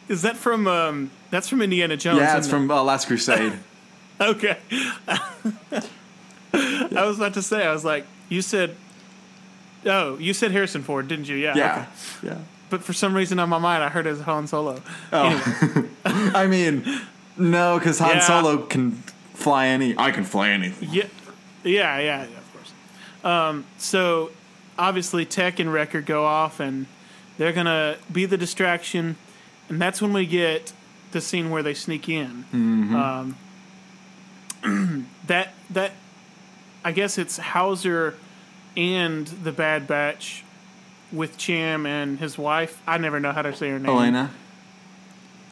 Is 0.10 0.22
that 0.24 0.36
from? 0.38 0.68
Um, 0.68 1.12
that's 1.32 1.48
from 1.50 1.62
Indiana 1.62 1.98
Jones. 1.98 2.20
yeah, 2.20 2.38
it's 2.38 2.48
from 2.48 2.70
uh, 2.70 2.84
Last 2.84 3.08
Crusade. 3.08 3.54
Okay. 4.22 4.58
I 5.08 7.06
was 7.08 7.18
about 7.18 7.34
to 7.34 7.42
say. 7.42 7.66
I 7.66 7.74
was 7.74 7.84
like, 7.84 8.06
you 8.30 8.42
said. 8.44 8.76
Oh, 9.86 10.18
you 10.20 10.34
said 10.34 10.52
Harrison 10.52 10.84
Ford, 10.84 11.08
didn't 11.08 11.28
you? 11.28 11.36
Yeah. 11.36 11.54
Yeah, 11.58 11.86
okay. 12.22 12.28
yeah. 12.28 12.38
But 12.70 12.84
for 12.84 12.94
some 12.94 13.16
reason 13.16 13.40
on 13.40 13.50
my 13.50 13.58
mind, 13.58 13.84
I 13.84 13.90
heard 13.90 14.06
it 14.06 14.12
as 14.12 14.22
Han 14.22 14.46
Solo. 14.48 14.82
Oh. 15.12 15.90
I 16.06 16.46
mean, 16.48 16.84
no, 17.38 17.78
because 17.80 18.00
Han 18.00 18.16
Yeah. 18.16 18.20
Solo 18.20 18.58
can 18.58 18.92
fly 19.34 19.68
any. 19.68 19.96
I 19.98 20.12
can 20.12 20.24
fly 20.24 20.50
anything. 20.50 20.90
Yeah, 20.92 21.06
yeah, 21.64 22.00
yeah, 22.00 22.02
yeah, 22.02 22.24
of 22.24 22.54
course. 22.54 22.72
Um, 23.24 23.66
so 23.78 24.32
obviously, 24.78 25.26
Tech 25.26 25.60
and 25.60 25.72
Wrecker 25.72 26.02
go 26.02 26.26
off, 26.26 26.60
and 26.60 26.86
they're 27.38 27.54
gonna 27.54 27.98
be 28.12 28.26
the 28.26 28.38
distraction, 28.38 29.18
and 29.70 29.82
that's 29.82 30.02
when 30.02 30.14
we 30.14 30.26
get 30.26 30.74
the 31.12 31.22
scene 31.22 31.50
where 31.50 31.64
they 31.64 31.74
sneak 31.74 32.10
in. 32.10 32.46
Um, 32.54 33.38
that 35.28 35.54
that 35.70 35.92
I 36.86 36.92
guess 36.92 37.18
it's 37.18 37.38
Hauser 37.38 38.16
and 38.76 39.28
the 39.28 39.52
Bad 39.52 39.88
Batch 39.88 40.44
with 41.12 41.38
Cham 41.38 41.86
and 41.86 42.20
his 42.20 42.38
wife. 42.38 42.82
I 42.88 42.98
never 42.98 43.20
know 43.20 43.32
how 43.32 43.44
to 43.44 43.56
say 43.56 43.70
her 43.70 43.80
name. 43.80 43.90
Elena. 43.90 44.32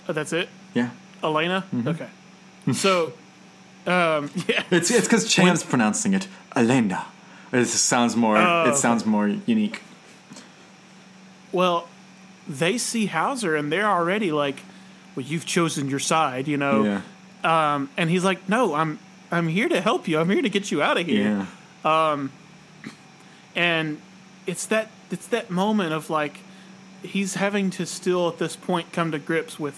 Oh, 0.09 0.13
that's 0.13 0.33
it. 0.33 0.49
Yeah. 0.73 0.89
Elena. 1.23 1.63
Okay. 1.85 2.07
So, 2.73 3.13
um, 3.87 4.29
yeah. 4.47 4.63
It's 4.71 4.91
it's 4.91 5.07
because 5.07 5.27
Cham's 5.27 5.63
pronouncing 5.63 6.13
it 6.13 6.27
Elena. 6.55 7.05
It 7.51 7.65
sounds 7.67 8.15
more. 8.15 8.37
Oh, 8.37 8.69
it 8.69 8.75
sounds 8.75 9.05
more 9.05 9.27
unique. 9.27 9.81
Well, 11.51 11.87
they 12.47 12.77
see 12.77 13.07
Hauser 13.07 13.55
and 13.55 13.71
they're 13.71 13.89
already 13.89 14.31
like, 14.31 14.61
"Well, 15.15 15.25
you've 15.25 15.45
chosen 15.45 15.89
your 15.89 15.99
side," 15.99 16.47
you 16.47 16.57
know. 16.57 16.83
Yeah. 16.83 17.01
Um, 17.43 17.89
and 17.97 18.09
he's 18.09 18.23
like, 18.23 18.47
"No, 18.47 18.73
I'm 18.73 18.99
I'm 19.31 19.47
here 19.47 19.67
to 19.69 19.81
help 19.81 20.07
you. 20.07 20.19
I'm 20.19 20.29
here 20.29 20.41
to 20.41 20.49
get 20.49 20.71
you 20.71 20.81
out 20.81 20.97
of 20.97 21.05
here." 21.05 21.45
Yeah. 21.83 22.11
Um, 22.13 22.31
And 23.55 23.99
it's 24.47 24.65
that 24.67 24.89
it's 25.09 25.27
that 25.27 25.49
moment 25.49 25.91
of 25.93 26.09
like 26.09 26.39
he's 27.03 27.33
having 27.35 27.69
to 27.71 27.85
still 27.85 28.29
at 28.29 28.37
this 28.37 28.55
point 28.55 28.93
come 28.93 29.11
to 29.11 29.19
grips 29.19 29.59
with, 29.59 29.77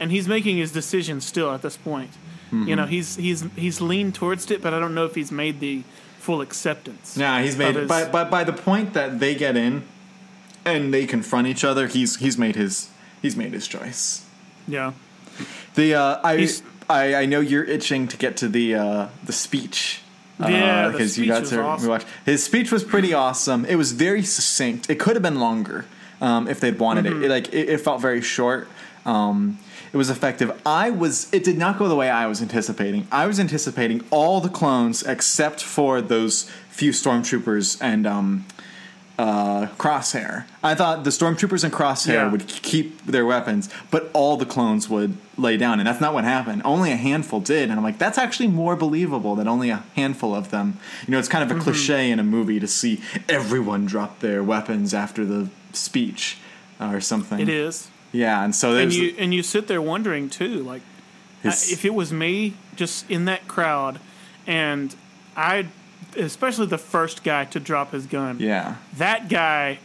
and 0.00 0.10
he's 0.10 0.26
making 0.26 0.56
his 0.56 0.72
decision 0.72 1.20
still 1.20 1.52
at 1.52 1.62
this 1.62 1.76
point. 1.76 2.10
You 2.52 2.74
know, 2.74 2.86
he's 2.86 3.14
he's 3.14 3.44
he's 3.54 3.80
leaned 3.80 4.16
towards 4.16 4.50
it, 4.50 4.60
but 4.60 4.74
I 4.74 4.80
don't 4.80 4.92
know 4.92 5.04
if 5.04 5.14
he's 5.14 5.30
made 5.30 5.60
the 5.60 5.84
full 6.18 6.40
acceptance. 6.40 7.16
Yeah, 7.16 7.40
he's 7.42 7.56
made 7.56 7.76
his- 7.76 7.88
by, 7.88 8.06
by 8.08 8.24
by 8.24 8.42
the 8.42 8.52
point 8.52 8.92
that 8.94 9.20
they 9.20 9.36
get 9.36 9.56
in 9.56 9.84
and 10.64 10.92
they 10.92 11.06
confront 11.06 11.46
each 11.46 11.62
other, 11.62 11.86
he's 11.86 12.16
he's 12.16 12.36
made 12.36 12.56
his 12.56 12.90
he's 13.22 13.36
made 13.36 13.52
his 13.52 13.68
choice. 13.68 14.26
Yeah. 14.66 14.94
The 15.76 15.94
uh, 15.94 16.20
I, 16.24 16.36
He's- 16.38 16.62
I 16.88 17.14
I 17.22 17.26
know 17.26 17.38
you're 17.38 17.62
itching 17.64 18.08
to 18.08 18.16
get 18.16 18.36
to 18.38 18.48
the 18.48 18.74
uh, 18.74 19.08
the 19.24 19.32
speech. 19.32 20.00
Yeah, 20.40 20.86
the 20.88 20.92
because 20.92 21.16
you 21.18 21.24
speech 21.24 21.28
got 21.28 21.40
was 21.42 21.50
to 21.50 21.62
awesome. 21.62 21.88
watch. 21.88 22.04
His 22.26 22.42
speech 22.42 22.72
was 22.72 22.82
pretty 22.82 23.14
awesome. 23.14 23.64
It 23.64 23.76
was 23.76 23.92
very 23.92 24.22
succinct. 24.24 24.90
It 24.90 24.98
could 24.98 25.14
have 25.14 25.22
been 25.22 25.38
longer 25.38 25.84
um, 26.20 26.48
if 26.48 26.58
they'd 26.58 26.78
wanted 26.80 27.04
Mm-hmm. 27.04 27.22
it. 27.22 27.26
it. 27.26 27.30
Like 27.30 27.48
it, 27.54 27.68
it 27.68 27.80
felt 27.80 28.00
very 28.00 28.22
short. 28.22 28.66
Um, 29.06 29.58
it 29.92 29.96
was 29.96 30.10
effective. 30.10 30.60
I 30.66 30.90
was. 30.90 31.32
It 31.32 31.42
did 31.44 31.58
not 31.58 31.78
go 31.78 31.88
the 31.88 31.96
way 31.96 32.10
I 32.10 32.26
was 32.26 32.40
anticipating. 32.42 33.06
I 33.10 33.26
was 33.26 33.40
anticipating 33.40 34.04
all 34.10 34.40
the 34.40 34.48
clones 34.50 35.02
except 35.02 35.62
for 35.62 36.00
those 36.00 36.48
few 36.68 36.92
stormtroopers 36.92 37.78
and 37.82 38.06
um, 38.06 38.44
uh, 39.18 39.66
Crosshair. 39.78 40.44
I 40.62 40.74
thought 40.74 41.04
the 41.04 41.10
stormtroopers 41.10 41.64
and 41.64 41.72
Crosshair 41.72 42.12
Yeah. 42.14 42.30
would 42.30 42.46
keep 42.46 43.04
their 43.04 43.26
weapons, 43.26 43.68
but 43.90 44.10
all 44.12 44.36
the 44.36 44.46
clones 44.46 44.88
would 44.88 45.16
lay 45.36 45.56
down, 45.56 45.80
and 45.80 45.86
that's 45.86 46.00
not 46.00 46.14
what 46.14 46.24
happened. 46.24 46.62
Only 46.64 46.92
a 46.92 46.96
handful 46.96 47.40
did, 47.40 47.68
and 47.68 47.72
I'm 47.78 47.82
like, 47.84 47.98
that's 47.98 48.16
actually 48.18 48.46
more 48.48 48.76
believable 48.76 49.34
that 49.36 49.46
only 49.48 49.70
a 49.70 49.82
handful 49.96 50.34
of 50.34 50.50
them. 50.50 50.78
You 51.06 51.12
know, 51.12 51.18
it's 51.18 51.28
kind 51.28 51.42
of 51.44 51.50
a 51.50 51.54
Mm-hmm. 51.54 51.62
cliche 51.70 52.10
in 52.10 52.18
a 52.18 52.24
movie 52.24 52.60
to 52.60 52.66
see 52.66 53.00
everyone 53.28 53.86
drop 53.86 54.20
their 54.20 54.42
weapons 54.44 54.94
after 54.94 55.24
the 55.24 55.48
speech 55.72 56.38
uh, 56.80 56.86
or 56.92 57.00
something. 57.00 57.40
It 57.40 57.48
is. 57.48 57.88
Yeah, 58.12 58.44
and 58.44 58.54
so 58.54 58.76
and 58.76 58.92
you 58.92 59.14
and 59.18 59.32
you 59.32 59.42
sit 59.42 59.68
there 59.68 59.82
wondering 59.82 60.28
too, 60.28 60.62
like 60.62 60.82
I- 61.44 61.48
if 61.48 61.84
it 61.84 61.94
was 61.94 62.12
me 62.12 62.54
just 62.76 63.10
in 63.10 63.26
that 63.26 63.48
crowd, 63.48 64.00
and 64.46 64.94
I, 65.36 65.66
especially 66.16 66.66
the 66.66 66.78
first 66.78 67.22
guy 67.22 67.44
to 67.46 67.60
drop 67.60 67.92
his 67.92 68.06
gun, 68.06 68.38
yeah. 68.40 68.76
that 68.96 69.28
guy, 69.28 69.78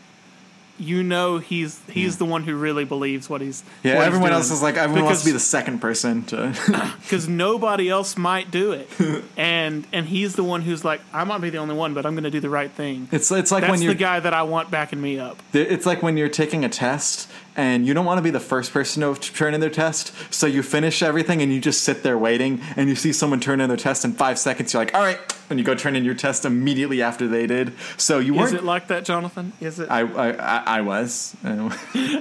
you 0.78 1.04
know 1.04 1.38
he's 1.38 1.80
he's 1.90 2.16
hmm. 2.16 2.20
the 2.20 2.26
one 2.26 2.44
who 2.44 2.56
really 2.56 2.84
believes 2.84 3.30
what 3.30 3.40
he's 3.40 3.64
Yeah, 3.84 3.96
what 3.96 4.00
he's 4.00 4.08
everyone 4.08 4.30
doing. 4.30 4.38
else 4.38 4.52
is 4.52 4.62
like 4.62 4.76
everyone 4.76 5.06
wants 5.06 5.22
to 5.22 5.26
be 5.26 5.32
the 5.32 5.40
second 5.40 5.80
person 5.80 6.24
to. 6.26 6.54
because 7.02 7.30
nobody 7.30 7.90
else 7.90 8.18
might 8.18 8.52
do 8.52 8.74
it, 8.74 8.90
and 9.38 9.88
and 9.94 10.08
he's 10.08 10.36
the 10.36 10.44
one 10.44 10.62
who's 10.64 10.84
like 10.84 11.02
I 11.14 11.24
might 11.24 11.42
be 11.42 11.50
the 11.50 11.60
only 11.60 11.76
one, 11.76 11.94
but 11.94 12.06
I'm 12.06 12.14
going 12.14 12.26
to 12.26 12.32
do 12.32 12.42
the 12.42 12.50
right 12.50 12.72
thing. 12.72 13.08
it's 13.12 13.32
it's 13.32 13.52
like 13.52 13.62
That's 13.62 13.72
when 13.72 13.82
you're 13.82 13.94
the 13.94 14.00
guy 14.00 14.20
that 14.20 14.34
I 14.34 14.44
want 14.44 14.70
backing 14.72 15.00
me 15.00 15.20
up. 15.20 15.42
It's 15.54 15.86
like 15.86 16.04
when 16.04 16.18
you're 16.18 16.28
taking 16.28 16.66
a 16.66 16.70
test 16.70 17.30
and 17.56 17.86
you 17.88 17.94
don't 17.94 18.06
want 18.06 18.18
to 18.18 18.22
be 18.22 18.32
the 18.32 18.40
first 18.40 18.72
person 18.74 19.02
to 19.02 19.20
turn 19.34 19.54
in 19.54 19.62
their 19.62 19.70
test, 19.70 20.12
so 20.34 20.48
you 20.48 20.62
finish 20.64 21.02
everything 21.02 21.42
and 21.42 21.54
you 21.54 21.60
just 21.62 21.84
sit 21.84 22.04
there 22.04 22.18
waiting 22.18 22.62
and 22.76 22.90
you 22.90 22.96
see 22.96 23.14
someone 23.14 23.40
turn 23.40 23.60
in 23.62 23.68
their 23.70 23.78
test 23.78 24.04
in 24.06 24.14
five 24.14 24.38
seconds. 24.40 24.74
You're 24.74 24.82
like, 24.82 24.94
all 24.94 25.02
right, 25.04 25.20
and 25.50 25.60
you 25.60 25.66
go 25.66 25.76
turn 25.76 25.96
in 25.96 26.04
your 26.04 26.16
test 26.16 26.46
immediately 26.46 27.02
after 27.02 27.28
they 27.28 27.48
did. 27.48 27.74
So 27.98 28.20
you 28.20 28.34
Is 28.36 28.40
weren't. 28.40 28.54
it 28.56 28.64
like 28.64 28.88
that, 28.88 29.06
Jonathan? 29.06 29.54
Is 29.62 29.80
it? 29.80 29.90
I, 29.90 30.02
I 30.02 30.64
I 30.78 30.82
was. 30.82 31.36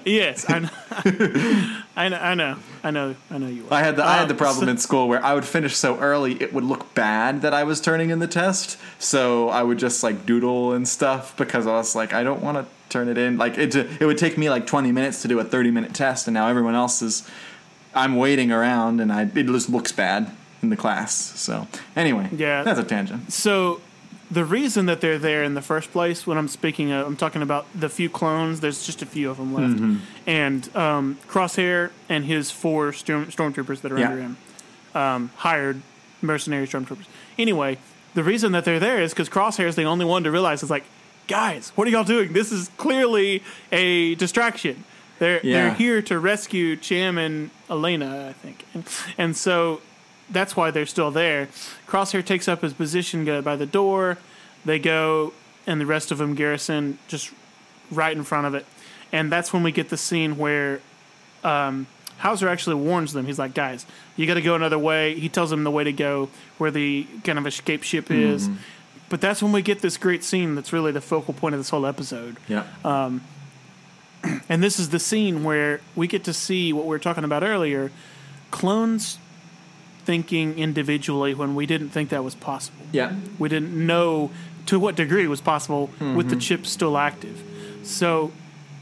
Yes, 0.04 0.48
I 0.48 0.58
know. 0.60 0.68
I 1.96 2.08
know. 2.08 2.16
I 2.18 2.34
know. 2.34 2.56
I 2.82 2.90
know. 2.90 3.14
I 3.30 3.38
know 3.38 3.46
you. 3.48 3.64
Are. 3.70 3.74
I 3.74 3.82
had 3.82 3.96
the 3.96 4.04
I 4.04 4.16
had 4.16 4.28
the 4.28 4.34
Um, 4.34 4.38
problem 4.38 4.64
so- 4.66 4.70
in 4.70 4.78
school 4.78 5.08
where 5.08 5.24
I 5.24 5.34
would 5.34 5.44
finish 5.44 5.76
so 5.76 5.98
early 5.98 6.40
it 6.42 6.52
would 6.52 6.64
look 6.64 6.94
bad 6.94 7.42
that 7.42 7.54
I 7.54 7.64
was 7.64 7.80
turning 7.80 8.10
in 8.10 8.18
the 8.18 8.26
test. 8.26 8.76
So 8.98 9.48
I 9.48 9.62
would 9.62 9.78
just 9.78 10.02
like 10.02 10.26
doodle 10.26 10.72
and 10.72 10.86
stuff 10.86 11.36
because 11.36 11.66
I 11.66 11.72
was 11.72 11.94
like, 11.94 12.12
I 12.12 12.22
don't 12.22 12.42
want 12.42 12.58
to 12.58 12.66
turn 12.94 13.08
it 13.08 13.18
in. 13.18 13.36
Like 13.36 13.58
it 13.58 13.74
it 13.74 14.06
would 14.06 14.16
take 14.18 14.38
me 14.38 14.48
like 14.48 14.66
20 14.66 14.92
minutes 14.92 15.20
to 15.22 15.28
do 15.28 15.38
a 15.40 15.44
30 15.44 15.70
minute 15.70 15.92
test, 15.92 16.26
and 16.28 16.34
now 16.34 16.48
everyone 16.48 16.74
else 16.74 17.02
is. 17.02 17.28
I'm 17.96 18.16
waiting 18.16 18.50
around, 18.50 19.00
and 19.00 19.12
I 19.12 19.22
it 19.22 19.46
just 19.46 19.68
looks 19.68 19.92
bad 19.92 20.30
in 20.62 20.68
the 20.70 20.76
class. 20.76 21.14
So 21.14 21.66
anyway, 21.94 22.28
Yeah. 22.32 22.62
that's 22.64 22.78
a 22.80 22.84
tangent. 22.84 23.32
So, 23.32 23.80
the 24.30 24.44
reason 24.44 24.86
that 24.86 25.00
they're 25.00 25.18
there 25.18 25.44
in 25.44 25.54
the 25.54 25.62
first 25.62 25.92
place, 25.92 26.26
when 26.26 26.36
I'm 26.38 26.48
speaking, 26.48 26.90
of, 26.90 27.06
I'm 27.06 27.16
talking 27.16 27.42
about 27.42 27.66
the 27.74 27.88
few 27.88 28.08
clones. 28.08 28.58
There's 28.60 28.84
just 28.86 29.02
a 29.02 29.06
few 29.06 29.30
of 29.30 29.36
them 29.36 29.54
left, 29.54 29.74
Mm-hmm. 29.74 29.96
and 30.26 30.76
um, 30.76 31.18
Crosshair 31.28 31.90
and 32.08 32.24
his 32.24 32.50
four 32.50 32.92
storm, 32.92 33.26
stormtroopers 33.26 33.80
that 33.82 33.92
are 33.92 33.98
Yeah. 33.98 34.08
under 34.10 34.20
him, 34.22 34.36
um, 34.94 35.30
hired 35.36 35.82
mercenary 36.22 36.66
stormtroopers. 36.66 37.06
Anyway, 37.38 37.78
the 38.14 38.24
reason 38.24 38.50
that 38.52 38.64
they're 38.64 38.80
there 38.80 39.00
is 39.02 39.12
because 39.12 39.28
Crosshair 39.28 39.66
is 39.68 39.76
the 39.76 39.84
only 39.84 40.04
one 40.04 40.24
to 40.24 40.30
realize 40.32 40.62
it's 40.62 40.70
like, 40.70 40.84
guys, 41.28 41.70
what 41.74 41.86
are 41.88 41.90
y'all 41.90 42.04
doing? 42.04 42.32
This 42.32 42.52
is 42.52 42.70
clearly 42.76 43.42
a 43.72 44.14
distraction. 44.16 44.84
They're 45.18 45.40
Yeah. 45.42 45.52
they're 45.68 45.74
here 45.74 46.02
to 46.02 46.18
rescue 46.18 46.76
Cham 46.76 47.18
and 47.18 47.50
Elena, 47.70 48.28
I 48.28 48.32
think, 48.32 48.64
and, 48.74 48.84
and 49.16 49.36
so 49.36 49.80
that's 50.30 50.56
why 50.56 50.70
they're 50.70 50.86
still 50.86 51.10
there. 51.10 51.48
Crosshair 51.86 52.24
takes 52.24 52.48
up 52.48 52.62
his 52.62 52.72
position 52.72 53.24
by 53.42 53.56
the 53.56 53.66
door. 53.66 54.18
They 54.64 54.78
go, 54.78 55.32
and 55.66 55.80
the 55.80 55.86
rest 55.86 56.10
of 56.10 56.18
them 56.18 56.34
garrison 56.34 56.98
just 57.08 57.30
right 57.90 58.16
in 58.16 58.24
front 58.24 58.46
of 58.46 58.54
it. 58.54 58.64
And 59.12 59.30
that's 59.30 59.52
when 59.52 59.62
we 59.62 59.70
get 59.70 59.90
the 59.90 59.96
scene 59.98 60.38
where 60.38 60.80
um, 61.44 61.86
Hauser 62.18 62.48
actually 62.48 62.76
warns 62.76 63.12
them. 63.12 63.26
He's 63.26 63.38
like, 63.38 63.52
guys, 63.54 63.84
you 64.16 64.26
got 64.26 64.34
to 64.34 64.42
go 64.42 64.54
another 64.54 64.78
way. 64.78 65.14
He 65.18 65.28
tells 65.28 65.50
them 65.50 65.62
the 65.62 65.70
way 65.70 65.84
to 65.84 65.92
go, 65.92 66.30
where 66.58 66.70
the 66.70 67.06
kind 67.22 67.38
of 67.38 67.46
escape 67.46 67.82
ship 67.82 68.10
is. 68.10 68.48
But 69.08 69.20
that's 69.20 69.42
when 69.42 69.52
we 69.52 69.62
get 69.62 69.80
this 69.80 69.96
great 69.96 70.24
scene 70.24 70.54
that's 70.54 70.72
really 70.72 70.90
the 70.92 71.00
focal 71.00 71.34
point 71.34 71.54
of 71.54 71.60
this 71.60 71.68
whole 71.70 71.86
episode. 71.86 72.36
Yeah. 72.48 72.64
And 74.48 74.62
this 74.62 74.78
is 74.78 74.88
the 74.88 74.98
scene 74.98 75.44
where 75.44 75.80
we 75.94 76.06
get 76.06 76.24
to 76.24 76.32
see 76.32 76.72
what 76.72 76.84
we 76.84 76.88
were 76.90 76.98
talking 76.98 77.24
about 77.24 77.42
earlier 77.42 77.90
clones 78.50 79.18
thinking 80.04 80.58
individually 80.58 81.34
when 81.34 81.54
we 81.54 81.66
didn't 81.66 81.90
think 81.90 82.08
that 82.10 82.24
was 82.24 82.34
possible. 82.34 82.84
yeah. 82.92 83.12
We 83.38 83.48
didn't 83.50 83.74
know 83.86 84.30
to 84.66 84.78
what 84.78 84.94
degree 84.96 85.24
it 85.24 85.28
was 85.28 85.42
possible 85.42 85.90
with 86.00 86.30
the 86.30 86.36
chip 86.36 86.64
still 86.66 86.96
active. 86.96 87.42
So 87.82 88.32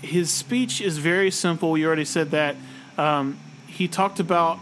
his 0.01 0.31
speech 0.31 0.81
is 0.81 0.99
very 0.99 1.31
simple. 1.33 1.77
You 1.77 1.87
already 1.87 2.05
said 2.05 2.31
that. 2.31 2.55
Um, 2.97 3.39
he 3.67 3.89
talked 3.89 4.21
about 4.21 4.59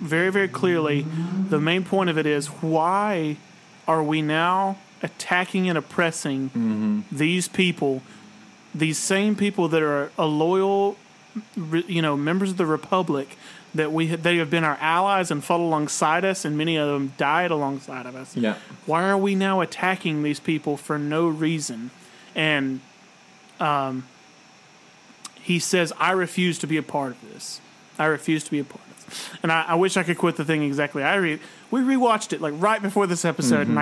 very, 0.00 0.30
very 0.30 0.48
clearly 0.48 1.06
the 1.48 1.60
main 1.60 1.84
point 1.84 2.10
of 2.10 2.18
it 2.18 2.26
is 2.26 2.48
why 2.48 3.36
are 3.86 4.02
we 4.02 4.22
now 4.22 4.76
attacking 5.02 5.68
and 5.68 5.76
oppressing 5.78 7.04
these 7.12 7.48
people, 7.48 8.02
these 8.74 8.98
same 8.98 9.34
people 9.36 9.68
that 9.68 9.82
are 9.82 10.10
a 10.18 10.26
loyal 10.26 10.96
you 11.86 12.00
know 12.00 12.16
members 12.16 12.50
of 12.50 12.56
the 12.56 12.64
Republic 12.66 13.36
that 13.74 13.92
we 13.92 14.06
they 14.06 14.38
have 14.38 14.48
been 14.50 14.64
our 14.64 14.78
allies 14.80 15.30
and 15.30 15.44
fought 15.44 15.60
alongside 15.60 16.24
us, 16.24 16.44
and 16.44 16.56
many 16.56 16.76
of 16.76 16.88
them 16.88 17.12
died 17.18 17.50
alongside 17.50 18.06
of 18.06 18.16
us. 18.16 18.34
Yeah. 18.36 18.56
Why 18.86 19.02
are 19.08 19.18
we 19.18 19.34
now 19.34 19.60
attacking 19.60 20.22
these 20.22 20.40
people 20.40 20.76
for 20.76 20.98
no 20.98 21.28
reason? 21.28 21.90
And 22.34 22.80
um, 23.60 24.06
he 25.42 25.58
says, 25.58 25.92
"I 25.98 26.12
refuse 26.12 26.58
to 26.60 26.66
be 26.66 26.76
a 26.78 26.82
part 26.82 27.12
of 27.12 27.32
this. 27.32 27.60
I 27.98 28.06
refuse 28.06 28.44
to 28.44 28.50
be 28.50 28.58
a 28.60 28.64
part 28.64 28.80
of 28.88 29.06
this." 29.06 29.30
And 29.42 29.52
I, 29.52 29.62
I 29.68 29.74
wish 29.74 29.96
I 29.96 30.02
could 30.02 30.16
quote 30.18 30.36
the 30.36 30.44
thing 30.44 30.62
exactly. 30.62 31.02
I 31.02 31.16
re- 31.16 31.40
we 31.70 31.80
rewatched 31.80 32.32
it 32.32 32.40
like 32.40 32.54
right 32.56 32.80
before 32.80 33.06
this 33.06 33.24
episode, 33.24 33.66
and 33.68 33.72
I 33.72 33.74